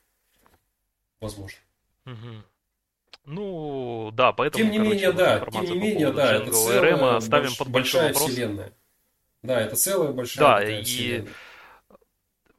Возможно. 1.23 1.57
Угу. 2.05 2.43
Ну, 3.25 4.09
да, 4.11 4.33
поэтому, 4.33 4.61
тем 4.61 4.71
не 4.71 4.77
короче, 4.77 4.93
менее, 4.95 5.11
да, 5.13 5.39
тем 5.39 5.63
не 5.63 5.79
менее, 5.79 6.11
да, 6.11 6.33
это 6.33 6.51
целая 6.51 7.19
ставим 7.21 7.45
больш, 7.45 7.57
под 7.57 7.67
большой 7.69 8.07
вопрос. 8.07 8.29
вселенная. 8.29 8.73
Да, 9.41 9.61
это 9.61 9.75
целая 9.77 10.11
большая 10.11 10.45
Да, 10.45 10.63
и 10.63 10.83
вселенная. 10.83 11.31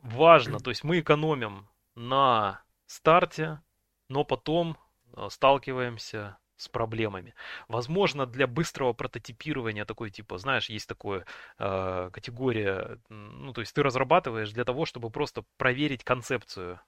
важно, 0.00 0.60
то 0.60 0.70
есть 0.70 0.82
мы 0.82 1.00
экономим 1.00 1.68
на 1.94 2.62
старте, 2.86 3.60
но 4.08 4.24
потом 4.24 4.78
э, 5.14 5.28
сталкиваемся 5.30 6.38
с 6.56 6.68
проблемами. 6.68 7.34
Возможно, 7.68 8.24
для 8.24 8.46
быстрого 8.46 8.94
прототипирования 8.94 9.84
такой 9.84 10.10
типа, 10.10 10.38
знаешь, 10.38 10.70
есть 10.70 10.88
такая 10.88 11.26
э, 11.58 12.10
категория, 12.10 12.98
ну, 13.10 13.52
то 13.52 13.60
есть 13.60 13.74
ты 13.74 13.82
разрабатываешь 13.82 14.52
для 14.52 14.64
того, 14.64 14.86
чтобы 14.86 15.10
просто 15.10 15.44
проверить 15.58 16.04
концепцию 16.04 16.80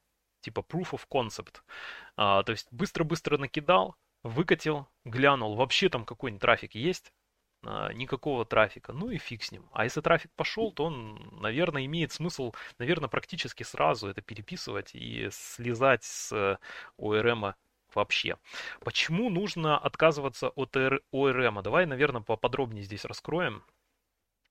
типа 0.46 0.60
proof 0.60 0.90
of 0.92 1.02
concept. 1.10 1.56
А, 2.16 2.42
то 2.44 2.52
есть 2.52 2.68
быстро-быстро 2.70 3.36
накидал, 3.36 3.96
выкатил, 4.22 4.86
глянул, 5.04 5.56
вообще 5.56 5.88
там 5.88 6.04
какой-нибудь 6.04 6.40
трафик 6.40 6.74
есть, 6.74 7.12
а, 7.64 7.92
никакого 7.92 8.44
трафика, 8.44 8.92
ну 8.92 9.10
и 9.10 9.18
фиг 9.18 9.42
с 9.42 9.50
ним. 9.50 9.68
А 9.72 9.84
если 9.84 10.00
трафик 10.00 10.30
пошел, 10.36 10.72
то 10.72 10.84
он, 10.84 11.18
наверное, 11.40 11.84
имеет 11.86 12.12
смысл, 12.12 12.52
наверное, 12.78 13.08
практически 13.08 13.64
сразу 13.64 14.08
это 14.08 14.22
переписывать 14.22 14.94
и 14.94 15.28
слезать 15.32 16.04
с 16.04 16.58
ORM 16.98 17.54
вообще. 17.94 18.36
Почему 18.80 19.30
нужно 19.30 19.78
отказываться 19.78 20.50
от 20.50 20.76
ORM? 20.76 21.62
Давай, 21.62 21.86
наверное, 21.86 22.22
поподробнее 22.22 22.84
здесь 22.84 23.04
раскроем. 23.04 23.64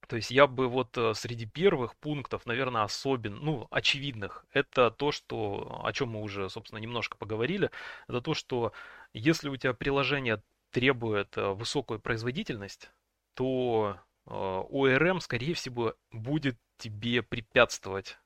То 0.08 0.16
есть 0.16 0.32
я 0.32 0.47
бы 0.47 0.68
вот 0.68 0.97
э, 0.97 1.14
среди 1.14 1.45
первых 1.45 1.95
пунктов, 1.95 2.45
наверное, 2.45 2.84
особенно, 2.84 3.38
ну, 3.38 3.68
очевидных, 3.72 4.45
это 4.51 4.91
то, 4.91 5.12
что, 5.12 5.82
о 5.84 5.91
чем 5.93 6.10
мы 6.10 6.22
уже, 6.22 6.49
собственно, 6.49 6.80
немножко 6.80 7.18
поговорили, 7.18 7.72
это 8.08 8.22
то, 8.22 8.34
что 8.34 8.74
если 9.14 9.49
у 9.49 9.56
тебя 9.58 9.74
приложение 9.74 10.41
требует 10.72 11.38
э, 11.38 11.49
высокую 11.53 11.99
производительность, 11.99 12.91
то 13.34 13.99
ORM, 14.28 15.18
э, 15.18 15.22
скорее 15.22 15.53
всего, 15.53 15.95
будет 16.12 16.58
тебе 16.78 17.24
препятствовать 17.24 18.20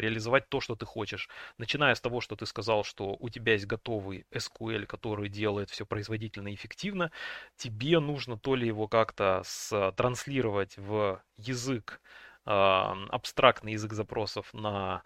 реализовать 0.00 0.48
то, 0.48 0.60
что 0.60 0.76
ты 0.76 0.86
хочешь. 0.86 1.28
Начиная 1.58 1.94
с 1.94 2.00
того, 2.00 2.20
что 2.20 2.36
ты 2.36 2.46
сказал, 2.46 2.84
что 2.84 3.16
у 3.18 3.28
тебя 3.28 3.52
есть 3.54 3.66
готовый 3.66 4.26
SQL, 4.30 4.86
который 4.86 5.28
делает 5.28 5.70
все 5.70 5.86
производительно 5.86 6.48
и 6.48 6.54
эффективно, 6.54 7.10
тебе 7.56 8.00
нужно 8.00 8.38
то 8.38 8.54
ли 8.54 8.66
его 8.66 8.88
как-то 8.88 9.42
транслировать 9.96 10.76
в 10.76 11.22
язык, 11.36 12.00
а, 12.44 12.96
абстрактный 13.10 13.72
язык 13.72 13.92
запросов 13.92 14.52
на 14.52 15.02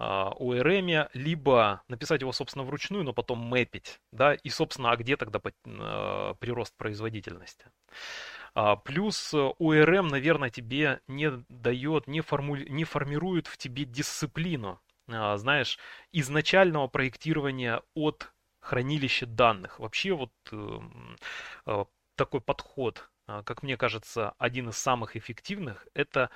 ORM, 0.00 0.94
а, 0.94 1.10
либо 1.12 1.82
написать 1.88 2.20
его, 2.20 2.32
собственно, 2.32 2.64
вручную, 2.64 3.04
но 3.04 3.12
потом 3.12 3.38
мэпить, 3.40 4.00
да, 4.12 4.34
и, 4.34 4.48
собственно, 4.48 4.92
а 4.92 4.96
где 4.96 5.16
тогда 5.16 5.40
прирост 5.40 6.76
производительности? 6.76 7.66
А, 8.60 8.74
плюс 8.74 9.32
ORM, 9.34 10.08
э, 10.08 10.10
наверное, 10.10 10.50
тебе 10.50 11.00
не 11.06 11.30
дает, 11.48 12.08
не, 12.08 12.22
форму... 12.22 12.56
не 12.56 12.82
формирует 12.82 13.46
в 13.46 13.56
тебе 13.56 13.84
дисциплину, 13.84 14.80
а, 15.06 15.36
знаешь, 15.36 15.78
изначального 16.10 16.88
проектирования 16.88 17.82
от 17.94 18.32
хранилища 18.58 19.26
данных. 19.26 19.78
Вообще 19.78 20.12
вот 20.12 20.32
эм, 20.50 21.16
э, 21.66 21.84
такой 22.16 22.40
подход, 22.40 23.08
как 23.26 23.62
мне 23.62 23.76
кажется, 23.76 24.34
один 24.38 24.70
из 24.70 24.76
самых 24.76 25.14
эффективных, 25.14 25.86
это 25.94 26.30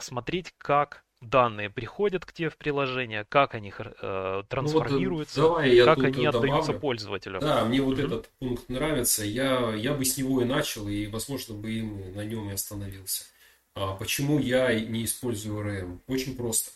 смотреть, 0.00 0.52
как 0.58 1.04
данные 1.20 1.70
приходят 1.70 2.24
к 2.24 2.32
тебе 2.32 2.48
в 2.48 2.56
приложение, 2.56 3.24
как 3.28 3.54
они 3.54 3.72
э, 3.76 4.42
трансформируются, 4.48 5.40
ну, 5.40 5.48
вот, 5.48 5.56
давай 5.56 5.84
как 5.84 5.98
они 5.98 6.26
отдаются 6.26 6.68
добавлю. 6.68 6.80
пользователю. 6.80 7.40
Да, 7.40 7.64
мне 7.64 7.80
вот 7.80 7.98
mm-hmm. 7.98 8.06
этот 8.06 8.30
пункт 8.38 8.68
нравится. 8.68 9.24
Я, 9.24 9.74
я 9.74 9.94
бы 9.94 10.04
с 10.04 10.16
него 10.16 10.42
и 10.42 10.44
начал, 10.44 10.88
и, 10.88 11.06
возможно, 11.06 11.54
бы 11.54 11.70
им 11.70 12.14
на 12.14 12.24
нем 12.24 12.48
и 12.50 12.52
остановился. 12.52 13.24
А 13.74 13.94
почему 13.94 14.38
я 14.38 14.74
не 14.78 15.04
использую 15.04 15.64
RM? 15.64 16.00
Очень 16.06 16.36
просто. 16.36 16.70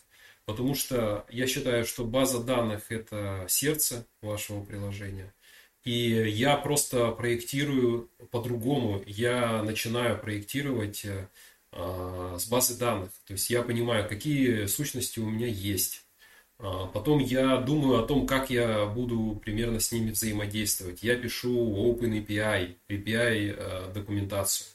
Потому 0.45 0.75
что 0.75 1.25
я 1.29 1.47
считаю, 1.47 1.85
что 1.85 2.03
база 2.03 2.43
данных– 2.43 2.85
это 2.91 3.45
сердце 3.47 4.05
вашего 4.21 4.63
приложения. 4.63 5.33
И 5.83 6.09
я 6.29 6.55
просто 6.57 7.11
проектирую 7.11 8.09
по-другому. 8.31 9.03
Я 9.05 9.61
начинаю 9.63 10.17
проектировать 10.17 11.03
э, 11.03 11.27
с 11.75 12.47
базы 12.47 12.77
данных. 12.77 13.09
То 13.25 13.33
есть 13.33 13.49
я 13.49 13.61
понимаю, 13.61 14.07
какие 14.07 14.65
сущности 14.65 15.19
у 15.19 15.29
меня 15.29 15.47
есть. 15.47 16.03
А, 16.59 16.87
потом 16.87 17.19
я 17.19 17.57
думаю 17.57 18.03
о 18.03 18.07
том, 18.07 18.25
как 18.27 18.49
я 18.49 18.85
буду 18.85 19.39
примерно 19.43 19.79
с 19.79 19.91
ними 19.91 20.11
взаимодействовать. 20.11 21.03
Я 21.03 21.15
пишу 21.15 21.51
OpenAPI, 21.51 22.75
API 22.89 23.55
а, 23.57 23.91
документацию. 23.93 24.67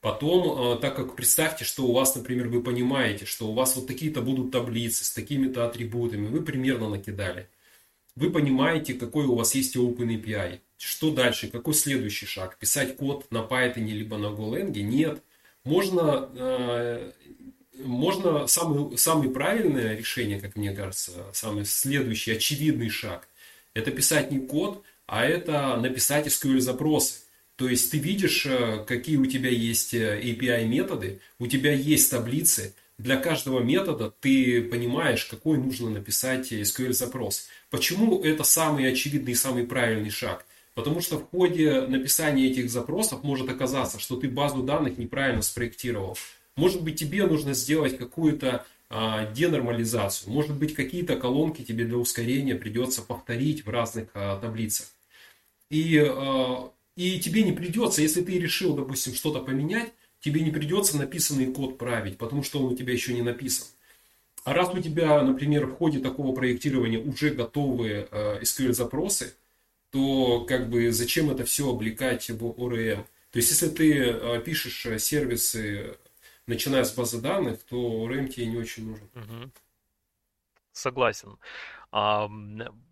Потом, 0.00 0.78
так 0.78 0.94
как 0.94 1.16
представьте, 1.16 1.64
что 1.64 1.84
у 1.86 1.92
вас, 1.92 2.14
например, 2.14 2.48
вы 2.48 2.62
понимаете, 2.62 3.24
что 3.24 3.48
у 3.48 3.54
вас 3.54 3.74
вот 3.74 3.88
такие-то 3.88 4.20
будут 4.20 4.52
таблицы 4.52 5.04
с 5.04 5.10
такими-то 5.10 5.66
атрибутами, 5.66 6.28
вы 6.28 6.42
примерно 6.42 6.88
накидали. 6.88 7.48
Вы 8.14 8.30
понимаете, 8.30 8.94
какой 8.94 9.24
у 9.24 9.34
вас 9.34 9.54
есть 9.54 9.74
OpenAPI. 9.74 10.60
Что 10.76 11.10
дальше? 11.10 11.48
Какой 11.48 11.74
следующий 11.74 12.26
шаг? 12.26 12.56
Писать 12.58 12.96
код 12.96 13.26
на 13.32 13.38
Python 13.38 13.86
либо 13.86 14.16
на 14.16 14.26
Golang? 14.26 14.70
Нет 14.70 15.22
можно, 15.66 16.30
э, 16.34 17.10
можно 17.84 18.46
самый, 18.46 18.96
самое 18.96 19.30
правильное 19.30 19.96
решение, 19.96 20.40
как 20.40 20.56
мне 20.56 20.72
кажется, 20.72 21.12
самый 21.32 21.66
следующий 21.66 22.32
очевидный 22.32 22.88
шаг, 22.88 23.28
это 23.74 23.90
писать 23.90 24.30
не 24.30 24.38
код, 24.38 24.82
а 25.06 25.24
это 25.24 25.76
написать 25.76 26.26
SQL 26.28 26.60
запросы. 26.60 27.16
То 27.56 27.68
есть 27.68 27.90
ты 27.90 27.98
видишь, 27.98 28.46
э, 28.46 28.84
какие 28.86 29.16
у 29.16 29.26
тебя 29.26 29.50
есть 29.50 29.92
э, 29.92 30.20
API 30.22 30.66
методы, 30.66 31.20
у 31.38 31.46
тебя 31.46 31.72
есть 31.72 32.10
таблицы, 32.10 32.74
для 32.98 33.16
каждого 33.16 33.60
метода 33.60 34.10
ты 34.20 34.62
понимаешь, 34.62 35.26
какой 35.26 35.58
нужно 35.58 35.90
написать 35.90 36.50
SQL 36.52 36.92
запрос. 36.92 37.48
Почему 37.70 38.22
это 38.22 38.42
самый 38.42 38.90
очевидный 38.90 39.32
и 39.32 39.34
самый 39.34 39.64
правильный 39.64 40.10
шаг? 40.10 40.46
Потому 40.76 41.00
что 41.00 41.16
в 41.18 41.30
ходе 41.30 41.80
написания 41.80 42.50
этих 42.50 42.68
запросов 42.68 43.22
может 43.22 43.48
оказаться, 43.48 43.98
что 43.98 44.14
ты 44.14 44.28
базу 44.28 44.62
данных 44.62 44.98
неправильно 44.98 45.40
спроектировал. 45.40 46.18
Может 46.54 46.82
быть, 46.82 47.00
тебе 47.00 47.24
нужно 47.24 47.54
сделать 47.54 47.96
какую-то 47.96 48.66
а, 48.90 49.24
денормализацию. 49.32 50.30
Может 50.30 50.54
быть, 50.54 50.74
какие-то 50.74 51.16
колонки 51.16 51.62
тебе 51.62 51.86
для 51.86 51.96
ускорения 51.96 52.54
придется 52.56 53.00
повторить 53.00 53.64
в 53.64 53.70
разных 53.70 54.10
а, 54.12 54.38
таблицах. 54.38 54.88
И, 55.70 55.98
а, 55.98 56.70
и 56.94 57.20
тебе 57.20 57.42
не 57.42 57.52
придется, 57.52 58.02
если 58.02 58.20
ты 58.20 58.38
решил, 58.38 58.74
допустим, 58.74 59.14
что-то 59.14 59.40
поменять, 59.40 59.94
тебе 60.20 60.42
не 60.42 60.50
придется 60.50 60.98
написанный 60.98 61.46
код 61.54 61.78
править, 61.78 62.18
потому 62.18 62.42
что 62.42 62.58
он 62.58 62.74
у 62.74 62.76
тебя 62.76 62.92
еще 62.92 63.14
не 63.14 63.22
написан. 63.22 63.66
А 64.44 64.52
раз 64.52 64.74
у 64.74 64.78
тебя, 64.78 65.22
например, 65.22 65.68
в 65.68 65.76
ходе 65.76 66.00
такого 66.00 66.34
проектирования 66.34 66.98
уже 66.98 67.30
готовые 67.30 68.08
SQL-запросы, 68.42 69.32
то 69.96 70.44
как 70.44 70.68
бы 70.68 70.92
зачем 70.92 71.30
это 71.30 71.44
все 71.44 71.70
облекать 71.70 72.28
в 72.28 72.44
ORM? 72.44 73.06
То 73.30 73.38
есть, 73.38 73.50
если 73.50 73.68
ты 73.68 73.98
э, 73.98 74.42
пишешь 74.42 74.84
э, 74.84 74.98
сервисы, 74.98 75.96
начиная 76.46 76.84
с 76.84 76.94
базы 76.94 77.20
данных, 77.22 77.62
то 77.62 77.76
ORM 77.76 78.28
тебе 78.28 78.46
не 78.46 78.58
очень 78.58 78.90
нужен. 78.90 79.52
Согласен. 80.72 81.38
А, 81.90 82.28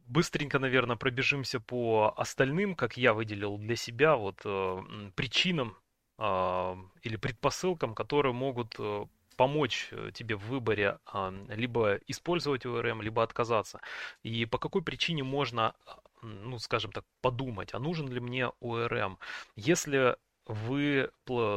быстренько, 0.07 0.59
наверное, 0.59 0.97
пробежимся 0.97 1.61
по 1.61 2.15
остальным, 2.17 2.75
как 2.75 2.97
я 2.97 3.13
выделил 3.13 3.59
для 3.59 3.77
себя, 3.77 4.17
вот 4.17 4.41
э, 4.47 5.11
причинам 5.15 5.77
э, 6.19 6.77
или 7.03 7.17
предпосылкам, 7.17 7.95
которые 7.95 8.33
могут 8.33 8.77
э, 8.79 9.05
помочь 9.37 9.91
тебе 10.15 10.37
в 10.37 10.47
выборе 10.47 10.99
э, 11.13 11.33
либо 11.49 11.97
использовать 12.07 12.65
ORM, 12.67 13.03
либо 13.03 13.23
отказаться. 13.23 13.81
И 14.23 14.47
по 14.47 14.59
какой 14.59 14.83
причине 14.83 15.23
можно 15.23 15.75
ну, 16.23 16.59
скажем 16.59 16.91
так, 16.91 17.05
подумать, 17.21 17.75
а 17.75 17.79
нужен 17.79 18.09
ли 18.09 18.21
мне 18.21 18.51
ORM. 18.63 19.19
Если 19.57 20.17
вы 20.47 21.11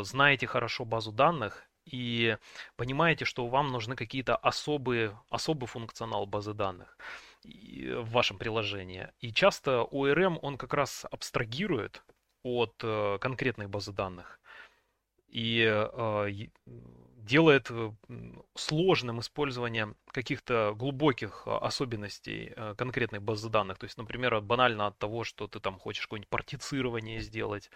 знаете 0.04 0.48
хорошо 0.48 0.86
базу 0.86 1.12
данных 1.12 1.68
и 1.86 2.38
понимаете, 2.76 3.26
что 3.26 3.48
вам 3.48 3.72
нужны 3.72 3.96
какие-то 3.96 4.36
особые, 4.36 5.18
особый 5.30 5.68
функционал 5.68 6.26
базы 6.26 6.54
данных 6.54 6.98
в 7.44 8.10
вашем 8.12 8.38
приложении. 8.38 9.10
И 9.20 9.32
часто 9.32 9.88
ORM, 9.92 10.38
он 10.42 10.58
как 10.58 10.74
раз 10.74 11.06
абстрагирует 11.10 12.04
от 12.44 12.76
э, 12.84 13.18
конкретной 13.20 13.68
базы 13.68 13.94
данных. 13.94 14.40
И 15.28 15.64
э, 15.66 16.48
делает 17.28 17.68
э, 17.70 17.92
сложным 18.56 19.20
использование 19.20 19.94
каких-то 20.12 20.74
глубоких 20.76 21.44
а, 21.46 21.60
особенностей 21.60 22.54
э, 22.56 22.74
конкретной 22.78 23.20
базы 23.20 23.50
данных. 23.50 23.78
То 23.78 23.86
есть, 23.86 23.98
например, 23.98 24.42
банально 24.42 24.88
от 24.88 24.98
того, 24.98 25.24
что 25.24 25.48
ты 25.48 25.60
там 25.60 25.78
хочешь 25.78 26.08
какое-нибудь 26.08 26.30
партицирование 26.30 27.22
сделать, 27.22 27.70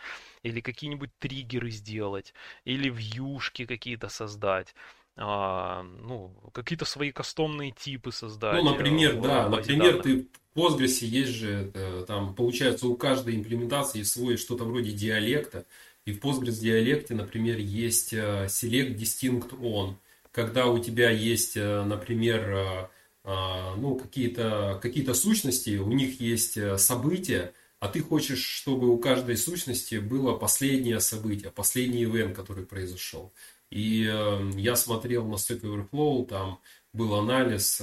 или 0.44 0.62
какие-нибудь 0.62 1.12
триггеры 1.20 1.70
сделать, 1.70 2.34
или 2.66 2.90
вьюшки 2.90 3.66
какие-то 3.66 4.10
создать. 4.10 4.74
А, 5.18 5.84
ну, 5.84 6.34
какие-то 6.54 6.86
свои 6.86 7.12
кастомные 7.12 7.72
типы 7.72 8.12
создать. 8.12 8.64
Ну, 8.64 8.72
например, 8.72 9.18
э, 9.18 9.22
да, 9.22 9.50
например, 9.50 10.02
данных. 10.02 10.04
ты 10.04 10.28
в 10.54 10.58
Postgres 10.58 11.06
есть 11.06 11.32
же, 11.32 11.72
там, 12.08 12.34
получается, 12.34 12.88
у 12.88 12.96
каждой 12.96 13.36
имплементации 13.36 14.04
свой 14.04 14.38
что-то 14.38 14.64
вроде 14.64 14.92
диалекта, 14.92 15.66
и 16.06 16.14
в 16.14 16.20
Postgres 16.20 16.60
диалекте, 16.60 17.14
например, 17.14 17.58
есть 17.60 18.14
э, 18.14 18.48
select 18.48 18.96
distinct 18.96 19.52
on, 19.60 19.96
когда 20.32 20.68
у 20.68 20.80
тебя 20.80 21.12
есть, 21.12 21.56
э, 21.56 21.84
например, 21.84 22.88
э, 23.24 23.76
ну, 23.78 23.96
какие-то 23.96 24.80
какие 24.82 25.06
сущности, 25.14 25.78
у 25.78 25.92
них 25.92 26.20
есть 26.20 26.58
события, 26.80 27.54
а 27.80 27.88
ты 27.88 28.02
хочешь, 28.02 28.44
чтобы 28.44 28.90
у 28.90 28.98
каждой 28.98 29.38
сущности 29.38 29.96
было 29.96 30.36
последнее 30.36 31.00
событие, 31.00 31.52
последний 31.52 32.04
ивент, 32.04 32.36
который 32.36 32.66
произошел. 32.66 33.32
И 33.70 34.12
я 34.56 34.76
смотрел 34.76 35.28
на 35.28 35.36
Stack 35.36 35.62
Overflow, 35.62 36.26
там 36.26 36.60
был 36.94 37.14
анализ 37.14 37.82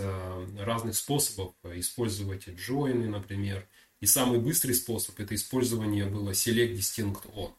разных 0.59 0.97
способов 0.97 1.55
использовать 1.77 2.49
join, 2.49 3.07
например. 3.07 3.65
И 4.01 4.07
самый 4.07 4.41
быстрый 4.41 4.73
способ 4.73 5.21
это 5.21 5.37
использование 5.37 6.07
было 6.07 6.31
select 6.31 6.75
distinct 6.75 7.23
on. 7.37 7.53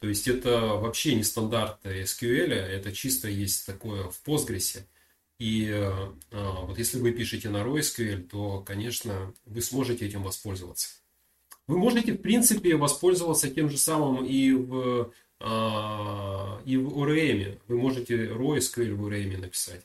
То 0.00 0.08
есть 0.08 0.28
это 0.28 0.60
вообще 0.60 1.14
не 1.14 1.24
стандарт 1.24 1.84
SQL, 1.84 2.52
это 2.52 2.92
чисто 2.92 3.28
есть 3.28 3.66
такое 3.66 4.04
в 4.04 4.20
Postgres. 4.24 4.82
И 5.38 5.70
а, 5.72 6.12
вот 6.62 6.78
если 6.78 6.98
вы 6.98 7.12
пишете 7.12 7.48
на 7.48 7.58
RoSQL, 7.58 8.28
то, 8.28 8.60
конечно, 8.60 9.34
вы 9.44 9.60
сможете 9.60 10.06
этим 10.06 10.22
воспользоваться. 10.22 10.88
Вы 11.66 11.78
можете, 11.78 12.12
в 12.12 12.18
принципе, 12.18 12.76
воспользоваться 12.76 13.50
тем 13.50 13.70
же 13.70 13.78
самым 13.78 14.24
и 14.24 14.52
в, 14.52 15.12
а, 15.40 16.60
и 16.64 16.76
в 16.76 16.88
ORM. 16.98 17.60
Вы 17.68 17.78
можете 17.78 18.26
RoSQL 18.26 18.94
в 18.94 19.06
ORM 19.06 19.36
написать. 19.38 19.84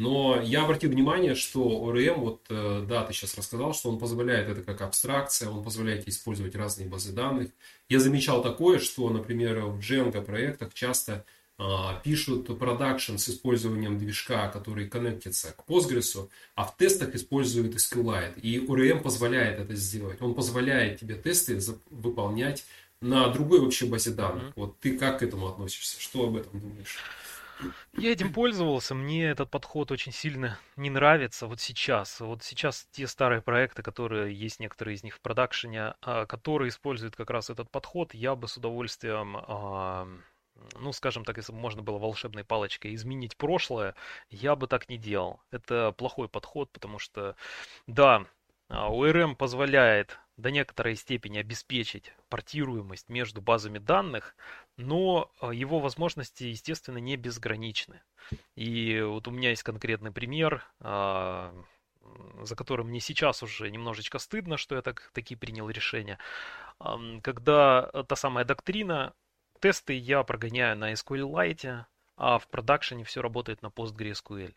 Но 0.00 0.40
я 0.40 0.64
обратил 0.64 0.90
внимание, 0.90 1.34
что 1.34 1.60
ORM, 1.60 2.14
вот 2.14 2.46
э, 2.48 2.86
да, 2.88 3.04
ты 3.04 3.12
сейчас 3.12 3.36
рассказал, 3.36 3.74
что 3.74 3.90
он 3.90 3.98
позволяет 3.98 4.48
это 4.48 4.62
как 4.62 4.80
абстракция, 4.80 5.50
он 5.50 5.62
позволяет 5.62 6.08
использовать 6.08 6.54
разные 6.54 6.88
базы 6.88 7.12
данных. 7.12 7.50
Я 7.90 8.00
замечал 8.00 8.42
такое, 8.42 8.78
что, 8.78 9.10
например, 9.10 9.66
в 9.66 9.78
Django 9.78 10.22
проектах 10.22 10.72
часто 10.72 11.26
а, 11.58 12.00
пишут 12.02 12.46
продакшн 12.58 13.18
с 13.18 13.28
использованием 13.28 13.98
движка, 13.98 14.48
который 14.48 14.88
коннектится 14.88 15.52
к 15.52 15.68
Postgres, 15.68 16.30
а 16.54 16.64
в 16.64 16.78
тестах 16.78 17.14
используют 17.14 17.74
SQLite. 17.74 18.40
И 18.40 18.58
ORM 18.58 19.02
позволяет 19.02 19.60
это 19.60 19.74
сделать. 19.74 20.22
Он 20.22 20.34
позволяет 20.34 20.98
тебе 20.98 21.16
тесты 21.16 21.60
выполнять 21.90 22.64
на 23.02 23.28
другой 23.28 23.60
вообще 23.60 23.84
базе 23.84 24.12
данных. 24.12 24.44
Mm-hmm. 24.44 24.52
Вот 24.56 24.80
ты 24.80 24.96
как 24.96 25.18
к 25.18 25.22
этому 25.22 25.48
относишься? 25.48 26.00
Что 26.00 26.26
об 26.26 26.36
этом 26.36 26.58
думаешь? 26.58 26.96
Я 27.96 28.12
этим 28.12 28.32
пользовался, 28.32 28.94
мне 28.94 29.30
этот 29.30 29.50
подход 29.50 29.90
очень 29.90 30.12
сильно 30.12 30.58
не 30.76 30.90
нравится 30.90 31.46
вот 31.46 31.60
сейчас. 31.60 32.20
Вот 32.20 32.42
сейчас 32.42 32.86
те 32.92 33.06
старые 33.06 33.42
проекты, 33.42 33.82
которые 33.82 34.34
есть 34.34 34.60
некоторые 34.60 34.94
из 34.94 35.02
них 35.02 35.16
в 35.16 35.20
продакшене, 35.20 35.94
а, 36.00 36.26
которые 36.26 36.68
используют 36.68 37.16
как 37.16 37.30
раз 37.30 37.50
этот 37.50 37.70
подход, 37.70 38.14
я 38.14 38.34
бы 38.34 38.48
с 38.48 38.56
удовольствием 38.56 39.36
ну, 40.78 40.92
скажем 40.92 41.24
так, 41.24 41.36
если 41.36 41.52
бы 41.52 41.58
можно 41.58 41.82
было 41.82 41.98
волшебной 41.98 42.44
палочкой 42.44 42.94
изменить 42.94 43.36
прошлое, 43.36 43.94
я 44.28 44.56
бы 44.56 44.66
так 44.66 44.88
не 44.88 44.98
делал. 44.98 45.40
Это 45.50 45.92
плохой 45.92 46.28
подход, 46.28 46.70
потому 46.70 46.98
что, 46.98 47.36
да, 47.86 48.26
ORM 48.70 49.32
а, 49.32 49.34
позволяет 49.34 50.18
до 50.40 50.50
некоторой 50.50 50.96
степени 50.96 51.38
обеспечить 51.38 52.12
портируемость 52.28 53.08
между 53.08 53.40
базами 53.40 53.78
данных, 53.78 54.34
но 54.76 55.30
а, 55.40 55.50
его 55.50 55.78
возможности, 55.78 56.44
естественно, 56.44 56.98
не 56.98 57.16
безграничны. 57.16 58.02
И 58.54 59.00
вот 59.00 59.28
у 59.28 59.30
меня 59.30 59.50
есть 59.50 59.62
конкретный 59.62 60.12
пример, 60.12 60.64
а, 60.80 61.54
за 62.42 62.56
которым 62.56 62.88
мне 62.88 63.00
сейчас 63.00 63.42
уже 63.42 63.70
немножечко 63.70 64.18
стыдно, 64.18 64.56
что 64.56 64.74
я 64.74 64.82
так, 64.82 65.10
таки 65.12 65.36
принял 65.36 65.68
решение. 65.68 66.18
Когда 67.22 67.82
та 68.08 68.16
самая 68.16 68.44
доктрина 68.44 69.14
Тесты 69.60 69.92
я 69.92 70.22
прогоняю 70.22 70.76
на 70.78 70.92
SQLite, 70.92 71.84
а 72.16 72.38
в 72.38 72.48
продакшене 72.48 73.04
все 73.04 73.20
работает 73.20 73.60
на 73.60 73.66
PostgreSQL. 73.66 74.54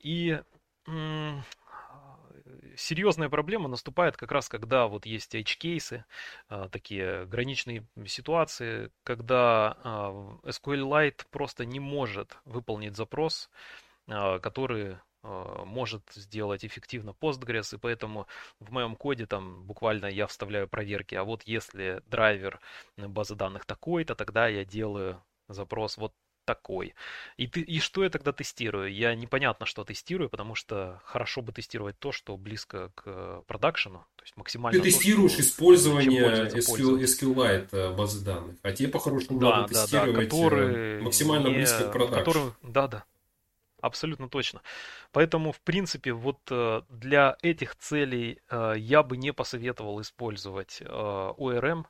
И 0.00 0.40
серьезная 2.76 3.28
проблема 3.28 3.68
наступает 3.68 4.16
как 4.16 4.32
раз, 4.32 4.48
когда 4.48 4.86
вот 4.86 5.06
есть 5.06 5.34
edge-кейсы, 5.34 6.04
а, 6.48 6.68
такие 6.68 7.26
граничные 7.26 7.86
ситуации, 8.06 8.90
когда 9.04 9.76
а, 9.82 10.38
SQLite 10.44 11.26
просто 11.30 11.64
не 11.64 11.80
может 11.80 12.38
выполнить 12.44 12.96
запрос, 12.96 13.50
а, 14.08 14.38
который 14.38 14.98
может 15.22 16.02
сделать 16.12 16.66
эффективно 16.66 17.14
Postgres, 17.18 17.74
и 17.74 17.78
поэтому 17.78 18.26
в 18.60 18.70
моем 18.70 18.94
коде 18.94 19.24
там 19.24 19.64
буквально 19.64 20.04
я 20.04 20.26
вставляю 20.26 20.68
проверки, 20.68 21.14
а 21.14 21.24
вот 21.24 21.44
если 21.44 22.02
драйвер 22.08 22.60
базы 22.98 23.34
данных 23.34 23.64
такой-то, 23.64 24.14
тогда 24.14 24.48
я 24.48 24.66
делаю 24.66 25.22
запрос. 25.48 25.96
Вот 25.96 26.12
такой. 26.44 26.94
И, 27.36 27.46
ты, 27.46 27.60
и 27.60 27.80
что 27.80 28.04
я 28.04 28.10
тогда 28.10 28.32
тестирую? 28.32 28.92
Я 28.92 29.14
непонятно, 29.14 29.66
что 29.66 29.84
тестирую, 29.84 30.30
потому 30.30 30.54
что 30.54 31.00
хорошо 31.04 31.42
бы 31.42 31.52
тестировать 31.52 31.98
то, 31.98 32.12
что 32.12 32.36
близко 32.36 32.90
к 32.94 33.42
продакшену, 33.46 34.06
то 34.16 34.24
есть 34.24 34.36
максимально. 34.36 34.80
Ты 34.80 34.90
тестируешь 34.90 35.34
то, 35.34 35.40
использование 35.40 36.48
SQL, 36.48 37.00
SQLite 37.02 37.68
э, 37.72 37.94
базы 37.94 38.24
данных, 38.24 38.56
а 38.62 38.72
тебе 38.72 38.88
по-хорошему 38.88 39.40
да, 39.40 39.60
надо 39.60 39.74
да, 39.74 39.82
тестировать 39.82 40.14
да, 40.14 40.22
э, 40.22 40.24
которые 40.24 41.02
максимально 41.02 41.48
не, 41.48 41.54
близко 41.54 41.88
к 41.88 41.92
продакшену. 41.92 42.54
Да, 42.62 42.88
да. 42.88 43.04
Абсолютно 43.80 44.30
точно. 44.30 44.62
Поэтому, 45.12 45.52
в 45.52 45.60
принципе, 45.60 46.12
вот 46.14 46.38
э, 46.50 46.82
для 46.88 47.36
этих 47.42 47.76
целей 47.76 48.40
я 48.50 49.02
бы 49.02 49.18
не 49.18 49.32
посоветовал 49.32 50.00
использовать 50.00 50.80
ORM. 50.80 51.84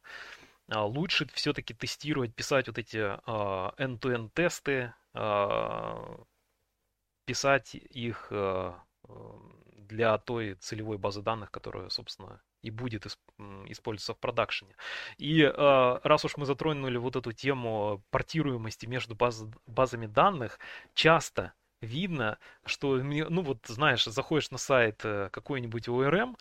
А 0.69 0.85
лучше 0.87 1.27
все-таки 1.33 1.75
тестировать, 1.75 2.35
писать 2.35 2.69
вот 2.69 2.79
эти 2.79 2.97
end-to-end 2.97 4.31
тесты, 4.35 4.95
писать 7.27 7.75
их 7.75 8.33
для 9.77 10.19
той 10.19 10.55
целевой 10.55 10.97
базы 10.99 11.21
данных, 11.23 11.51
которая, 11.51 11.91
собственно, 11.91 12.41
и 12.63 12.71
будет 12.71 13.07
использоваться 13.67 14.15
в 14.15 14.19
продакшене. 14.19 14.75
И 15.19 15.43
раз 15.45 16.25
уж 16.25 16.39
мы 16.39 16.47
затронули 16.47 16.97
вот 16.97 17.17
эту 17.17 17.33
тему 17.33 18.03
портируемости 18.11 18.87
между 18.87 19.15
баз, 19.15 19.45
базами 19.67 20.07
данных, 20.07 20.59
часто 20.95 21.53
видно, 21.85 22.39
что, 22.65 22.97
ну 22.97 23.43
вот, 23.43 23.59
знаешь, 23.67 24.05
заходишь 24.05 24.51
на 24.51 24.59
сайт 24.59 25.05
э, 25.05 25.29
какой-нибудь 25.31 25.87
ORM, 25.89 26.35
а, 26.35 26.39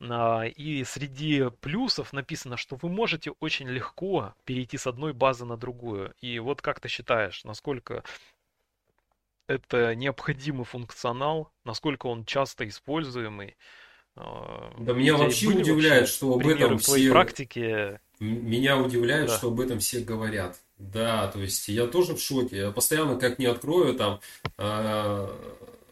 и 0.00 0.84
среди 0.84 1.50
плюсов 1.60 2.12
написано, 2.12 2.56
что 2.56 2.76
вы 2.76 2.88
можете 2.88 3.30
очень 3.40 3.68
легко 3.68 4.34
перейти 4.44 4.76
с 4.76 4.86
одной 4.86 5.12
базы 5.12 5.44
на 5.44 5.56
другую. 5.56 6.14
И 6.20 6.38
вот 6.38 6.60
как 6.60 6.80
ты 6.80 6.88
считаешь, 6.88 7.44
насколько 7.44 8.04
это 9.48 9.94
необходимый 9.94 10.64
функционал, 10.64 11.50
насколько 11.64 12.06
он 12.06 12.24
часто 12.24 12.68
используемый? 12.68 13.56
А, 14.16 14.72
да 14.78 14.92
меня 14.92 15.16
вообще 15.16 15.48
удивляет, 15.48 16.08
что 16.08 16.34
об 16.34 16.46
этом 16.46 16.78
все... 16.78 17.10
практике. 17.10 18.00
Меня 18.18 18.78
удивляет, 18.78 19.28
да. 19.28 19.36
что 19.36 19.48
об 19.48 19.60
этом 19.60 19.78
все 19.78 20.00
говорят. 20.00 20.56
Да, 20.78 21.28
то 21.28 21.38
есть 21.38 21.68
я 21.68 21.86
тоже 21.86 22.14
в 22.14 22.20
шоке. 22.20 22.56
Я 22.56 22.70
постоянно 22.70 23.18
как 23.18 23.38
не 23.38 23.46
открою 23.46 23.94
там 23.94 24.20
э, 24.58 25.28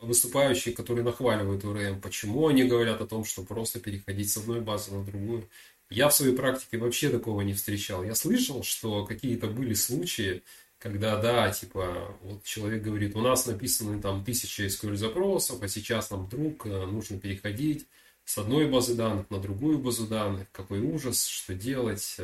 выступающие, 0.04 0.74
которые 0.74 1.04
нахваливают 1.04 1.64
УРМ, 1.64 2.00
почему 2.00 2.48
они 2.48 2.64
говорят 2.64 3.00
о 3.00 3.06
том, 3.06 3.24
что 3.24 3.42
просто 3.42 3.80
переходить 3.80 4.30
с 4.30 4.36
одной 4.36 4.60
базы 4.60 4.94
на 4.94 5.04
другую. 5.04 5.48
Я 5.90 6.08
в 6.08 6.14
своей 6.14 6.34
практике 6.34 6.78
вообще 6.78 7.10
такого 7.10 7.42
не 7.42 7.52
встречал. 7.52 8.04
Я 8.04 8.14
слышал, 8.14 8.62
что 8.62 9.04
какие-то 9.04 9.46
были 9.46 9.74
случаи, 9.74 10.42
когда, 10.78 11.16
да, 11.16 11.50
типа, 11.50 12.16
вот 12.22 12.44
человек 12.44 12.82
говорит, 12.82 13.16
у 13.16 13.20
нас 13.20 13.46
написаны 13.46 14.00
там 14.00 14.24
тысячи 14.24 14.62
SQL 14.62 14.96
запросов, 14.96 15.62
а 15.62 15.68
сейчас 15.68 16.10
нам 16.10 16.26
вдруг 16.26 16.66
э, 16.66 16.86
нужно 16.86 17.18
переходить 17.18 17.86
с 18.24 18.38
одной 18.38 18.66
базы 18.66 18.94
данных 18.94 19.30
на 19.30 19.38
другую 19.38 19.78
базу 19.78 20.06
данных. 20.06 20.46
Какой 20.52 20.80
ужас, 20.80 21.26
что 21.26 21.54
делать. 21.54 22.16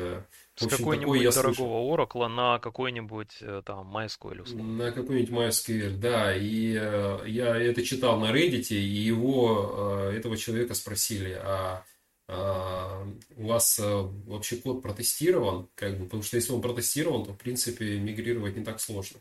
Э, 0.59 0.65
с 0.65 0.67
какой-нибудь 0.67 1.33
дорогого 1.33 1.95
Oracle 1.95 2.27
на 2.27 2.59
какой-нибудь 2.59 3.37
э, 3.41 3.61
там 3.65 3.95
MySQL 3.95 4.41
условно. 4.41 4.85
На 4.85 4.91
какой-нибудь 4.91 5.29
MySQL, 5.29 5.97
да. 5.97 6.35
И 6.35 6.75
э, 6.79 7.19
я 7.27 7.55
это 7.57 7.83
читал 7.83 8.19
на 8.19 8.31
Reddit, 8.31 8.67
и 8.69 8.75
его, 8.75 10.09
э, 10.11 10.17
этого 10.17 10.37
человека 10.37 10.73
спросили, 10.73 11.39
а, 11.41 11.83
а 12.27 13.07
у 13.37 13.47
вас 13.47 13.79
вообще 13.79 14.57
код 14.57 14.81
протестирован? 14.81 15.67
Как 15.75 15.97
бы, 15.97 16.05
потому 16.05 16.23
что 16.23 16.37
если 16.37 16.53
он 16.53 16.61
протестирован, 16.61 17.25
то 17.25 17.33
в 17.33 17.37
принципе 17.37 17.97
мигрировать 17.99 18.55
не 18.55 18.63
так 18.63 18.79
сложно. 18.79 19.19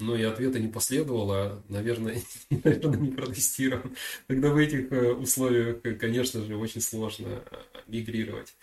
Но 0.00 0.14
и 0.14 0.22
ответа 0.22 0.60
не 0.60 0.68
последовало, 0.68 1.64
наверное, 1.68 2.22
наверное, 2.50 2.98
не 2.98 3.10
протестирован. 3.10 3.96
Тогда 4.28 4.50
в 4.50 4.56
этих 4.56 4.92
условиях, 5.18 5.82
конечно 5.98 6.44
же, 6.44 6.56
очень 6.56 6.80
сложно 6.80 7.42
мигрировать. 7.88 8.54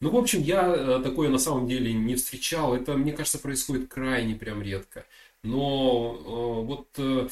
Ну, 0.00 0.10
в 0.10 0.16
общем, 0.16 0.42
я 0.42 0.64
э, 0.68 1.00
такое 1.02 1.28
на 1.28 1.38
самом 1.38 1.66
деле 1.66 1.92
не 1.92 2.14
встречал. 2.14 2.74
Это, 2.74 2.96
мне 2.96 3.12
кажется, 3.12 3.38
происходит 3.38 3.88
крайне 3.88 4.36
прям 4.36 4.62
редко. 4.62 5.04
Но 5.42 6.14
э, 6.62 6.66
вот 6.66 6.88
э, 6.98 7.28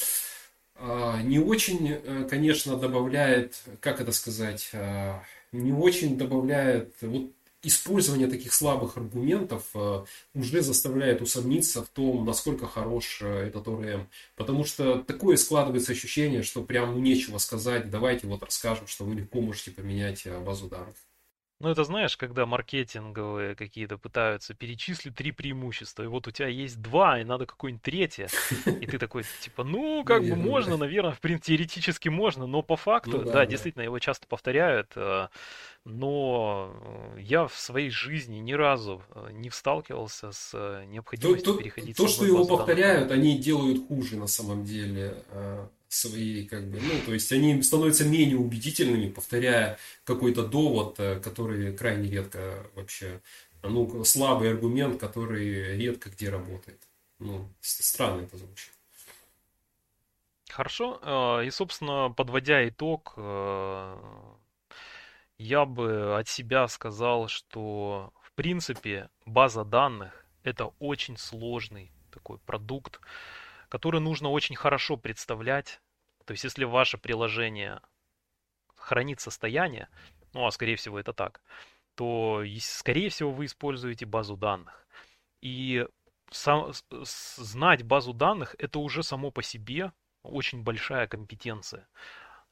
а, 0.77 1.23
не 1.23 1.39
очень, 1.39 2.27
конечно, 2.29 2.77
добавляет, 2.77 3.63
как 3.81 4.01
это 4.01 4.13
сказать, 4.13 4.73
не 5.53 5.73
очень 5.73 6.19
добавляет, 6.19 6.95
вот 7.01 7.33
использование 7.63 8.29
таких 8.29 8.53
слабых 8.53 8.97
аргументов 8.99 9.65
уже 10.35 10.63
заставляет 10.63 11.23
усомниться 11.23 11.83
в 11.83 11.89
том, 11.89 12.27
насколько 12.27 12.67
хорош 12.67 13.23
этот 13.23 13.67
ОРМ. 13.69 14.09
Потому 14.37 14.65
что 14.65 15.03
такое 15.03 15.37
складывается 15.37 15.93
ощущение, 15.93 16.43
что 16.43 16.63
прям 16.63 17.03
нечего 17.03 17.39
сказать, 17.39 17.91
давайте 17.91 18.27
вот 18.27 18.43
расскажем, 18.43 18.87
что 18.87 19.05
вы 19.05 19.15
легко 19.15 19.41
можете 19.41 19.71
поменять 19.71 20.27
базу 20.45 20.69
данных. 20.69 20.97
Ну, 21.59 21.71
это 21.71 21.85
знаешь, 21.85 22.19
когда 22.19 22.45
маркетинговые 22.45 23.55
какие-то 23.55 23.97
пытаются 23.97 24.53
перечислить 24.53 25.15
три 25.15 25.33
преимущества, 25.33 26.03
и 26.03 26.07
вот 26.07 26.29
у 26.29 26.31
тебя 26.31 26.49
есть 26.49 26.83
два, 26.83 27.19
и 27.19 27.25
надо 27.25 27.47
какое-нибудь 27.47 27.83
третье, 27.83 28.29
и 28.67 28.87
ты 28.87 28.99
такой, 28.99 29.25
типа, 29.41 29.65
ну, 29.65 30.05
как 30.05 30.23
бы 30.23 30.37
можно, 30.37 30.77
наверное, 30.77 31.13
в 31.13 31.21
принципе, 31.21 31.57
теоретически 31.57 32.11
можно, 32.11 32.47
но 32.47 32.61
по 32.61 32.77
факту, 32.77 33.23
ну, 33.23 33.33
да, 33.33 33.47
действительно, 33.47 33.83
его 33.83 33.99
часто 33.99 34.27
повторяют, 34.27 34.93
э, 34.97 35.29
но 35.87 36.75
я 37.19 37.47
в 37.47 37.55
своей 37.55 37.89
жизни 37.89 38.37
ни 38.37 38.53
разу 38.53 39.03
э, 39.15 39.31
не 39.33 39.49
сталкивался 39.49 40.33
с 40.33 40.51
э, 40.53 40.85
необходимостью 40.89 41.55
переходить 41.55 41.97
то, 41.97 42.03
то 42.03 42.09
что 42.11 42.27
его 42.27 42.45
повторяют, 42.45 43.11
они 43.11 43.39
делают 43.39 43.89
хуже 43.89 44.17
на 44.17 44.27
самом 44.27 44.65
деле 44.65 45.17
свои, 45.97 46.47
как 46.47 46.69
бы, 46.71 46.81
ну, 46.81 47.01
то 47.05 47.13
есть 47.13 47.33
они 47.33 47.63
становятся 47.63 48.05
менее 48.05 48.37
убедительными, 48.37 49.11
повторяя 49.11 49.79
какой-то 50.05 50.47
довод, 50.47 50.99
э, 50.99 51.21
который 51.21 51.77
крайне 51.77 52.09
редко 52.11 52.67
вообще, 52.75 53.21
ну, 53.63 54.05
слабый 54.05 54.51
аргумент, 54.51 55.01
который 55.01 55.77
редко 55.77 56.11
где 56.11 56.31
работает. 56.31 56.81
Ну, 57.19 57.49
странно 57.61 58.23
это 58.23 58.37
звучит. 58.37 58.73
Хорошо. 60.51 61.01
Э, 61.03 61.45
и, 61.47 61.51
собственно, 61.51 62.11
подводя 62.11 62.67
итог, 62.69 63.15
э, 63.17 63.97
я 65.39 65.65
бы 65.65 66.19
от 66.19 66.29
себя 66.29 66.67
сказал, 66.69 67.29
что, 67.29 68.13
в 68.23 68.33
принципе, 68.33 69.11
база 69.27 69.65
данных– 69.65 70.25
это 70.43 70.67
очень 70.79 71.17
сложный 71.19 71.93
такой 72.11 72.39
продукт, 72.39 73.01
который 73.69 74.01
нужно 74.01 74.31
очень 74.31 74.57
хорошо 74.57 74.97
представлять. 74.97 75.81
То 76.27 76.33
есть, 76.33 76.45
если 76.45 76.65
ваше 76.65 76.99
приложение 76.99 77.81
хранит 78.75 79.21
состояние, 79.21 79.89
ну 80.35 80.45
а 80.45 80.51
скорее 80.51 80.77
всего 80.77 80.99
это 80.99 81.13
так, 81.13 81.41
то, 81.95 82.43
скорее 82.61 83.09
всего, 83.09 83.33
вы 83.33 83.47
используете 83.47 84.05
базу 84.05 84.37
данных. 84.37 84.87
И 85.41 85.87
сам, 86.31 86.73
знать 86.91 87.85
базу 87.85 88.13
данных 88.13 88.55
это 88.59 88.81
уже 88.81 89.03
само 89.03 89.31
по 89.31 89.43
себе 89.43 89.93
очень 90.23 90.63
большая 90.63 91.07
компетенция. 91.07 91.89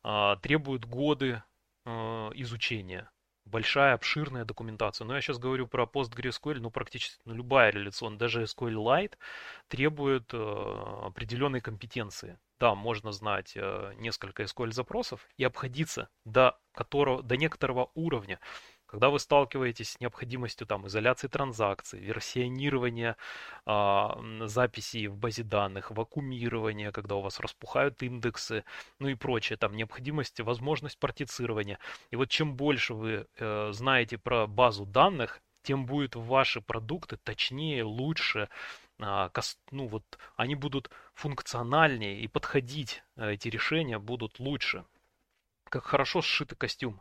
А, 0.03 0.37
требует 0.37 0.87
годы 0.87 1.43
а, 1.85 2.31
изучения 2.35 3.11
большая, 3.45 3.95
обширная 3.95 4.45
документация. 4.45 5.05
Но 5.05 5.15
я 5.15 5.21
сейчас 5.21 5.39
говорю 5.39 5.67
про 5.67 5.85
PostgreSQL, 5.85 6.61
ну, 6.61 6.71
практически 6.71 7.21
ну, 7.25 7.35
любая 7.35 7.71
реляционная, 7.71 8.19
даже 8.19 8.45
SQLite 8.45 9.15
требует 9.69 10.33
э, 10.33 10.37
определенной 10.39 11.61
компетенции. 11.61 12.39
Да, 12.61 12.75
можно 12.75 13.13
знать 13.13 13.53
э, 13.57 13.93
несколько 13.97 14.45
SQL-запросов 14.45 15.29
и 15.37 15.45
обходиться 15.45 16.09
до, 16.25 16.59
которого, 16.73 17.23
до 17.23 17.37
некоторого 17.37 17.91
уровня 17.95 18.39
когда 18.95 19.11
вы 19.11 19.19
сталкиваетесь 19.19 19.91
с 19.91 20.01
необходимостью 20.01 20.69
там, 20.69 20.87
изоляции 20.87 21.27
транзакций, 21.27 21.99
версионирования 21.99 23.17
а, 23.67 24.17
записей 24.47 25.09
в 25.09 25.17
базе 25.17 25.43
данных, 25.43 25.91
вакуумирования, 25.91 26.93
когда 26.93 27.17
у 27.17 27.21
вас 27.21 27.41
распухают 27.41 28.01
индексы, 28.05 28.65
ну 29.01 29.09
и 29.09 29.17
прочее, 29.17 29.57
там 29.57 29.75
необходимость, 29.75 30.39
возможность 30.39 31.01
партицирования. 31.01 31.81
И 32.13 32.17
вот 32.17 32.29
чем 32.29 32.55
больше 32.55 32.95
вы 32.95 33.27
э, 33.37 33.71
знаете 33.73 34.17
про 34.17 34.47
базу 34.47 34.87
данных, 34.87 35.43
тем 35.65 35.87
будут 35.87 36.15
ваши 36.15 36.61
продукты 36.61 37.17
точнее, 37.17 37.83
лучше, 37.83 38.49
ну 38.99 39.87
вот 39.87 40.05
они 40.37 40.55
будут 40.55 40.91
функциональнее 41.15 42.21
и 42.21 42.29
подходить, 42.29 43.03
э, 43.17 43.33
эти 43.33 43.49
решения 43.49 43.99
будут 43.99 44.39
лучше. 44.39 44.85
Как 45.69 45.85
хорошо 45.85 46.23
сшитый 46.23 46.57
костюм. 46.57 47.01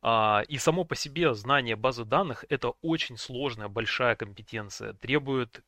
А, 0.00 0.42
и 0.48 0.58
само 0.58 0.84
по 0.84 0.94
себе 0.94 1.34
знание 1.34 1.76
базы 1.76 2.04
данных 2.04 2.44
это 2.48 2.70
очень 2.82 3.16
сложная, 3.16 3.68
большая 3.68 4.16
компетенция, 4.16 4.92
требует 4.94 5.62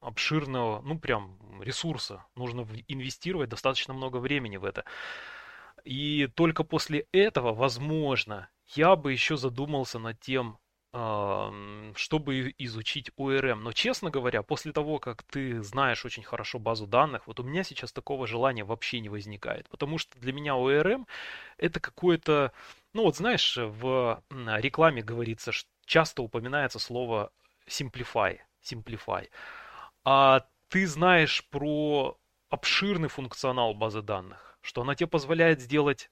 обширного, 0.00 0.82
ну 0.82 0.98
прям 0.98 1.38
ресурса. 1.62 2.24
Нужно 2.34 2.66
инвестировать 2.88 3.48
достаточно 3.48 3.94
много 3.94 4.18
времени 4.18 4.56
в 4.56 4.64
это. 4.64 4.84
И 5.84 6.26
только 6.34 6.64
после 6.64 7.06
этого, 7.12 7.54
возможно, 7.54 8.48
я 8.74 8.96
бы 8.96 9.12
еще 9.12 9.36
задумался 9.36 9.98
над 9.98 10.18
тем, 10.20 10.58
чтобы 11.94 12.54
изучить 12.56 13.10
ORM. 13.18 13.56
Но, 13.56 13.72
честно 13.72 14.10
говоря, 14.10 14.42
после 14.42 14.72
того, 14.72 14.98
как 14.98 15.22
ты 15.24 15.62
знаешь 15.62 16.04
очень 16.04 16.22
хорошо 16.22 16.58
базу 16.58 16.86
данных, 16.86 17.26
вот 17.26 17.38
у 17.40 17.42
меня 17.42 17.64
сейчас 17.64 17.92
такого 17.92 18.26
желания 18.26 18.64
вообще 18.64 19.00
не 19.00 19.08
возникает. 19.10 19.68
Потому 19.68 19.98
что 19.98 20.18
для 20.18 20.32
меня 20.32 20.52
ORM 20.52 21.06
это 21.58 21.80
какое-то... 21.80 22.52
Ну 22.94 23.02
вот 23.02 23.16
знаешь, 23.16 23.56
в 23.58 24.22
рекламе 24.30 25.02
говорится, 25.02 25.52
часто 25.84 26.22
упоминается 26.22 26.78
слово 26.78 27.30
simplify. 27.68 28.38
Simplify. 28.62 29.28
А 30.04 30.46
ты 30.68 30.86
знаешь 30.86 31.44
про 31.50 32.16
обширный 32.48 33.08
функционал 33.08 33.74
базы 33.74 34.02
данных, 34.02 34.58
что 34.62 34.80
она 34.80 34.94
тебе 34.94 35.08
позволяет 35.08 35.60
сделать 35.60 36.10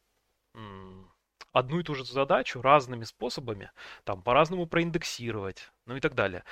одну 1.54 1.80
и 1.80 1.82
ту 1.82 1.94
же 1.94 2.04
задачу 2.04 2.60
разными 2.60 3.04
способами, 3.04 3.70
там 4.04 4.22
по-разному 4.22 4.66
проиндексировать, 4.66 5.72
ну 5.86 5.96
и 5.96 6.00
так 6.00 6.14
далее. 6.14 6.44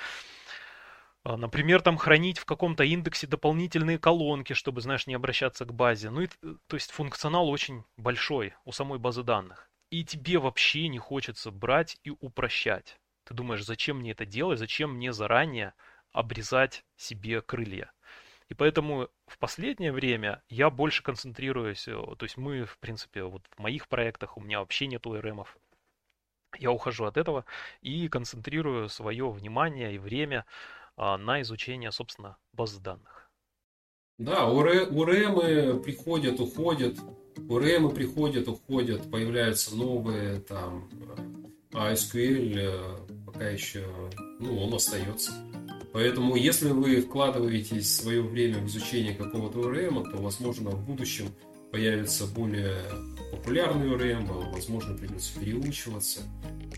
А, 1.23 1.37
например, 1.37 1.81
там 1.81 1.97
хранить 1.97 2.39
в 2.39 2.45
каком-то 2.45 2.83
индексе 2.83 3.27
дополнительные 3.27 3.99
колонки, 3.99 4.53
чтобы, 4.53 4.81
знаешь, 4.81 5.05
не 5.05 5.13
обращаться 5.13 5.65
к 5.65 5.73
базе. 5.73 6.09
Ну 6.09 6.21
и, 6.21 6.27
то 6.67 6.75
есть 6.75 6.91
функционал 6.91 7.49
очень 7.49 7.83
большой 7.97 8.55
у 8.65 8.71
самой 8.71 8.99
базы 8.99 9.23
данных. 9.23 9.69
И 9.89 10.03
тебе 10.03 10.39
вообще 10.39 10.87
не 10.87 10.99
хочется 10.99 11.51
брать 11.51 11.97
и 12.03 12.09
упрощать. 12.09 12.99
Ты 13.25 13.33
думаешь, 13.33 13.63
зачем 13.63 13.99
мне 13.99 14.11
это 14.11 14.25
делать, 14.25 14.59
зачем 14.59 14.95
мне 14.95 15.13
заранее 15.13 15.73
обрезать 16.11 16.83
себе 16.97 17.41
крылья? 17.41 17.91
И 18.49 18.53
поэтому 18.53 19.09
в 19.27 19.37
последнее 19.37 19.91
время 19.91 20.43
я 20.49 20.69
больше 20.69 21.03
концентрируюсь, 21.03 21.87
э, 21.87 21.91
то 21.91 22.23
есть 22.23 22.37
мы, 22.37 22.65
в 22.65 22.77
принципе, 22.79 23.23
вот 23.23 23.43
в 23.49 23.59
моих 23.59 23.87
проектах 23.87 24.37
у 24.37 24.41
меня 24.41 24.59
вообще 24.59 24.87
нет 24.87 25.05
ОРМов. 25.05 25.57
Я 26.59 26.71
ухожу 26.71 27.05
от 27.05 27.17
этого 27.17 27.45
и 27.81 28.07
концентрирую 28.09 28.89
свое 28.89 29.29
внимание 29.29 29.95
и 29.95 29.97
время 29.97 30.45
а, 30.95 31.17
на 31.17 31.41
изучение, 31.41 31.91
собственно, 31.91 32.37
баз 32.51 32.77
данных. 32.77 33.31
Да, 34.19 34.45
ОРМы 34.45 35.81
приходят, 35.81 36.39
уходят, 36.39 36.99
ОРМы 37.49 37.89
приходят, 37.89 38.47
уходят, 38.47 39.09
появляются 39.09 39.75
новые, 39.75 40.39
там, 40.41 40.87
а 41.73 41.93
SQL 41.93 42.55
э, 42.55 43.25
пока 43.25 43.49
еще, 43.49 43.83
ну, 44.39 44.63
он 44.63 44.73
остается. 44.75 45.31
Поэтому, 45.93 46.35
если 46.35 46.69
вы 46.69 47.01
вкладываете 47.01 47.79
свое 47.81 48.23
время 48.23 48.57
в 48.57 48.67
изучение 48.67 49.13
какого-то 49.13 49.59
ORM, 49.59 50.11
то, 50.11 50.17
возможно, 50.17 50.71
в 50.71 50.83
будущем 50.83 51.27
появится 51.71 52.25
более 52.25 52.77
популярный 53.31 53.91
ORM, 53.91 54.51
возможно, 54.51 54.95
придется 54.95 55.39
переучиваться. 55.39 56.21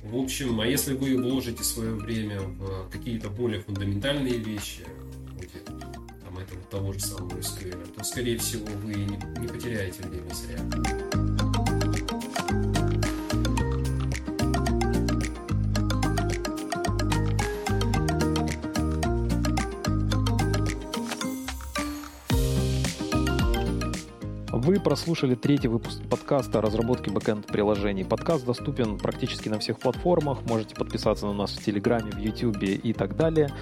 В 0.04 0.18
общем, 0.18 0.60
а 0.60 0.68
если 0.68 0.94
вы 0.94 1.16
вложите 1.16 1.64
свое 1.64 1.94
время 1.96 2.42
в 2.42 2.90
какие-то 2.92 3.30
более 3.30 3.62
фундаментальные 3.62 4.38
вещи, 4.38 4.86
вроде 5.32 5.60
там, 5.66 6.38
этого, 6.38 6.62
того 6.70 6.92
же 6.92 7.00
самого 7.00 7.38
SQL, 7.40 7.96
то, 7.96 8.04
скорее 8.04 8.38
всего, 8.38 8.68
вы 8.84 8.96
не 8.96 9.48
потеряете 9.48 10.04
время 10.04 10.34
зря. 10.34 11.45
Вы 24.76 24.82
прослушали 24.82 25.36
третий 25.36 25.70
выпуск 25.70 26.02
подкаста 26.10 26.60
о 26.60 26.62
разработке 26.62 27.10
бэкэнд-приложений. 27.10 28.04
Подкаст 28.04 28.46
доступен 28.46 28.98
практически 28.98 29.48
на 29.48 29.58
всех 29.58 29.80
платформах. 29.80 30.42
Можете 30.50 30.76
подписаться 30.76 31.28
на 31.28 31.34
нас 31.34 31.52
в 31.52 31.64
Телеграме, 31.64 32.12
в 32.12 32.18
Ютубе 32.18 32.74
и 32.76 32.92
так 32.92 33.16
далее. 33.16 33.54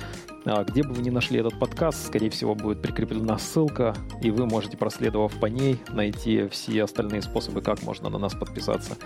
А 0.43 0.63
где 0.63 0.81
бы 0.81 0.95
вы 0.95 1.03
ни 1.03 1.11
нашли 1.11 1.39
этот 1.39 1.59
подкаст, 1.59 2.07
скорее 2.07 2.31
всего, 2.31 2.55
будет 2.55 2.81
прикреплена 2.81 3.37
ссылка, 3.37 3.95
и 4.23 4.31
вы 4.31 4.47
можете, 4.47 4.75
проследовав 4.75 5.39
по 5.39 5.45
ней, 5.45 5.79
найти 5.89 6.47
все 6.47 6.83
остальные 6.83 7.21
способы, 7.21 7.61
как 7.61 7.83
можно 7.83 8.09
на 8.09 8.17
нас 8.17 8.33
подписаться. 8.33 8.97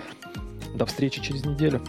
До 0.75 0.85
встречи 0.85 1.21
через 1.21 1.43
неделю. 1.43 1.81